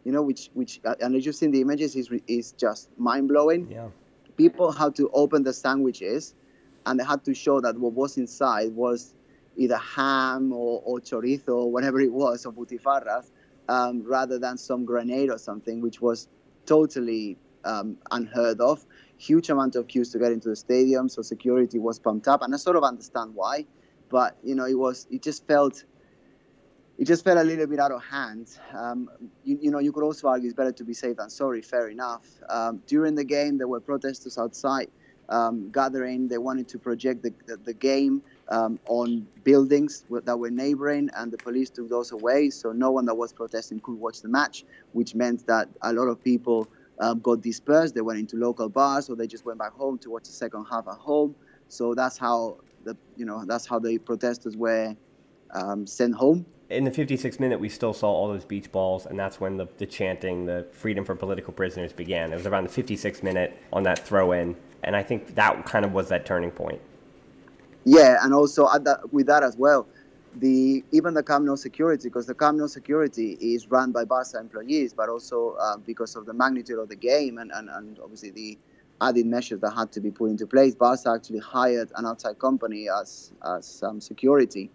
you 0.04 0.12
know, 0.12 0.22
which, 0.22 0.50
which 0.54 0.80
uh, 0.84 0.94
and 1.00 1.14
as 1.16 1.24
you've 1.26 1.36
seen 1.36 1.50
the 1.50 1.60
images, 1.60 1.96
is, 1.96 2.10
is 2.26 2.52
just 2.52 2.88
mind 2.98 3.28
blowing. 3.28 3.70
Yeah. 3.70 3.88
People 4.36 4.72
had 4.72 4.94
to 4.96 5.10
open 5.12 5.42
the 5.42 5.52
sandwiches 5.52 6.34
and 6.86 6.98
they 6.98 7.04
had 7.04 7.24
to 7.24 7.34
show 7.34 7.60
that 7.60 7.78
what 7.78 7.92
was 7.92 8.16
inside 8.16 8.74
was 8.74 9.14
either 9.56 9.76
ham 9.76 10.52
or, 10.52 10.82
or 10.84 10.98
chorizo 11.00 11.48
or 11.48 11.70
whatever 11.70 12.00
it 12.00 12.12
was, 12.12 12.46
or 12.46 12.52
butifarras, 12.52 13.30
um, 13.68 14.02
rather 14.02 14.38
than 14.38 14.56
some 14.56 14.84
grenade 14.84 15.30
or 15.30 15.38
something, 15.38 15.80
which 15.80 16.00
was 16.00 16.28
totally 16.66 17.36
um, 17.64 17.96
unheard 18.10 18.60
of 18.60 18.84
huge 19.22 19.50
amount 19.50 19.76
of 19.76 19.86
queues 19.86 20.10
to 20.10 20.18
get 20.18 20.32
into 20.32 20.48
the 20.48 20.56
stadium, 20.56 21.08
so 21.08 21.22
security 21.22 21.78
was 21.78 21.98
pumped 21.98 22.26
up, 22.26 22.42
and 22.42 22.52
I 22.52 22.56
sort 22.56 22.76
of 22.76 22.82
understand 22.82 23.34
why. 23.34 23.66
But 24.10 24.36
you 24.42 24.54
know, 24.54 24.66
it 24.66 24.78
was 24.78 25.06
it 25.10 25.22
just 25.22 25.46
felt 25.46 25.84
it 27.02 27.06
just 27.06 27.24
felt 27.24 27.36
a 27.36 27.42
little 27.42 27.66
bit 27.66 27.80
out 27.80 27.90
of 27.90 28.00
hand. 28.00 28.46
Um, 28.72 29.10
you, 29.42 29.58
you, 29.60 29.70
know, 29.72 29.80
you 29.80 29.90
could 29.90 30.04
also 30.04 30.28
argue 30.28 30.46
it's 30.46 30.56
better 30.56 30.70
to 30.70 30.84
be 30.84 30.94
safe 30.94 31.16
than 31.16 31.30
sorry. 31.30 31.60
Fair 31.60 31.88
enough. 31.88 32.24
Um, 32.48 32.80
during 32.86 33.16
the 33.16 33.24
game, 33.24 33.58
there 33.58 33.66
were 33.66 33.80
protesters 33.80 34.38
outside 34.38 34.88
um, 35.28 35.72
gathering. 35.72 36.28
They 36.28 36.38
wanted 36.38 36.68
to 36.68 36.78
project 36.78 37.24
the, 37.24 37.34
the, 37.46 37.56
the 37.56 37.74
game 37.74 38.22
um, 38.50 38.78
on 38.86 39.26
buildings 39.42 40.04
that 40.10 40.38
were 40.38 40.52
neighboring, 40.52 41.10
and 41.16 41.32
the 41.32 41.38
police 41.38 41.70
took 41.70 41.88
those 41.88 42.12
away. 42.12 42.50
So 42.50 42.70
no 42.70 42.92
one 42.92 43.04
that 43.06 43.16
was 43.16 43.32
protesting 43.32 43.80
could 43.80 43.98
watch 43.98 44.22
the 44.22 44.28
match, 44.28 44.64
which 44.92 45.16
meant 45.16 45.44
that 45.48 45.68
a 45.80 45.92
lot 45.92 46.06
of 46.06 46.22
people 46.22 46.68
um, 47.00 47.18
got 47.18 47.40
dispersed. 47.40 47.96
They 47.96 48.00
went 48.00 48.20
into 48.20 48.36
local 48.36 48.68
bars, 48.68 49.10
or 49.10 49.16
they 49.16 49.26
just 49.26 49.44
went 49.44 49.58
back 49.58 49.72
home 49.72 49.98
to 49.98 50.10
watch 50.10 50.26
the 50.26 50.32
second 50.32 50.66
half 50.70 50.86
at 50.86 50.98
home. 50.98 51.34
So 51.66 51.96
that's 51.96 52.16
how 52.16 52.58
the 52.84 52.96
you 53.16 53.26
know 53.26 53.44
that's 53.44 53.66
how 53.66 53.80
the 53.80 53.98
protesters 53.98 54.56
were 54.56 54.94
um, 55.50 55.84
sent 55.84 56.14
home. 56.14 56.46
In 56.72 56.84
the 56.84 56.90
56th 56.90 57.38
minute, 57.38 57.60
we 57.60 57.68
still 57.68 57.92
saw 57.92 58.10
all 58.10 58.28
those 58.28 58.46
beach 58.46 58.72
balls, 58.72 59.04
and 59.04 59.18
that's 59.18 59.38
when 59.38 59.58
the, 59.58 59.68
the 59.76 59.84
chanting, 59.84 60.46
the 60.46 60.66
freedom 60.72 61.04
for 61.04 61.14
political 61.14 61.52
prisoners 61.52 61.92
began. 61.92 62.32
It 62.32 62.36
was 62.36 62.46
around 62.46 62.68
the 62.68 62.82
56th 62.82 63.22
minute 63.22 63.58
on 63.72 63.82
that 63.82 63.98
throw 63.98 64.32
in, 64.32 64.56
and 64.82 64.96
I 64.96 65.02
think 65.02 65.34
that 65.34 65.66
kind 65.66 65.84
of 65.84 65.92
was 65.92 66.08
that 66.08 66.24
turning 66.24 66.50
point. 66.50 66.80
Yeah, 67.84 68.18
and 68.22 68.32
also 68.32 68.66
that, 68.78 69.12
with 69.12 69.26
that 69.26 69.42
as 69.42 69.56
well, 69.56 69.86
the 70.36 70.82
even 70.92 71.12
the 71.12 71.22
Camp 71.22 71.44
Nou 71.44 71.56
security, 71.56 72.08
because 72.08 72.26
the 72.26 72.34
Camp 72.34 72.56
Nou 72.56 72.68
security 72.68 73.32
is 73.40 73.70
run 73.70 73.92
by 73.92 74.04
Barca 74.04 74.38
employees, 74.38 74.94
but 74.94 75.10
also 75.10 75.56
uh, 75.60 75.76
because 75.76 76.16
of 76.16 76.24
the 76.24 76.32
magnitude 76.32 76.78
of 76.78 76.88
the 76.88 76.96
game 76.96 77.36
and, 77.36 77.50
and, 77.52 77.68
and 77.68 77.98
obviously 78.02 78.30
the 78.30 78.58
added 79.02 79.26
measures 79.26 79.60
that 79.60 79.72
had 79.72 79.92
to 79.92 80.00
be 80.00 80.10
put 80.10 80.30
into 80.30 80.46
place, 80.46 80.74
Barca 80.74 81.10
actually 81.10 81.40
hired 81.40 81.92
an 81.96 82.06
outside 82.06 82.38
company 82.38 82.88
as 82.88 83.32
as 83.44 83.82
um, 83.82 84.00
security, 84.00 84.70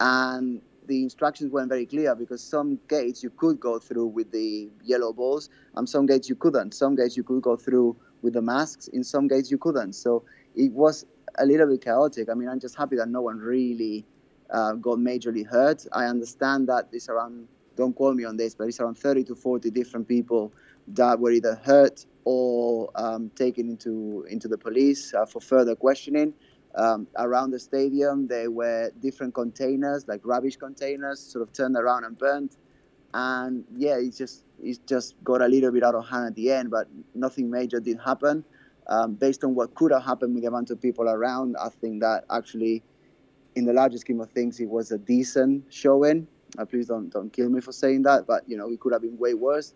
and 0.00 0.60
the 0.88 1.02
instructions 1.02 1.52
weren't 1.52 1.68
very 1.68 1.86
clear 1.86 2.14
because 2.16 2.42
some 2.42 2.80
gates 2.88 3.22
you 3.22 3.30
could 3.30 3.60
go 3.60 3.78
through 3.78 4.06
with 4.06 4.32
the 4.32 4.68
yellow 4.82 5.12
balls, 5.12 5.50
and 5.76 5.88
some 5.88 6.06
gates 6.06 6.28
you 6.28 6.34
couldn't. 6.34 6.74
Some 6.74 6.96
gates 6.96 7.16
you 7.16 7.22
could 7.22 7.42
go 7.42 7.56
through 7.56 7.96
with 8.22 8.32
the 8.32 8.42
masks, 8.42 8.88
in 8.88 9.04
some 9.04 9.28
gates 9.28 9.50
you 9.50 9.58
couldn't. 9.58 9.92
So 9.92 10.24
it 10.56 10.72
was 10.72 11.06
a 11.36 11.46
little 11.46 11.68
bit 11.68 11.84
chaotic. 11.84 12.28
I 12.28 12.34
mean, 12.34 12.48
I'm 12.48 12.58
just 12.58 12.76
happy 12.76 12.96
that 12.96 13.08
no 13.08 13.20
one 13.20 13.38
really 13.38 14.04
uh, 14.50 14.72
got 14.72 14.98
majorly 14.98 15.46
hurt. 15.46 15.86
I 15.92 16.06
understand 16.06 16.68
that 16.68 16.88
it's 16.92 17.08
around, 17.08 17.46
don't 17.76 17.94
quote 17.94 18.16
me 18.16 18.24
on 18.24 18.36
this, 18.36 18.54
but 18.54 18.66
it's 18.66 18.80
around 18.80 18.96
30 18.96 19.24
to 19.24 19.34
40 19.34 19.70
different 19.70 20.08
people 20.08 20.52
that 20.88 21.20
were 21.20 21.30
either 21.30 21.54
hurt 21.62 22.06
or 22.24 22.90
um, 22.94 23.30
taken 23.36 23.68
into, 23.68 24.26
into 24.28 24.48
the 24.48 24.58
police 24.58 25.14
uh, 25.14 25.26
for 25.26 25.40
further 25.40 25.76
questioning. 25.76 26.32
Um, 26.74 27.06
around 27.16 27.50
the 27.50 27.58
stadium, 27.58 28.28
there 28.28 28.50
were 28.50 28.90
different 29.00 29.34
containers, 29.34 30.06
like 30.06 30.20
rubbish 30.24 30.56
containers, 30.56 31.18
sort 31.20 31.42
of 31.42 31.52
turned 31.52 31.76
around 31.76 32.04
and 32.04 32.16
burnt. 32.16 32.56
And 33.14 33.64
yeah, 33.76 33.96
it 33.96 34.14
just 34.16 34.44
it 34.62 34.78
just 34.86 35.14
got 35.24 35.40
a 35.40 35.48
little 35.48 35.72
bit 35.72 35.82
out 35.82 35.94
of 35.94 36.06
hand 36.08 36.26
at 36.26 36.34
the 36.34 36.52
end, 36.52 36.70
but 36.70 36.88
nothing 37.14 37.50
major 37.50 37.80
did 37.80 37.98
happen. 38.04 38.44
Um, 38.86 39.14
based 39.14 39.44
on 39.44 39.54
what 39.54 39.74
could 39.74 39.92
have 39.92 40.04
happened 40.04 40.34
with 40.34 40.42
the 40.42 40.48
amount 40.48 40.70
of 40.70 40.80
people 40.80 41.08
around, 41.08 41.56
I 41.60 41.68
think 41.68 42.00
that 42.00 42.24
actually 42.30 42.82
in 43.54 43.64
the 43.64 43.72
larger 43.72 43.98
scheme 43.98 44.20
of 44.20 44.30
things, 44.30 44.60
it 44.60 44.68
was 44.68 44.92
a 44.92 44.98
decent 44.98 45.64
showing. 45.68 46.26
Uh, 46.56 46.64
please 46.64 46.86
don't 46.86 47.10
don't 47.10 47.32
kill 47.32 47.48
me 47.48 47.60
for 47.60 47.72
saying 47.72 48.02
that, 48.02 48.26
but 48.26 48.48
you 48.48 48.56
know 48.56 48.70
it 48.70 48.80
could 48.80 48.92
have 48.92 49.02
been 49.02 49.18
way 49.18 49.34
worse. 49.34 49.74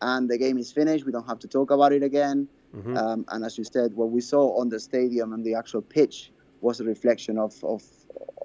And 0.00 0.28
the 0.28 0.36
game 0.36 0.58
is 0.58 0.72
finished. 0.72 1.06
We 1.06 1.12
don't 1.12 1.26
have 1.26 1.38
to 1.40 1.48
talk 1.48 1.70
about 1.70 1.92
it 1.92 2.02
again. 2.02 2.48
Mm-hmm. 2.76 2.96
Um, 2.96 3.24
and 3.28 3.44
as 3.44 3.56
you 3.56 3.64
said, 3.64 3.94
what 3.94 4.10
we 4.10 4.20
saw 4.20 4.58
on 4.60 4.68
the 4.68 4.80
stadium 4.80 5.32
and 5.32 5.44
the 5.44 5.54
actual 5.54 5.80
pitch 5.80 6.32
was 6.64 6.80
a 6.80 6.84
reflection 6.84 7.38
of 7.38 7.52
of, 7.62 7.82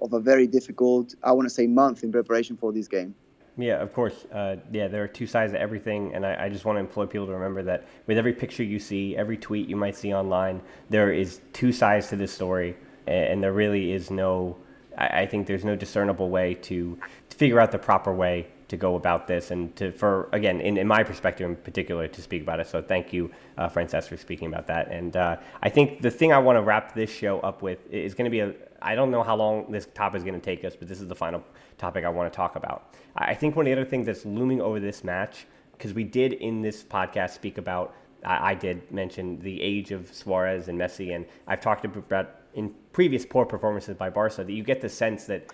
of 0.02 0.12
a 0.12 0.20
very 0.20 0.46
difficult, 0.46 1.14
I 1.22 1.32
want 1.32 1.46
to 1.48 1.54
say, 1.58 1.66
month 1.66 2.04
in 2.04 2.12
preparation 2.12 2.56
for 2.56 2.72
this 2.72 2.86
game. 2.86 3.14
Yeah, 3.56 3.82
of 3.82 3.92
course. 3.92 4.26
Uh, 4.32 4.56
yeah, 4.70 4.88
there 4.88 5.02
are 5.02 5.08
two 5.08 5.26
sides 5.26 5.52
to 5.52 5.60
everything, 5.60 6.14
and 6.14 6.24
I, 6.24 6.44
I, 6.44 6.48
just 6.48 6.64
want 6.64 6.76
to 6.76 6.80
implore 6.80 7.06
people 7.06 7.26
to 7.26 7.32
remember 7.32 7.62
that 7.64 7.84
with 8.06 8.16
every 8.16 8.32
picture 8.32 8.62
you 8.62 8.78
see, 8.78 9.16
every 9.16 9.36
tweet 9.36 9.68
you 9.68 9.76
might 9.76 9.96
see 9.96 10.14
online, 10.14 10.62
there 10.88 11.12
is 11.12 11.40
two 11.52 11.72
sides 11.72 12.08
to 12.08 12.16
this 12.16 12.32
story, 12.32 12.76
and 13.06 13.42
there 13.42 13.52
really 13.52 13.92
is 13.92 14.10
no. 14.10 14.56
I, 14.96 15.22
I 15.22 15.26
think 15.26 15.46
there's 15.46 15.64
no 15.64 15.76
discernible 15.76 16.30
way 16.30 16.54
to, 16.54 16.98
to 17.30 17.36
figure 17.36 17.60
out 17.60 17.70
the 17.72 17.78
proper 17.78 18.12
way 18.14 18.46
to 18.70 18.76
go 18.76 18.94
about 18.94 19.26
this 19.26 19.50
and 19.50 19.74
to 19.76 19.90
for 19.92 20.28
again 20.32 20.60
in, 20.60 20.76
in 20.76 20.86
my 20.86 21.02
perspective 21.02 21.48
in 21.48 21.56
particular 21.56 22.06
to 22.08 22.22
speak 22.22 22.42
about 22.42 22.60
it. 22.60 22.66
So 22.68 22.80
thank 22.80 23.12
you 23.12 23.30
uh, 23.58 23.68
francesc 23.68 24.08
for 24.08 24.16
speaking 24.16 24.48
about 24.48 24.66
that. 24.68 24.88
And 24.88 25.16
uh, 25.16 25.36
i 25.62 25.68
think 25.68 26.00
the 26.00 26.10
thing 26.10 26.32
i 26.32 26.38
want 26.38 26.56
to 26.56 26.62
wrap 26.62 26.94
this 26.94 27.10
show 27.10 27.40
up 27.40 27.62
with 27.62 27.80
is 27.90 28.14
going 28.14 28.24
to 28.24 28.30
be 28.30 28.40
a 28.40 28.54
i 28.80 28.94
don't 28.94 29.10
know 29.10 29.22
how 29.22 29.36
long 29.36 29.70
this 29.70 29.86
topic 29.92 30.18
is 30.18 30.24
going 30.24 30.40
to 30.40 30.44
take 30.44 30.64
us 30.64 30.74
but 30.76 30.88
this 30.88 31.00
is 31.00 31.08
the 31.08 31.14
final 31.14 31.42
topic 31.78 32.04
i 32.04 32.08
want 32.08 32.32
to 32.32 32.36
talk 32.36 32.56
about. 32.56 32.94
I 33.16 33.34
think 33.34 33.56
one 33.56 33.66
of 33.66 33.70
the 33.70 33.80
other 33.80 33.90
things 33.90 34.06
that's 34.06 34.24
looming 34.24 34.60
over 34.60 34.78
this 34.78 35.02
match 35.02 35.46
because 35.72 35.92
we 35.92 36.04
did 36.04 36.34
in 36.34 36.62
this 36.62 36.84
podcast 36.84 37.30
speak 37.30 37.58
about 37.58 37.94
I, 38.24 38.50
I 38.50 38.54
did 38.54 38.90
mention 38.92 39.40
the 39.40 39.60
age 39.60 39.90
of 39.90 40.14
suarez 40.14 40.68
and 40.68 40.78
messi 40.78 41.14
and 41.14 41.26
i've 41.48 41.60
talked 41.60 41.84
about 41.84 42.36
in 42.54 42.74
previous 42.92 43.24
poor 43.26 43.44
performances 43.44 43.96
by 43.96 44.10
barca 44.10 44.44
that 44.44 44.52
you 44.52 44.62
get 44.62 44.80
the 44.80 44.88
sense 44.88 45.24
that 45.26 45.52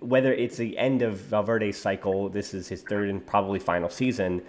whether 0.00 0.32
it's 0.32 0.56
the 0.56 0.76
end 0.76 1.02
of 1.02 1.14
Valverde's 1.16 1.76
cycle, 1.76 2.28
this 2.28 2.54
is 2.54 2.68
his 2.68 2.82
third 2.82 3.08
and 3.08 3.24
probably 3.24 3.58
final 3.58 3.88
season. 3.88 4.42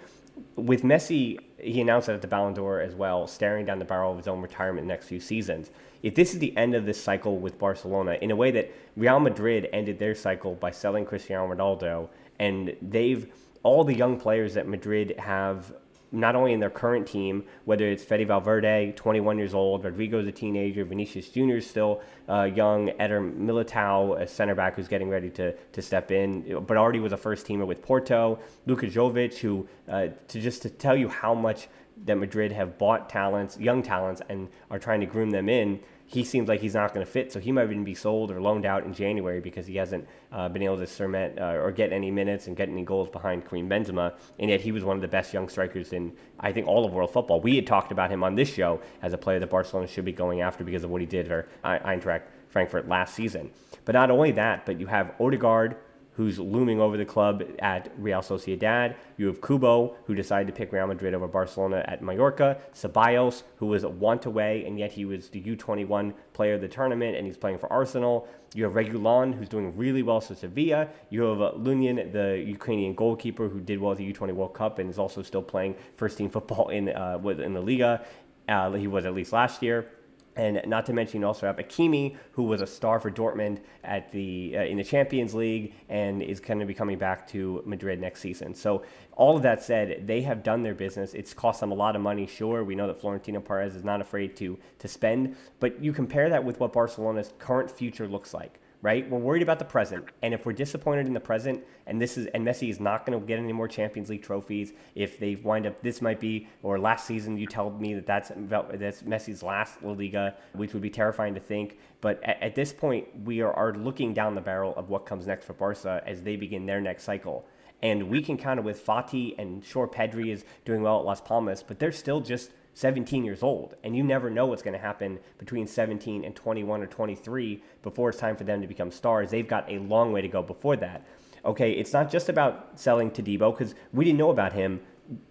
With 0.56 0.82
Messi, 0.82 1.38
he 1.58 1.80
announced 1.80 2.06
that 2.06 2.14
at 2.14 2.22
the 2.22 2.28
Ballon 2.28 2.54
d'Or 2.54 2.80
as 2.80 2.94
well, 2.94 3.26
staring 3.26 3.66
down 3.66 3.78
the 3.78 3.84
barrel 3.84 4.10
of 4.10 4.16
his 4.16 4.28
own 4.28 4.40
retirement 4.40 4.80
in 4.80 4.88
the 4.88 4.94
next 4.94 5.06
few 5.06 5.20
seasons. 5.20 5.70
If 6.02 6.14
this 6.14 6.32
is 6.32 6.40
the 6.40 6.56
end 6.56 6.74
of 6.74 6.86
this 6.86 7.02
cycle 7.02 7.38
with 7.38 7.58
Barcelona, 7.58 8.18
in 8.20 8.30
a 8.30 8.36
way 8.36 8.50
that 8.50 8.72
Real 8.96 9.20
Madrid 9.20 9.68
ended 9.72 9.98
their 9.98 10.14
cycle 10.14 10.54
by 10.54 10.70
selling 10.70 11.04
Cristiano 11.04 11.54
Ronaldo, 11.54 12.08
and 12.38 12.74
they've 12.82 13.32
all 13.62 13.84
the 13.84 13.94
young 13.94 14.18
players 14.18 14.54
that 14.54 14.66
Madrid 14.66 15.14
have 15.18 15.72
not 16.12 16.36
only 16.36 16.52
in 16.52 16.60
their 16.60 16.70
current 16.70 17.06
team, 17.06 17.44
whether 17.64 17.86
it's 17.86 18.04
Fede 18.04 18.28
Valverde, 18.28 18.92
21 18.94 19.38
years 19.38 19.54
old, 19.54 19.82
Rodrygo's 19.82 20.26
a 20.26 20.32
teenager, 20.32 20.84
Vinicius 20.84 21.28
Jr. 21.28 21.56
is 21.56 21.66
still 21.66 22.02
uh, 22.28 22.42
young, 22.42 22.90
Eder 23.00 23.20
Militao, 23.20 24.20
a 24.20 24.26
center 24.26 24.54
back 24.54 24.76
who's 24.76 24.88
getting 24.88 25.08
ready 25.08 25.30
to, 25.30 25.52
to 25.52 25.82
step 25.82 26.10
in, 26.10 26.64
but 26.66 26.76
already 26.76 27.00
was 27.00 27.12
a 27.12 27.16
first 27.16 27.46
teamer 27.46 27.66
with 27.66 27.82
Porto, 27.82 28.38
Luka 28.66 28.86
Jovic, 28.86 29.38
who, 29.38 29.66
uh, 29.88 30.08
to 30.28 30.40
just 30.40 30.62
to 30.62 30.70
tell 30.70 30.96
you 30.96 31.08
how 31.08 31.34
much 31.34 31.68
that 32.04 32.16
Madrid 32.16 32.52
have 32.52 32.78
bought 32.78 33.08
talents, 33.08 33.58
young 33.58 33.82
talents, 33.82 34.20
and 34.28 34.48
are 34.70 34.78
trying 34.78 35.00
to 35.00 35.06
groom 35.06 35.30
them 35.30 35.48
in 35.48 35.80
he 36.12 36.24
seems 36.24 36.46
like 36.46 36.60
he's 36.60 36.74
not 36.74 36.92
going 36.92 37.04
to 37.04 37.10
fit. 37.10 37.32
So 37.32 37.40
he 37.40 37.50
might 37.52 37.64
even 37.64 37.84
be 37.84 37.94
sold 37.94 38.30
or 38.30 38.40
loaned 38.40 38.66
out 38.66 38.84
in 38.84 38.92
January 38.92 39.40
because 39.40 39.66
he 39.66 39.76
hasn't 39.76 40.06
uh, 40.30 40.46
been 40.48 40.62
able 40.62 40.76
to 40.76 40.86
cement 40.86 41.38
uh, 41.38 41.54
or 41.54 41.72
get 41.72 41.90
any 41.90 42.10
minutes 42.10 42.48
and 42.48 42.56
get 42.56 42.68
any 42.68 42.82
goals 42.82 43.08
behind 43.08 43.48
Karim 43.48 43.66
Benzema. 43.68 44.14
And 44.38 44.50
yet 44.50 44.60
he 44.60 44.72
was 44.72 44.84
one 44.84 44.96
of 44.96 45.00
the 45.00 45.08
best 45.08 45.32
young 45.32 45.48
strikers 45.48 45.94
in, 45.94 46.12
I 46.38 46.52
think, 46.52 46.66
all 46.66 46.84
of 46.84 46.92
world 46.92 47.12
football. 47.12 47.40
We 47.40 47.56
had 47.56 47.66
talked 47.66 47.92
about 47.92 48.10
him 48.10 48.22
on 48.22 48.34
this 48.34 48.52
show 48.52 48.80
as 49.00 49.14
a 49.14 49.18
player 49.18 49.38
that 49.38 49.48
Barcelona 49.48 49.88
should 49.88 50.04
be 50.04 50.12
going 50.12 50.42
after 50.42 50.64
because 50.64 50.84
of 50.84 50.90
what 50.90 51.00
he 51.00 51.06
did 51.06 51.28
for 51.28 51.48
Eintracht 51.64 52.22
Frankfurt 52.50 52.88
last 52.88 53.14
season. 53.14 53.50
But 53.86 53.94
not 53.94 54.10
only 54.10 54.32
that, 54.32 54.66
but 54.66 54.78
you 54.78 54.86
have 54.88 55.14
Odegaard, 55.18 55.76
who's 56.14 56.38
looming 56.38 56.80
over 56.80 56.96
the 56.96 57.04
club 57.04 57.42
at 57.60 57.90
Real 57.96 58.20
Sociedad. 58.20 58.94
You 59.16 59.26
have 59.28 59.40
Kubo, 59.40 59.96
who 60.04 60.14
decided 60.14 60.46
to 60.46 60.52
pick 60.52 60.72
Real 60.72 60.86
Madrid 60.86 61.14
over 61.14 61.26
Barcelona 61.26 61.84
at 61.88 62.02
Mallorca. 62.02 62.58
Ceballos, 62.74 63.42
who 63.56 63.66
was 63.66 63.84
a 63.84 63.88
want 63.88 64.26
away, 64.26 64.64
and 64.66 64.78
yet 64.78 64.92
he 64.92 65.04
was 65.04 65.28
the 65.28 65.40
U21 65.40 66.12
player 66.34 66.54
of 66.54 66.60
the 66.60 66.68
tournament, 66.68 67.16
and 67.16 67.26
he's 67.26 67.36
playing 67.36 67.58
for 67.58 67.72
Arsenal. 67.72 68.28
You 68.54 68.64
have 68.64 68.74
Reguilon, 68.74 69.34
who's 69.34 69.48
doing 69.48 69.74
really 69.76 70.02
well 70.02 70.20
for 70.20 70.34
Sevilla. 70.34 70.88
You 71.08 71.22
have 71.22 71.40
uh, 71.40 71.52
Lunin, 71.52 72.12
the 72.12 72.42
Ukrainian 72.46 72.94
goalkeeper, 72.94 73.48
who 73.48 73.60
did 73.60 73.80
well 73.80 73.92
at 73.92 73.98
the 73.98 74.12
U20 74.12 74.34
World 74.34 74.52
Cup 74.52 74.78
and 74.78 74.90
is 74.90 74.98
also 74.98 75.22
still 75.22 75.42
playing 75.42 75.74
first 75.96 76.18
team 76.18 76.28
football 76.28 76.68
in, 76.68 76.90
uh, 76.90 77.18
in 77.24 77.54
the 77.54 77.60
Liga. 77.60 78.04
Uh, 78.48 78.70
he 78.72 78.86
was 78.86 79.06
at 79.06 79.14
least 79.14 79.32
last 79.32 79.62
year. 79.62 79.88
And 80.34 80.62
not 80.66 80.86
to 80.86 80.92
mention, 80.92 81.20
you 81.20 81.26
also 81.26 81.46
have 81.46 81.56
Hakimi, 81.56 82.16
who 82.32 82.44
was 82.44 82.62
a 82.62 82.66
star 82.66 82.98
for 82.98 83.10
Dortmund 83.10 83.60
at 83.84 84.10
the 84.10 84.54
uh, 84.56 84.62
in 84.62 84.78
the 84.78 84.84
Champions 84.84 85.34
League, 85.34 85.74
and 85.88 86.22
is 86.22 86.40
going 86.40 86.58
to 86.58 86.64
be 86.64 86.72
coming 86.72 86.98
back 86.98 87.28
to 87.28 87.62
Madrid 87.66 88.00
next 88.00 88.20
season. 88.20 88.54
So, 88.54 88.82
all 89.12 89.36
of 89.36 89.42
that 89.42 89.62
said, 89.62 90.06
they 90.06 90.22
have 90.22 90.42
done 90.42 90.62
their 90.62 90.74
business. 90.74 91.12
It's 91.12 91.34
cost 91.34 91.60
them 91.60 91.70
a 91.70 91.74
lot 91.74 91.96
of 91.96 92.02
money. 92.02 92.26
Sure, 92.26 92.64
we 92.64 92.74
know 92.74 92.86
that 92.86 93.00
Florentino 93.00 93.40
Perez 93.40 93.76
is 93.76 93.84
not 93.84 94.00
afraid 94.00 94.34
to 94.36 94.58
to 94.78 94.88
spend, 94.88 95.36
but 95.60 95.82
you 95.82 95.92
compare 95.92 96.30
that 96.30 96.42
with 96.42 96.60
what 96.60 96.72
Barcelona's 96.72 97.34
current 97.38 97.70
future 97.70 98.08
looks 98.08 98.32
like 98.32 98.58
right? 98.82 99.08
We're 99.08 99.18
worried 99.18 99.42
about 99.42 99.60
the 99.60 99.64
present, 99.64 100.06
and 100.22 100.34
if 100.34 100.44
we're 100.44 100.52
disappointed 100.52 101.06
in 101.06 101.14
the 101.14 101.20
present, 101.20 101.64
and 101.86 102.02
this 102.02 102.18
is 102.18 102.26
and 102.28 102.44
Messi 102.44 102.68
is 102.68 102.80
not 102.80 103.06
going 103.06 103.18
to 103.18 103.24
get 103.24 103.38
any 103.38 103.52
more 103.52 103.68
Champions 103.68 104.10
League 104.10 104.22
trophies, 104.22 104.72
if 104.96 105.18
they 105.18 105.36
wind 105.36 105.66
up, 105.66 105.80
this 105.82 106.02
might 106.02 106.18
be 106.18 106.48
or 106.64 106.78
last 106.78 107.06
season 107.06 107.38
you 107.38 107.46
told 107.46 107.80
me 107.80 107.94
that 107.94 108.06
that's 108.06 108.32
that's 108.36 109.02
Messi's 109.02 109.42
last 109.42 109.82
La 109.82 109.92
Liga, 109.92 110.34
which 110.54 110.72
would 110.72 110.82
be 110.82 110.90
terrifying 110.90 111.32
to 111.34 111.40
think. 111.40 111.78
But 112.00 112.22
at, 112.24 112.42
at 112.42 112.54
this 112.56 112.72
point, 112.72 113.06
we 113.24 113.40
are, 113.40 113.52
are 113.52 113.72
looking 113.72 114.12
down 114.12 114.34
the 114.34 114.40
barrel 114.40 114.74
of 114.76 114.90
what 114.90 115.06
comes 115.06 115.28
next 115.28 115.46
for 115.46 115.52
Barca 115.52 116.02
as 116.04 116.22
they 116.22 116.34
begin 116.34 116.66
their 116.66 116.80
next 116.80 117.04
cycle. 117.04 117.46
And 117.82 118.08
we 118.08 118.22
can 118.22 118.36
count 118.36 118.58
it 118.58 118.64
with 118.64 118.84
Fati 118.84 119.34
and 119.38 119.64
sure 119.64 119.88
Pedri 119.88 120.32
is 120.32 120.44
doing 120.64 120.82
well 120.82 121.00
at 121.00 121.04
Las 121.04 121.20
Palmas, 121.20 121.62
but 121.62 121.78
they're 121.78 121.92
still 121.92 122.20
just 122.20 122.50
17 122.74 123.24
years 123.24 123.42
old, 123.42 123.74
and 123.84 123.96
you 123.96 124.02
never 124.02 124.30
know 124.30 124.46
what's 124.46 124.62
going 124.62 124.72
to 124.72 124.78
happen 124.78 125.18
between 125.38 125.66
17 125.66 126.24
and 126.24 126.34
21 126.34 126.82
or 126.82 126.86
23 126.86 127.62
before 127.82 128.08
it's 128.10 128.18
time 128.18 128.36
for 128.36 128.44
them 128.44 128.60
to 128.62 128.66
become 128.66 128.90
stars. 128.90 129.30
They've 129.30 129.46
got 129.46 129.70
a 129.70 129.78
long 129.78 130.12
way 130.12 130.22
to 130.22 130.28
go 130.28 130.42
before 130.42 130.76
that. 130.76 131.06
Okay, 131.44 131.72
it's 131.72 131.92
not 131.92 132.10
just 132.10 132.28
about 132.28 132.70
selling 132.76 133.10
Todibo 133.10 133.56
because 133.56 133.74
we 133.92 134.04
didn't 134.04 134.18
know 134.18 134.30
about 134.30 134.52
him 134.52 134.80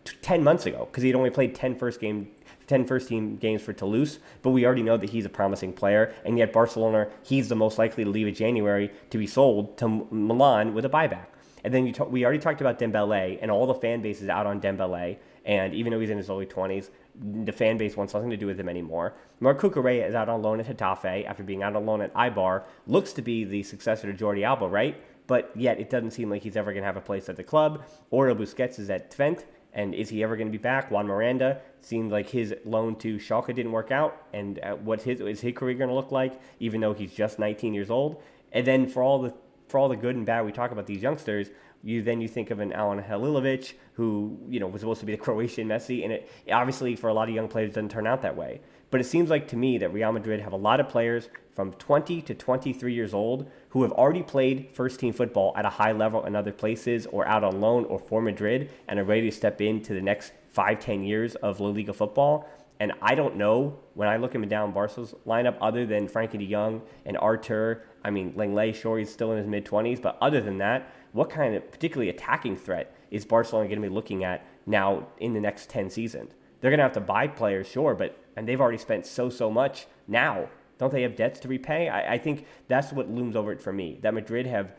t- 0.04 0.16
10 0.22 0.44
months 0.44 0.66
ago 0.66 0.88
because 0.92 1.04
he'd 1.04 1.16
only 1.16 1.30
played 1.30 1.56
10 1.56 1.76
first 1.76 2.00
game 2.00 2.28
10 2.68 2.86
first 2.86 3.10
team 3.10 3.36
games 3.36 3.62
for 3.62 3.74
Toulouse, 3.74 4.20
but 4.42 4.52
we 4.52 4.66
already 4.66 4.82
know 4.82 4.96
that 4.96 5.10
he's 5.10 5.26
a 5.26 5.30
promising 5.30 5.74
player, 5.74 6.14
and 6.24 6.38
yet 6.38 6.54
Barcelona, 6.54 7.10
he's 7.22 7.50
the 7.50 7.56
most 7.56 7.78
likely 7.78 8.06
to 8.06 8.10
leave 8.10 8.28
in 8.28 8.34
January 8.34 8.90
to 9.10 9.18
be 9.18 9.28
sold 9.28 9.78
to 9.78 10.08
Milan 10.10 10.74
with 10.74 10.86
a 10.86 10.90
buyback. 10.90 11.26
And 11.66 11.74
then 11.74 11.92
t- 11.92 12.04
we 12.04 12.24
already 12.24 12.40
talked 12.40 12.62
about 12.62 12.80
Dembele, 12.80 13.40
and 13.42 13.52
all 13.52 13.68
the 13.68 13.74
fan 13.74 14.02
bases 14.02 14.30
out 14.30 14.46
on 14.46 14.62
Dembele, 14.62 15.18
and 15.44 15.74
even 15.74 15.92
though 15.92 16.00
he's 16.00 16.12
in 16.12 16.18
his 16.18 16.30
early 16.30 16.46
20s, 16.46 16.90
the 17.16 17.52
fan 17.52 17.78
base 17.78 17.98
wants 17.98 18.14
nothing 18.14 18.30
to 18.30 18.38
do 18.38 18.48
with 18.48 18.60
him 18.60 18.70
anymore. 18.70 19.14
Marc 19.40 19.60
Cucurella 19.60 20.08
is 20.08 20.16
out 20.16 20.30
on 20.30 20.42
loan 20.42 20.60
at 20.60 20.68
Getafe 20.68 21.26
after 21.26 21.44
being 21.44 21.64
out 21.64 21.76
on 21.76 21.86
loan 21.86 22.02
at 22.02 22.14
Eibar. 22.14 22.64
Looks 22.88 23.14
to 23.14 23.22
be 23.22 23.44
the 23.44 23.64
successor 23.64 24.12
to 24.12 24.24
Jordi 24.24 24.44
Alba, 24.44 24.68
right? 24.68 25.02
But 25.28 25.52
yet 25.56 25.80
it 25.80 25.90
doesn't 25.90 26.12
seem 26.12 26.30
like 26.30 26.42
he's 26.42 26.58
ever 26.58 26.72
going 26.72 26.82
to 26.82 26.88
have 26.88 26.98
a 26.98 27.02
place 27.02 27.30
at 27.30 27.38
the 27.38 27.44
club. 27.44 27.84
Oriol 28.12 28.38
Busquets 28.38 28.80
is 28.80 28.90
at 28.90 29.12
Twente. 29.12 29.44
And 29.74 29.96
is 29.96 30.10
he 30.10 30.22
ever 30.22 30.36
going 30.36 30.48
to 30.48 30.52
be 30.52 30.62
back? 30.62 30.92
Juan 30.92 31.08
Miranda 31.08 31.62
seemed 31.80 32.12
like 32.12 32.30
his 32.30 32.54
loan 32.66 32.98
to 32.98 33.16
Schalke 33.18 33.56
didn't 33.56 33.72
work 33.72 33.92
out. 33.92 34.26
And 34.34 34.60
uh, 34.60 34.76
what 34.76 35.02
his 35.02 35.22
is 35.22 35.40
his 35.40 35.54
career 35.54 35.76
going 35.76 35.90
to 35.90 35.96
look 35.96 36.12
like, 36.12 36.42
even 36.60 36.82
though 36.82 36.94
he's 36.94 37.14
just 37.14 37.40
19 37.40 37.74
years 37.74 37.90
old? 37.90 38.22
And 38.52 38.68
then 38.68 38.88
for 38.88 39.02
all 39.02 39.22
the 39.22 39.34
for 39.70 39.78
all 39.78 39.88
the 39.88 39.96
good 39.96 40.18
and 40.18 40.26
bad 40.26 40.46
we 40.46 40.52
talk 40.52 40.72
about 40.72 40.86
these 40.86 41.02
youngsters, 41.02 41.50
you 41.84 42.02
then 42.02 42.22
you 42.22 42.28
think 42.28 42.52
of 42.52 42.60
an 42.60 42.72
Alen 42.72 43.08
Halilovic 43.08 43.74
who 43.94 44.38
you 44.48 44.60
know 44.60 44.68
was 44.68 44.82
supposed 44.82 45.00
to 45.00 45.06
be 45.06 45.14
the 45.14 45.18
Croatian 45.26 45.68
Messi, 45.68 46.04
and 46.04 46.14
it 46.14 46.30
obviously 46.52 46.96
for 46.96 47.10
a 47.10 47.14
lot 47.14 47.30
of 47.30 47.36
young 47.36 47.48
players 47.48 47.70
doesn't 47.74 47.90
turn 47.90 48.08
out 48.08 48.22
that 48.22 48.36
way. 48.36 48.62
But 48.92 49.00
it 49.00 49.06
seems 49.06 49.30
like 49.30 49.48
to 49.50 49.56
me 49.56 49.78
that 49.78 49.94
Real 49.94 50.12
Madrid 50.12 50.42
have 50.42 50.52
a 50.52 50.58
lot 50.58 50.82
of 50.82 50.90
players 50.90 51.30
from 51.56 51.72
20 51.74 52.22
to 52.24 52.36
23 52.36 52.94
years 52.94 53.14
old 53.14 53.50
who 53.70 53.84
have 53.84 53.92
already 53.94 54.22
played 54.22 54.70
first 54.74 55.00
team 55.00 55.14
football 55.14 55.54
at 55.56 55.66
a 55.66 55.70
high 55.70 55.94
level 55.94 56.26
in 56.26 56.36
other 56.36 56.52
places 56.52 57.06
or 57.08 57.26
out 57.26 57.44
on 57.44 57.62
loan 57.62 57.86
or 57.86 58.00
for 58.00 58.22
Madrid 58.22 58.70
and 58.90 59.00
are 59.00 59.06
ready 59.06 59.30
to 59.30 59.32
step 59.36 59.62
into 59.62 59.94
the 59.94 60.02
next 60.02 60.34
five, 60.52 60.80
10 60.80 61.04
years 61.04 61.36
of 61.36 61.62
La 61.62 61.70
Liga 61.70 61.94
football. 61.94 62.50
And 62.82 62.94
I 63.00 63.14
don't 63.14 63.36
know 63.36 63.78
when 63.94 64.08
I 64.08 64.18
look 64.18 64.34
him 64.34 64.48
down 64.48 64.72
Barca's 64.72 65.14
lineup, 65.28 65.56
other 65.62 65.86
than 65.86 66.08
Frankie 66.08 66.40
de 66.40 66.52
Jong 66.52 66.82
and 67.06 67.16
Arthur. 67.16 67.84
I 68.04 68.10
mean, 68.10 68.34
Lenglet, 68.34 68.74
sure, 68.74 68.98
he's 68.98 69.14
still 69.14 69.32
in 69.34 69.38
his 69.38 69.46
mid 69.46 69.66
20s, 69.66 70.02
but 70.02 70.18
other 70.20 70.42
than 70.42 70.58
that, 70.58 70.92
what 71.12 71.30
kind 71.30 71.54
of 71.54 71.70
particularly 71.70 72.10
attacking 72.10 72.58
threat 72.58 72.96
is 73.12 73.24
Barcelona 73.24 73.68
going 73.70 73.80
to 73.80 73.88
be 73.88 73.94
looking 73.94 74.24
at 74.24 74.48
now 74.66 75.06
in 75.20 75.36
the 75.36 75.40
next 75.40 75.70
10 75.70 75.92
seasons? 75.92 76.32
They're 76.60 76.72
going 76.72 76.80
to 76.80 76.84
have 76.84 76.94
to 76.94 77.02
buy 77.02 77.28
players, 77.28 77.68
sure, 77.68 77.94
but 77.94 78.18
and 78.36 78.48
they've 78.48 78.60
already 78.60 78.80
spent 78.80 79.06
so 79.06 79.30
so 79.30 79.52
much 79.52 79.86
now. 80.08 80.50
Don't 80.80 80.92
they 80.92 81.04
have 81.04 81.16
debts 81.16 81.40
to 81.42 81.48
repay? 81.48 81.88
I, 81.88 82.16
I 82.16 82.18
think 82.18 82.48
that's 82.68 82.92
what 82.92 83.12
looms 83.12 83.36
over 83.36 83.52
it 83.52 83.62
for 83.62 83.72
me. 83.72 84.00
That 84.02 84.16
Madrid 84.16 84.48
have 84.48 84.74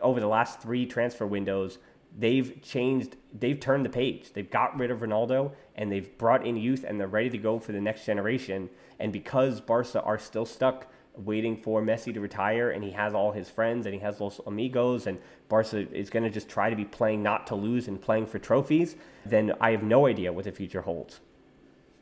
over 0.00 0.20
the 0.20 0.26
last 0.26 0.62
three 0.62 0.86
transfer 0.86 1.26
windows, 1.26 1.76
they've 2.18 2.60
changed, 2.62 3.16
they've 3.38 3.58
turned 3.58 3.84
the 3.84 3.90
page. 3.90 4.32
They've 4.32 4.50
got 4.50 4.78
rid 4.78 4.90
of 4.90 5.00
Ronaldo 5.00 5.52
and 5.76 5.90
they've 5.90 6.16
brought 6.18 6.46
in 6.46 6.56
youth 6.56 6.84
and 6.86 7.00
they're 7.00 7.08
ready 7.08 7.30
to 7.30 7.38
go 7.38 7.58
for 7.58 7.72
the 7.72 7.80
next 7.80 8.04
generation. 8.04 8.68
And 8.98 9.12
because 9.12 9.60
Barca 9.60 10.02
are 10.02 10.18
still 10.18 10.46
stuck 10.46 10.86
waiting 11.16 11.56
for 11.56 11.82
Messi 11.82 12.12
to 12.14 12.20
retire, 12.20 12.70
and 12.70 12.82
he 12.82 12.90
has 12.90 13.14
all 13.14 13.32
his 13.32 13.48
friends 13.48 13.86
and 13.86 13.94
he 13.94 14.00
has 14.00 14.18
those 14.18 14.40
amigos, 14.46 15.06
and 15.06 15.18
Barca 15.48 15.86
is 15.94 16.08
going 16.08 16.22
to 16.22 16.30
just 16.30 16.48
try 16.48 16.70
to 16.70 16.76
be 16.76 16.84
playing 16.84 17.22
not 17.22 17.46
to 17.48 17.54
lose 17.54 17.88
and 17.88 18.00
playing 18.00 18.26
for 18.26 18.38
trophies, 18.38 18.96
then 19.26 19.52
I 19.60 19.72
have 19.72 19.82
no 19.82 20.06
idea 20.06 20.32
what 20.32 20.44
the 20.44 20.52
future 20.52 20.80
holds. 20.80 21.20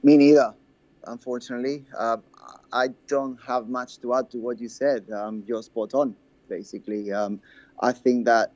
Me 0.03 0.17
neither, 0.17 0.55
unfortunately. 1.07 1.85
Uh, 1.97 2.19
I 2.73 2.89
don't 3.09 3.39
have 3.47 3.69
much 3.69 3.99
to 4.01 4.15
add 4.15 4.31
to 4.31 4.39
what 4.39 4.61
you 4.61 4.69
said. 4.69 5.11
Um, 5.11 5.43
you're 5.47 5.63
spot 5.63 5.95
on, 5.95 6.15
basically. 6.49 7.13
Um, 7.13 7.41
I 7.81 7.93
think 7.93 8.27
that 8.27 8.53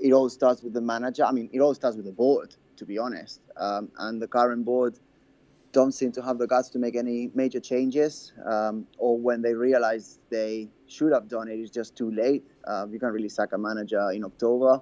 it 0.00 0.12
all 0.12 0.28
starts 0.28 0.62
with 0.62 0.72
the 0.72 0.80
manager. 0.80 1.24
I 1.24 1.32
mean, 1.32 1.48
it 1.52 1.60
all 1.60 1.74
starts 1.74 1.96
with 1.96 2.06
the 2.06 2.12
board, 2.12 2.54
to 2.76 2.84
be 2.84 2.98
honest. 2.98 3.40
Um, 3.56 3.90
and 3.98 4.20
the 4.20 4.28
current 4.28 4.64
board 4.64 4.98
don't 5.72 5.92
seem 5.92 6.10
to 6.12 6.22
have 6.22 6.38
the 6.38 6.46
guts 6.46 6.70
to 6.70 6.78
make 6.78 6.96
any 6.96 7.30
major 7.34 7.60
changes, 7.60 8.32
um, 8.46 8.86
or 8.98 9.18
when 9.18 9.42
they 9.42 9.52
realize 9.52 10.18
they 10.30 10.70
should 10.86 11.12
have 11.12 11.28
done 11.28 11.48
it, 11.48 11.54
it's 11.54 11.70
just 11.70 11.94
too 11.96 12.10
late. 12.10 12.44
Uh, 12.66 12.86
you 12.90 12.98
can't 12.98 13.12
really 13.12 13.28
sack 13.28 13.52
a 13.52 13.58
manager 13.58 14.10
in 14.10 14.24
October, 14.24 14.80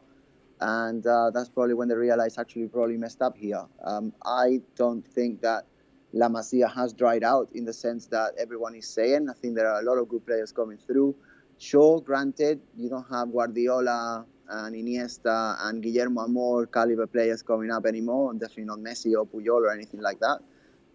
and 0.61 1.05
uh, 1.07 1.31
that's 1.35 1.49
probably 1.49 1.75
when 1.75 1.89
they 1.89 1.97
realize 1.97 2.39
actually 2.39 2.69
probably 2.69 2.97
messed 2.97 3.23
up 3.23 3.37
here. 3.37 3.65
Um, 3.83 4.13
I 4.25 4.61
don't 4.77 5.05
think 5.07 5.41
that 5.43 5.67
La 6.13 6.29
Masia 6.29 6.73
has 6.73 6.93
dried 6.93 7.25
out 7.25 7.51
in 7.55 7.65
the 7.65 7.73
sense 7.73 8.07
that 8.07 8.35
everyone 8.39 8.77
is 8.77 8.87
saying. 8.87 9.29
I 9.29 9.33
think 9.33 9.57
there 9.57 9.69
are 9.69 9.81
a 9.81 9.85
lot 9.85 9.99
of 9.99 10.09
good 10.09 10.25
players 10.25 10.53
coming 10.53 10.79
through. 10.79 11.17
Sure, 11.59 12.01
granted, 12.01 12.61
you 12.77 12.89
don't 12.89 13.07
have 13.11 13.33
Guardiola 13.33 14.27
and 14.49 14.75
Iniesta 14.75 15.57
and 15.61 15.83
Guillermo 15.83 16.25
Amor 16.25 16.67
caliber 16.67 17.07
players 17.07 17.43
coming 17.43 17.71
up 17.71 17.87
anymore, 17.87 18.31
and 18.31 18.41
definitely 18.41 18.65
not 18.65 18.79
Messi 18.79 19.15
or 19.17 19.27
Puyol 19.27 19.63
or 19.63 19.73
anything 19.73 20.01
like 20.01 20.21
that. 20.21 20.41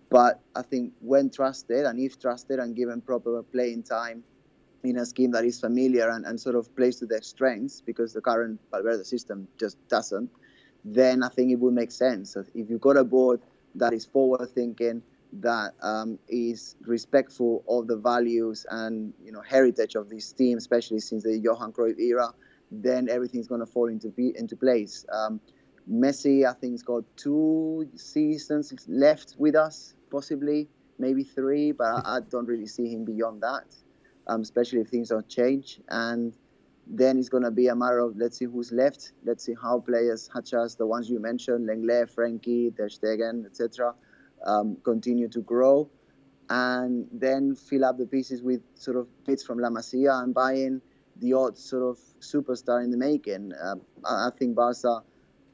But 0.10 0.40
I 0.56 0.62
think 0.62 0.94
when 1.02 1.30
trusted 1.30 1.86
and 1.86 2.00
if 2.00 2.20
trusted 2.20 2.60
and 2.60 2.76
given 2.76 3.02
proper 3.02 3.42
playing 3.44 3.84
time 3.84 4.24
in 4.84 4.98
a 4.98 5.06
scheme 5.06 5.32
that 5.32 5.46
is 5.46 5.60
familiar 5.60 6.10
and, 6.10 6.26
and 6.26 6.40
sort 6.40 6.56
of 6.56 6.76
plays 6.76 6.98
to 6.98 7.06
their 7.06 7.22
strengths, 7.22 7.82
because 7.82 8.14
the 8.14 8.22
current 8.22 8.60
Valverde 8.72 9.04
system 9.04 9.48
just 9.60 9.78
doesn't, 9.88 10.30
then 10.84 11.24
I 11.24 11.30
think 11.30 11.52
it 11.52 11.60
would 11.60 11.74
make 11.74 11.92
sense. 11.92 12.36
If 12.36 12.70
you've 12.70 12.82
got 12.82 12.98
a 12.98 13.04
board 13.04 13.42
that 13.76 13.94
is 13.94 14.06
forward 14.06 14.50
thinking, 14.50 15.04
that 15.34 15.74
um, 15.82 16.18
is 16.28 16.76
respectful 16.82 17.64
of 17.68 17.88
the 17.88 17.98
values 17.98 18.66
and 18.70 19.14
you 19.24 19.32
know 19.32 19.42
heritage 19.42 19.96
of 19.96 20.10
this 20.10 20.32
team, 20.32 20.58
especially 20.58 21.00
since 21.00 21.24
the 21.24 21.38
Johan 21.38 21.72
Cruyff 21.72 22.00
era, 22.00 22.34
then 22.72 23.10
everything's 23.10 23.48
going 23.48 23.62
to 23.62 23.68
fall 23.68 23.88
into 23.88 24.12
into 24.36 24.56
place. 24.56 25.06
Um, 25.12 25.40
Messi, 25.90 26.48
I 26.48 26.54
think, 26.54 26.74
has 26.74 26.84
got 26.84 27.04
two 27.16 27.90
seasons 27.96 28.74
left 28.88 29.36
with 29.38 29.56
us, 29.56 29.96
possibly 30.12 30.68
maybe 31.00 31.24
three, 31.24 31.72
but 31.72 31.86
I, 31.86 32.18
I 32.18 32.20
don't 32.30 32.46
really 32.46 32.68
see 32.68 32.92
him 32.92 33.06
beyond 33.06 33.42
that, 33.42 33.76
um, 34.28 34.42
especially 34.42 34.82
if 34.82 34.90
things 34.90 35.10
don't 35.10 35.28
change. 35.28 35.80
And 35.90 36.38
then 36.86 37.18
it's 37.18 37.30
going 37.30 37.44
to 37.44 37.52
be 37.52 37.68
a 37.68 37.76
matter 37.76 38.00
of 38.00 38.18
let's 38.18 38.38
see 38.38 38.46
who's 38.46 38.72
left. 38.72 39.14
Let's 39.24 39.44
see 39.46 39.56
how 39.60 39.80
players 39.80 40.30
such 40.32 40.54
as 40.54 40.76
the 40.76 40.86
ones 40.86 41.10
you 41.10 41.20
mentioned, 41.20 41.68
Lenglet, 41.68 42.10
Frankie, 42.10 42.72
Ter 42.76 42.90
Stegen, 42.90 43.46
etc., 43.46 43.94
um, 44.46 44.78
continue 44.84 45.28
to 45.30 45.42
grow, 45.42 45.90
and 46.50 47.08
then 47.12 47.56
fill 47.56 47.86
up 47.86 47.98
the 47.98 48.06
pieces 48.06 48.42
with 48.42 48.62
sort 48.76 48.98
of 48.98 49.08
bits 49.26 49.44
from 49.44 49.60
La 49.60 49.70
Masia 49.70 50.24
and 50.24 50.34
buying 50.34 50.82
the 51.18 51.34
odd 51.34 51.58
sort 51.58 51.84
of 51.84 51.98
superstar 52.20 52.84
in 52.84 52.92
the 52.92 52.98
making. 52.98 53.52
Uh, 53.54 53.76
I 54.06 54.30
think 54.38 54.56
Barca, 54.56 55.04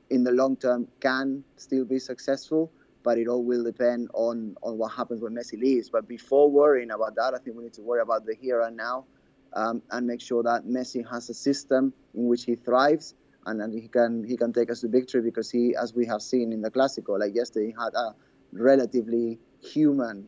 in 0.09 0.23
the 0.23 0.31
long 0.31 0.55
term, 0.55 0.87
can 0.99 1.43
still 1.57 1.85
be 1.85 1.99
successful, 1.99 2.71
but 3.03 3.17
it 3.17 3.27
all 3.27 3.43
will 3.43 3.63
depend 3.63 4.09
on 4.13 4.55
on 4.61 4.77
what 4.77 4.93
happens 4.93 5.21
when 5.21 5.33
Messi 5.33 5.59
leaves. 5.59 5.89
But 5.89 6.07
before 6.07 6.49
worrying 6.49 6.91
about 6.91 7.15
that, 7.15 7.33
I 7.33 7.39
think 7.39 7.57
we 7.57 7.63
need 7.63 7.73
to 7.73 7.81
worry 7.81 8.01
about 8.01 8.25
the 8.25 8.35
here 8.35 8.61
and 8.61 8.77
now, 8.77 9.05
um, 9.53 9.81
and 9.91 10.07
make 10.07 10.21
sure 10.21 10.43
that 10.43 10.65
Messi 10.65 11.03
has 11.09 11.29
a 11.29 11.33
system 11.33 11.93
in 12.13 12.27
which 12.27 12.45
he 12.45 12.55
thrives. 12.55 13.15
And, 13.47 13.61
and 13.61 13.71
he 13.71 13.87
can 13.87 14.23
he 14.23 14.37
can 14.37 14.53
take 14.53 14.71
us 14.71 14.81
to 14.81 14.87
victory 14.87 15.21
because 15.21 15.51
he, 15.51 15.75
as 15.75 15.93
we 15.93 16.07
have 16.07 16.21
seen 16.23 16.51
in 16.51 16.61
the 16.61 16.71
Clásico, 16.71 17.19
like 17.19 17.35
yesterday, 17.35 17.67
he 17.67 17.75
had 17.79 17.93
a 17.93 18.15
relatively 18.55 19.39
human 19.61 20.27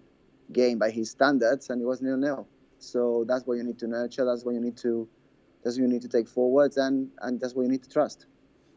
game 0.52 0.78
by 0.80 0.90
his 0.90 1.10
standards, 1.12 1.70
and 1.70 1.82
it 1.82 1.86
was 1.86 2.02
nil 2.02 2.18
nil. 2.18 2.48
So 2.80 3.26
that's 3.28 3.46
what 3.46 3.56
you 3.56 3.64
need 3.64 3.80
to 3.80 3.88
nurture. 3.88 4.26
That's 4.26 4.44
what 4.44 4.54
you 4.54 4.62
need 4.62 4.78
to 4.78 5.08
that's 5.64 5.78
what 5.78 5.84
you 5.84 5.90
need 5.90 6.02
to 6.04 6.08
take 6.08 6.28
forwards, 6.28 6.78
and 6.78 7.10
and 7.22 7.40
that's 7.40 7.54
what 7.54 7.64
you 7.64 7.70
need 7.70 7.84
to 7.84 7.90
trust. 7.90 8.26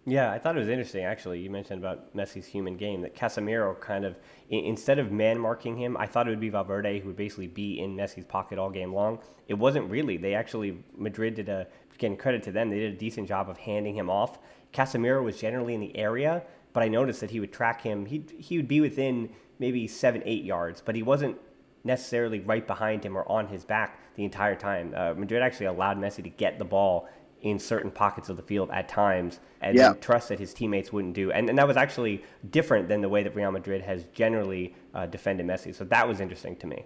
Yeah, 0.06 0.32
I 0.32 0.38
thought 0.38 0.56
it 0.56 0.60
was 0.60 0.68
interesting 0.68 1.04
actually. 1.04 1.40
You 1.40 1.50
mentioned 1.50 1.84
about 1.84 2.16
Messi's 2.16 2.46
human 2.46 2.76
game 2.76 3.02
that 3.02 3.14
Casemiro 3.14 3.78
kind 3.80 4.04
of 4.04 4.16
instead 4.48 4.98
of 4.98 5.12
man 5.12 5.38
marking 5.38 5.76
him, 5.76 5.96
I 5.96 6.06
thought 6.06 6.26
it 6.26 6.30
would 6.30 6.40
be 6.40 6.48
Valverde 6.48 7.00
who 7.00 7.08
would 7.08 7.16
basically 7.16 7.48
be 7.48 7.80
in 7.80 7.94
Messi's 7.94 8.24
pocket 8.24 8.58
all 8.58 8.70
game 8.70 8.94
long. 8.94 9.18
It 9.46 9.54
wasn't 9.54 9.90
really. 9.90 10.16
They 10.16 10.34
actually 10.34 10.82
Madrid 10.96 11.34
did 11.34 11.48
a 11.48 11.66
getting 11.98 12.16
credit 12.16 12.42
to 12.44 12.50
them. 12.50 12.70
They 12.70 12.78
did 12.78 12.94
a 12.94 12.96
decent 12.96 13.28
job 13.28 13.50
of 13.50 13.58
handing 13.58 13.94
him 13.94 14.08
off. 14.10 14.38
Casemiro 14.72 15.22
was 15.22 15.38
generally 15.38 15.74
in 15.74 15.80
the 15.80 15.96
area, 15.96 16.42
but 16.72 16.82
I 16.82 16.88
noticed 16.88 17.20
that 17.20 17.30
he 17.30 17.40
would 17.40 17.52
track 17.52 17.82
him. 17.82 18.06
He 18.06 18.24
he 18.38 18.56
would 18.56 18.68
be 18.68 18.80
within 18.80 19.30
maybe 19.58 19.86
seven 19.86 20.22
eight 20.24 20.44
yards, 20.44 20.82
but 20.84 20.94
he 20.94 21.02
wasn't 21.02 21.36
necessarily 21.84 22.40
right 22.40 22.66
behind 22.66 23.04
him 23.04 23.16
or 23.16 23.30
on 23.30 23.46
his 23.46 23.64
back 23.64 23.98
the 24.16 24.24
entire 24.24 24.54
time. 24.54 24.92
Uh, 24.96 25.14
Madrid 25.14 25.42
actually 25.42 25.66
allowed 25.66 25.98
Messi 25.98 26.22
to 26.22 26.30
get 26.30 26.58
the 26.58 26.64
ball 26.64 27.08
in 27.42 27.58
certain 27.58 27.90
pockets 27.90 28.28
of 28.28 28.36
the 28.36 28.42
field 28.42 28.70
at 28.70 28.88
times 28.88 29.40
and 29.62 29.76
yeah. 29.76 29.94
trust 29.94 30.28
that 30.28 30.38
his 30.38 30.52
teammates 30.52 30.92
wouldn't 30.92 31.14
do. 31.14 31.32
And, 31.32 31.48
and 31.48 31.58
that 31.58 31.66
was 31.66 31.76
actually 31.76 32.22
different 32.50 32.88
than 32.88 33.00
the 33.00 33.08
way 33.08 33.22
that 33.22 33.34
Real 33.34 33.50
Madrid 33.50 33.80
has 33.82 34.04
generally 34.12 34.74
uh, 34.94 35.06
defended 35.06 35.46
Messi. 35.46 35.74
So 35.74 35.84
that 35.84 36.06
was 36.06 36.20
interesting 36.20 36.56
to 36.56 36.66
me. 36.66 36.84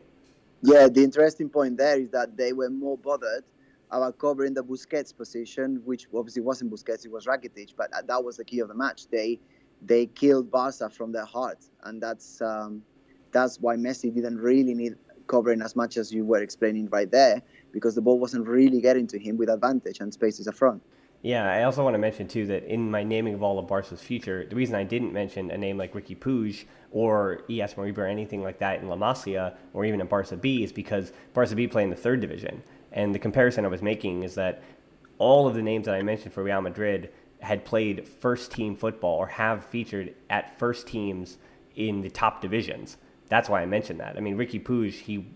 Yeah, 0.63 0.89
the 0.89 1.03
interesting 1.03 1.49
point 1.49 1.77
there 1.77 2.01
is 2.01 2.11
that 2.11 2.37
they 2.37 2.53
were 2.53 2.71
more 2.71 2.97
bothered 2.97 3.45
about 3.91 4.19
covering 4.19 4.55
the 4.55 4.65
Busquets 4.65 5.15
position, 5.15 5.83
which 5.85 6.07
obviously 6.15 6.43
wasn't 6.43 6.73
Busquets, 6.73 7.05
it 7.05 7.13
was 7.13 7.27
Rakitic, 7.27 7.75
but 7.77 7.91
that 8.07 8.25
was 8.25 8.37
the 8.37 8.45
key 8.45 8.61
of 8.61 8.69
the 8.69 8.75
match. 8.75 9.09
They 9.09 9.41
they 9.83 10.07
killed 10.07 10.51
Barca 10.51 10.91
from 10.91 11.13
their 11.13 11.25
heart, 11.25 11.59
and 11.85 12.03
that's 12.03 12.41
um, 12.41 12.83
that's 13.33 13.61
why 13.61 13.77
Messi 13.77 14.15
didn't 14.15 14.39
really 14.39 14.75
need 14.75 14.95
covering 15.27 15.63
as 15.63 15.75
much 15.75 15.97
as 15.97 16.13
you 16.13 16.25
were 16.25 16.43
explaining 16.43 16.89
right 16.91 17.11
there 17.11 17.43
because 17.73 17.95
the 17.95 18.03
ball 18.03 18.19
wasn't 18.19 18.47
really 18.47 18.81
getting 18.81 19.07
to 19.07 19.19
him 19.19 19.37
with 19.37 19.49
advantage 19.49 20.01
and 20.01 20.13
spaces 20.13 20.47
up 20.47 20.55
front. 20.55 20.83
Yeah, 21.23 21.51
I 21.51 21.63
also 21.63 21.83
want 21.83 21.95
to 21.95 21.99
mention 21.99 22.29
too 22.29 22.47
that 22.49 22.65
in 22.65 22.91
my 22.91 23.03
naming 23.03 23.33
of 23.33 23.43
all 23.43 23.59
of 23.59 23.67
Barca's 23.67 24.03
future, 24.03 24.45
the 24.47 24.55
reason 24.55 24.75
I 24.75 24.85
didn't 24.85 25.15
mention 25.15 25.51
a 25.51 25.57
name 25.57 25.79
like 25.79 25.95
Riqui 25.95 26.19
Puig 26.19 26.67
or 26.91 27.41
Ilaix 27.49 27.75
Moriba 27.77 27.99
or 27.99 28.07
anything 28.07 28.43
like 28.43 28.59
that 28.59 28.81
in 28.81 28.89
La 28.89 28.97
Masia 28.97 29.55
or 29.73 29.87
even 29.87 30.03
in 30.03 30.07
Barca 30.07 30.37
B 30.37 30.63
is 30.63 30.71
because 30.71 31.13
Barca 31.33 31.55
B 31.55 31.67
play 31.67 31.83
in 31.83 31.89
the 31.89 31.97
third 31.97 32.21
division. 32.21 32.63
And 32.93 33.15
the 33.15 33.19
comparison 33.19 33.65
I 33.65 33.69
was 33.69 33.81
making 33.81 34.23
is 34.23 34.35
that 34.35 34.63
all 35.17 35.49
of 35.49 35.55
the 35.55 35.63
names 35.63 35.87
that 35.87 35.95
I 35.95 36.03
mentioned 36.03 36.35
for 36.35 36.43
Real 36.43 36.61
Madrid 36.61 37.11
had 37.45 37.65
played 37.65 38.07
first 38.07 38.51
team 38.53 38.77
football 38.77 39.17
or 39.17 39.27
have 39.27 39.65
featured 39.65 40.15
at 40.31 40.59
first 40.59 40.87
teams 40.87 41.39
in 41.77 42.01
the 42.01 42.11
top 42.11 42.41
divisions. 42.41 42.97
That's 43.29 43.49
why 43.49 43.63
I 43.63 43.67
mentioned 43.67 44.01
that. 44.01 44.17
I 44.17 44.21
mean, 44.21 44.37
Riqui 44.37 44.63
Puig, 44.63 44.93
he 44.93 45.27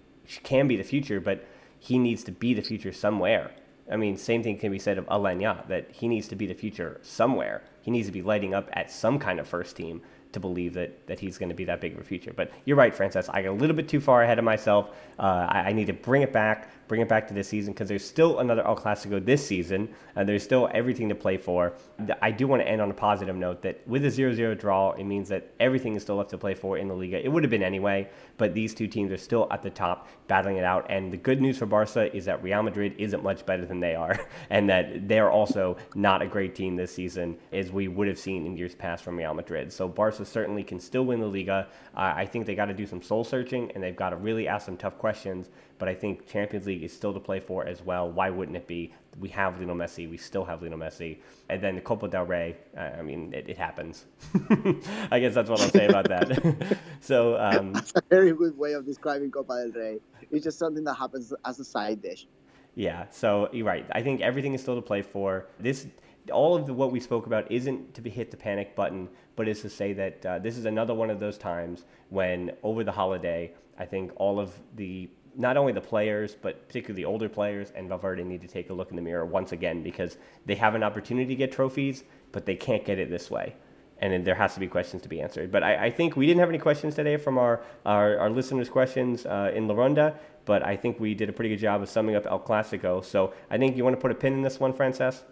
can 0.42 0.68
be 0.68 0.76
the 0.76 0.82
future, 0.82 1.20
but 1.20 1.46
he 1.78 1.98
needs 1.98 2.24
to 2.24 2.32
be 2.32 2.54
the 2.54 2.62
future 2.62 2.92
somewhere. 2.92 3.52
I 3.90 3.96
mean, 3.96 4.16
same 4.16 4.42
thing 4.42 4.58
can 4.58 4.70
be 4.70 4.78
said 4.78 4.98
of 4.98 5.06
Aleñá, 5.06 5.66
that 5.68 5.90
he 5.90 6.08
needs 6.08 6.28
to 6.28 6.36
be 6.36 6.46
the 6.46 6.54
future 6.54 7.00
somewhere. 7.02 7.62
He 7.80 7.90
needs 7.90 8.06
to 8.06 8.12
be 8.12 8.22
lighting 8.22 8.52
up 8.52 8.68
at 8.74 8.90
some 8.90 9.18
kind 9.18 9.40
of 9.40 9.48
first 9.48 9.76
team 9.76 10.02
to 10.32 10.40
believe 10.40 10.74
that, 10.74 11.06
that 11.06 11.18
he's 11.18 11.38
going 11.38 11.48
to 11.48 11.54
be 11.54 11.64
that 11.64 11.80
big 11.80 11.94
of 11.94 12.00
a 12.00 12.04
future. 12.04 12.32
But 12.34 12.52
you're 12.66 12.76
right, 12.76 12.94
Francesc. 12.94 13.30
I 13.32 13.42
got 13.42 13.50
a 13.50 13.52
little 13.52 13.74
bit 13.74 13.88
too 13.88 14.00
far 14.00 14.22
ahead 14.22 14.38
of 14.38 14.44
myself. 14.44 14.90
Uh, 15.18 15.46
I, 15.48 15.58
I, 15.68 15.72
need 15.72 15.86
to 15.86 15.94
bring 15.94 16.20
it 16.20 16.32
back, 16.32 16.70
bring 16.88 17.00
it 17.00 17.08
back 17.08 17.28
to 17.28 17.34
this 17.34 17.48
season 17.48 17.72
because 17.72 17.88
there's 17.88 18.04
still 18.04 18.40
another 18.40 18.66
El 18.66 18.74
Clasico 18.74 19.24
this 19.24 19.46
season. 19.46 19.88
and 20.16 20.28
there's 20.28 20.42
still 20.42 20.68
everything 20.72 21.08
to 21.08 21.14
play 21.14 21.36
for. 21.36 21.74
I 22.20 22.30
do 22.30 22.48
want 22.48 22.62
to 22.62 22.68
end 22.68 22.80
on 22.80 22.90
a 22.90 22.94
positive 22.94 23.36
note 23.36 23.62
that 23.62 23.86
with 23.86 24.04
a 24.04 24.10
0 24.10 24.34
0 24.34 24.54
draw, 24.54 24.92
it 24.92 25.04
means 25.04 25.28
that 25.28 25.52
everything 25.60 25.94
is 25.94 26.02
still 26.02 26.16
left 26.16 26.30
to 26.30 26.38
play 26.38 26.54
for 26.54 26.78
in 26.78 26.88
the 26.88 26.94
Liga. 26.94 27.24
It 27.24 27.28
would 27.28 27.44
have 27.44 27.50
been 27.50 27.62
anyway, 27.62 28.08
but 28.36 28.54
these 28.54 28.74
two 28.74 28.88
teams 28.88 29.12
are 29.12 29.16
still 29.16 29.46
at 29.50 29.62
the 29.62 29.70
top 29.70 30.08
battling 30.26 30.56
it 30.56 30.64
out. 30.64 30.86
And 30.88 31.12
the 31.12 31.16
good 31.16 31.40
news 31.40 31.58
for 31.58 31.66
Barca 31.66 32.14
is 32.14 32.24
that 32.24 32.42
Real 32.42 32.62
Madrid 32.62 32.94
isn't 32.98 33.22
much 33.22 33.44
better 33.46 33.64
than 33.66 33.80
they 33.80 33.94
are, 33.94 34.18
and 34.50 34.68
that 34.70 35.06
they're 35.06 35.30
also 35.30 35.76
not 35.94 36.22
a 36.22 36.26
great 36.26 36.54
team 36.54 36.76
this 36.76 36.92
season 36.92 37.36
as 37.52 37.70
we 37.70 37.88
would 37.88 38.08
have 38.08 38.18
seen 38.18 38.46
in 38.46 38.56
years 38.56 38.74
past 38.74 39.04
from 39.04 39.16
Real 39.16 39.34
Madrid. 39.34 39.72
So 39.72 39.86
Barca 39.88 40.24
certainly 40.24 40.64
can 40.64 40.80
still 40.80 41.04
win 41.04 41.20
the 41.20 41.26
Liga. 41.26 41.68
Uh, 41.96 42.12
I 42.16 42.26
think 42.26 42.46
they 42.46 42.54
got 42.54 42.66
to 42.66 42.74
do 42.74 42.86
some 42.86 43.02
soul 43.02 43.24
searching 43.24 43.70
and 43.72 43.82
they've 43.82 43.96
got 43.96 44.10
to 44.10 44.16
really 44.16 44.48
ask 44.48 44.66
some 44.66 44.76
tough 44.76 44.98
questions. 44.98 45.50
But 45.78 45.88
I 45.88 45.94
think 45.94 46.26
Champions 46.26 46.66
League 46.66 46.82
is 46.82 46.92
still 46.92 47.12
to 47.14 47.20
play 47.20 47.40
for 47.40 47.66
as 47.66 47.82
well. 47.82 48.10
Why 48.10 48.30
wouldn't 48.30 48.56
it 48.56 48.66
be? 48.66 48.92
We 49.20 49.28
have 49.30 49.58
Lionel 49.58 49.76
Messi. 49.76 50.10
We 50.10 50.16
still 50.16 50.44
have 50.44 50.62
Lionel 50.62 50.78
Messi. 50.78 51.18
And 51.48 51.62
then 51.62 51.76
the 51.76 51.80
Copa 51.80 52.08
del 52.08 52.24
Rey. 52.24 52.56
Uh, 52.76 52.90
I 52.98 53.02
mean, 53.02 53.32
it, 53.32 53.48
it 53.48 53.58
happens. 53.58 54.06
I 55.10 55.20
guess 55.20 55.34
that's 55.34 55.48
what 55.48 55.60
I'll 55.60 55.70
say 55.70 55.86
about 55.86 56.08
that. 56.08 56.78
so 57.00 57.38
um, 57.38 57.72
that's 57.74 57.92
a 57.94 58.02
very 58.10 58.32
good 58.32 58.58
way 58.58 58.72
of 58.72 58.84
describing 58.84 59.30
Copa 59.30 59.64
del 59.64 59.80
Rey. 59.80 59.98
It's 60.30 60.44
just 60.44 60.58
something 60.58 60.84
that 60.84 60.94
happens 60.94 61.32
as 61.44 61.60
a 61.60 61.64
side 61.64 62.02
dish. 62.02 62.26
Yeah. 62.74 63.06
So 63.10 63.48
you're 63.52 63.66
right. 63.66 63.86
I 63.92 64.02
think 64.02 64.20
everything 64.20 64.54
is 64.54 64.60
still 64.60 64.76
to 64.76 64.82
play 64.82 65.02
for. 65.02 65.46
This 65.58 65.86
all 66.30 66.54
of 66.54 66.66
the, 66.66 66.74
what 66.74 66.92
we 66.92 67.00
spoke 67.00 67.26
about 67.26 67.50
isn't 67.50 67.94
to 67.94 68.00
be 68.00 68.10
hit 68.10 68.30
the 68.30 68.36
panic 68.36 68.74
button, 68.74 69.08
but 69.36 69.48
is 69.48 69.62
to 69.62 69.70
say 69.70 69.92
that 69.94 70.26
uh, 70.26 70.38
this 70.38 70.56
is 70.56 70.64
another 70.64 70.94
one 70.94 71.10
of 71.10 71.20
those 71.20 71.38
times 71.38 71.84
when 72.10 72.52
over 72.62 72.84
the 72.84 72.92
holiday, 72.92 73.52
I 73.78 73.84
think 73.84 74.12
all 74.16 74.40
of 74.40 74.58
the 74.76 75.08
not 75.38 75.56
only 75.56 75.72
the 75.72 75.80
players, 75.80 76.36
but 76.40 76.66
particularly 76.66 77.02
the 77.02 77.06
older 77.06 77.28
players 77.28 77.72
and 77.76 77.88
Valverde 77.88 78.24
need 78.24 78.42
to 78.42 78.48
take 78.48 78.70
a 78.70 78.72
look 78.72 78.90
in 78.90 78.96
the 78.96 79.02
mirror 79.02 79.24
once 79.24 79.52
again 79.52 79.82
because 79.82 80.18
they 80.46 80.56
have 80.56 80.74
an 80.74 80.82
opportunity 80.82 81.28
to 81.28 81.36
get 81.36 81.52
trophies, 81.52 82.02
but 82.32 82.44
they 82.44 82.56
can't 82.56 82.84
get 82.84 82.98
it 82.98 83.08
this 83.08 83.30
way. 83.30 83.54
And 84.00 84.24
there 84.24 84.34
has 84.34 84.54
to 84.54 84.60
be 84.60 84.66
questions 84.66 85.02
to 85.02 85.08
be 85.08 85.20
answered. 85.20 85.50
But 85.50 85.62
I, 85.62 85.86
I 85.86 85.90
think 85.90 86.16
we 86.16 86.26
didn't 86.26 86.40
have 86.40 86.48
any 86.48 86.58
questions 86.58 86.94
today 86.94 87.16
from 87.16 87.38
our, 87.38 87.62
our, 87.86 88.18
our 88.18 88.30
listeners' 88.30 88.68
questions 88.68 89.26
uh, 89.26 89.52
in 89.54 89.68
La 89.68 89.74
Ronda, 89.74 90.18
but 90.44 90.64
I 90.64 90.76
think 90.76 90.98
we 90.98 91.14
did 91.14 91.28
a 91.28 91.32
pretty 91.32 91.50
good 91.50 91.60
job 91.60 91.82
of 91.82 91.88
summing 91.88 92.16
up 92.16 92.26
El 92.26 92.40
Clasico. 92.40 93.04
So 93.04 93.32
I 93.50 93.58
think 93.58 93.76
you 93.76 93.84
want 93.84 93.94
to 93.94 94.00
put 94.00 94.10
a 94.10 94.14
pin 94.14 94.34
in 94.34 94.42
this 94.42 94.58
one, 94.58 94.72
Francesc? 94.72 95.22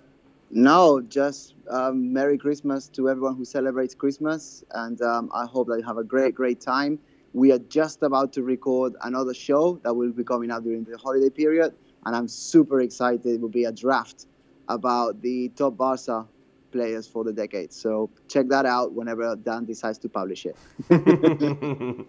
No, 0.51 1.01
just 1.01 1.55
um, 1.69 2.13
Merry 2.13 2.39
Christmas 2.39 2.87
to 2.91 3.09
everyone 3.09 3.35
who 3.37 3.45
celebrates 3.45 3.95
Christmas, 3.95 4.63
and 4.73 5.01
um, 5.03 5.31
I 5.35 5.47
hope 5.47 5.67
that 5.67 5.79
you 5.79 5.85
have 5.85 5.99
a 5.99 6.05
great, 6.05 6.35
great 6.37 6.61
time. 6.61 7.01
We 7.37 7.53
are 7.53 7.59
just 7.59 8.03
about 8.03 8.33
to 8.33 8.43
record 8.43 8.95
another 9.03 9.35
show 9.35 9.79
that 9.85 9.95
will 9.95 10.11
be 10.11 10.25
coming 10.25 10.51
out 10.51 10.65
during 10.65 10.85
the 10.85 10.97
holiday 10.97 11.29
period, 11.29 11.75
and 12.07 12.17
I'm 12.17 12.29
super 12.29 12.81
excited. 12.81 13.27
It 13.27 13.43
will 13.43 13.51
be 13.51 13.65
a 13.65 13.73
draft 13.73 14.25
about 14.71 15.21
the 15.21 15.51
top 15.51 15.77
Barca 15.77 16.27
players 16.73 17.07
for 17.07 17.25
the 17.25 17.35
decade. 17.35 17.75
So 17.75 18.11
check 18.27 18.49
that 18.49 18.65
out 18.65 18.95
whenever 18.95 19.37
Dan 19.37 19.67
decides 19.67 19.99
to 19.99 20.09
publish 20.09 20.47
it. 20.47 20.57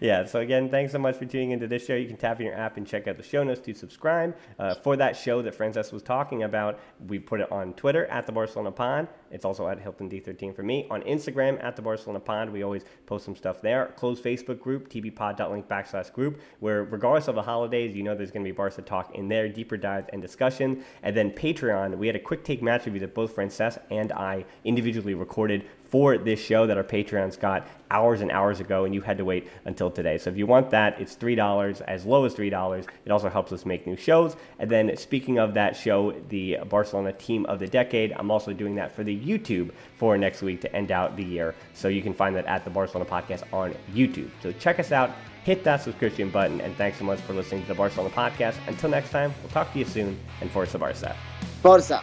yeah. 0.00 0.24
So 0.24 0.40
again, 0.40 0.68
thanks 0.68 0.92
so 0.92 0.98
much 0.98 1.16
for 1.16 1.24
tuning 1.24 1.52
into 1.52 1.66
this 1.66 1.84
show. 1.86 1.94
You 1.94 2.06
can 2.06 2.16
tap 2.16 2.40
in 2.40 2.46
your 2.46 2.56
app 2.56 2.76
and 2.76 2.86
check 2.86 3.06
out 3.06 3.16
the 3.16 3.22
show 3.22 3.44
notes 3.44 3.60
to 3.62 3.74
subscribe. 3.74 4.36
Uh, 4.58 4.74
for 4.74 4.96
that 4.96 5.16
show 5.16 5.42
that 5.42 5.56
Francesc 5.56 5.92
was 5.92 6.02
talking 6.02 6.42
about, 6.42 6.80
we 7.06 7.18
put 7.18 7.40
it 7.40 7.50
on 7.52 7.74
Twitter 7.74 8.06
at 8.06 8.26
the 8.26 8.32
Barcelona 8.32 8.72
Pod. 8.72 9.08
It's 9.34 9.44
also 9.44 9.66
at 9.68 9.80
Hilton 9.80 10.08
D13 10.08 10.54
for 10.54 10.62
me. 10.62 10.86
On 10.90 11.02
Instagram 11.02 11.62
at 11.62 11.74
the 11.74 11.82
Barcelona 11.82 12.20
Pod, 12.20 12.50
we 12.50 12.62
always 12.62 12.84
post 13.04 13.24
some 13.24 13.34
stuff 13.34 13.60
there. 13.60 13.86
Closed 13.96 14.22
Facebook 14.22 14.60
group, 14.60 14.88
tbpod.link 14.88 15.68
backslash 15.68 16.12
group, 16.12 16.40
where 16.60 16.84
regardless 16.84 17.26
of 17.26 17.34
the 17.34 17.42
holidays, 17.42 17.96
you 17.96 18.04
know 18.04 18.14
there's 18.14 18.30
going 18.30 18.44
to 18.44 18.48
be 18.48 18.54
Barca 18.54 18.80
talk 18.80 19.14
in 19.16 19.26
there, 19.28 19.48
deeper 19.48 19.76
dives 19.76 20.08
and 20.12 20.22
discussion. 20.22 20.84
And 21.02 21.16
then 21.16 21.32
Patreon, 21.32 21.98
we 21.98 22.06
had 22.06 22.14
a 22.14 22.20
quick 22.20 22.44
take 22.44 22.62
match 22.62 22.86
review 22.86 23.00
that 23.00 23.12
both 23.12 23.34
Francesc 23.34 23.78
and 23.90 24.12
I 24.12 24.44
individually 24.62 25.14
recorded 25.14 25.64
for 25.94 26.18
this 26.18 26.40
show 26.40 26.66
that 26.66 26.76
our 26.76 26.82
Patreons 26.82 27.38
got 27.38 27.68
hours 27.92 28.20
and 28.20 28.32
hours 28.32 28.58
ago, 28.58 28.84
and 28.84 28.92
you 28.92 29.00
had 29.00 29.16
to 29.16 29.24
wait 29.24 29.48
until 29.64 29.92
today. 29.92 30.18
So 30.18 30.28
if 30.28 30.36
you 30.36 30.44
want 30.44 30.68
that, 30.70 31.00
it's 31.00 31.14
$3, 31.14 31.80
as 31.82 32.04
low 32.04 32.24
as 32.24 32.34
$3. 32.34 32.86
It 33.04 33.12
also 33.12 33.28
helps 33.28 33.52
us 33.52 33.64
make 33.64 33.86
new 33.86 33.96
shows. 33.96 34.34
And 34.58 34.68
then 34.68 34.96
speaking 34.96 35.38
of 35.38 35.54
that 35.54 35.76
show, 35.76 36.20
the 36.30 36.58
Barcelona 36.68 37.12
Team 37.12 37.46
of 37.46 37.60
the 37.60 37.68
Decade, 37.68 38.12
I'm 38.16 38.32
also 38.32 38.52
doing 38.52 38.74
that 38.74 38.90
for 38.90 39.04
the 39.04 39.16
YouTube 39.16 39.70
for 39.96 40.18
next 40.18 40.42
week 40.42 40.60
to 40.62 40.74
end 40.74 40.90
out 40.90 41.16
the 41.16 41.22
year. 41.22 41.54
So 41.74 41.86
you 41.86 42.02
can 42.02 42.12
find 42.12 42.34
that 42.34 42.46
at 42.46 42.64
the 42.64 42.70
Barcelona 42.70 43.08
Podcast 43.08 43.44
on 43.52 43.72
YouTube. 43.92 44.30
So 44.42 44.50
check 44.50 44.80
us 44.80 44.90
out. 44.90 45.12
Hit 45.44 45.62
that 45.62 45.80
subscription 45.80 46.28
button, 46.28 46.60
and 46.60 46.74
thanks 46.74 46.98
so 46.98 47.04
much 47.04 47.20
for 47.20 47.34
listening 47.34 47.62
to 47.62 47.68
the 47.68 47.74
Barcelona 47.76 48.12
Podcast. 48.12 48.56
Until 48.66 48.90
next 48.90 49.10
time, 49.10 49.32
we'll 49.44 49.52
talk 49.52 49.72
to 49.72 49.78
you 49.78 49.84
soon, 49.84 50.18
and 50.40 50.50
Forza 50.50 50.76
Barca. 50.76 51.14
Forza. 51.62 52.02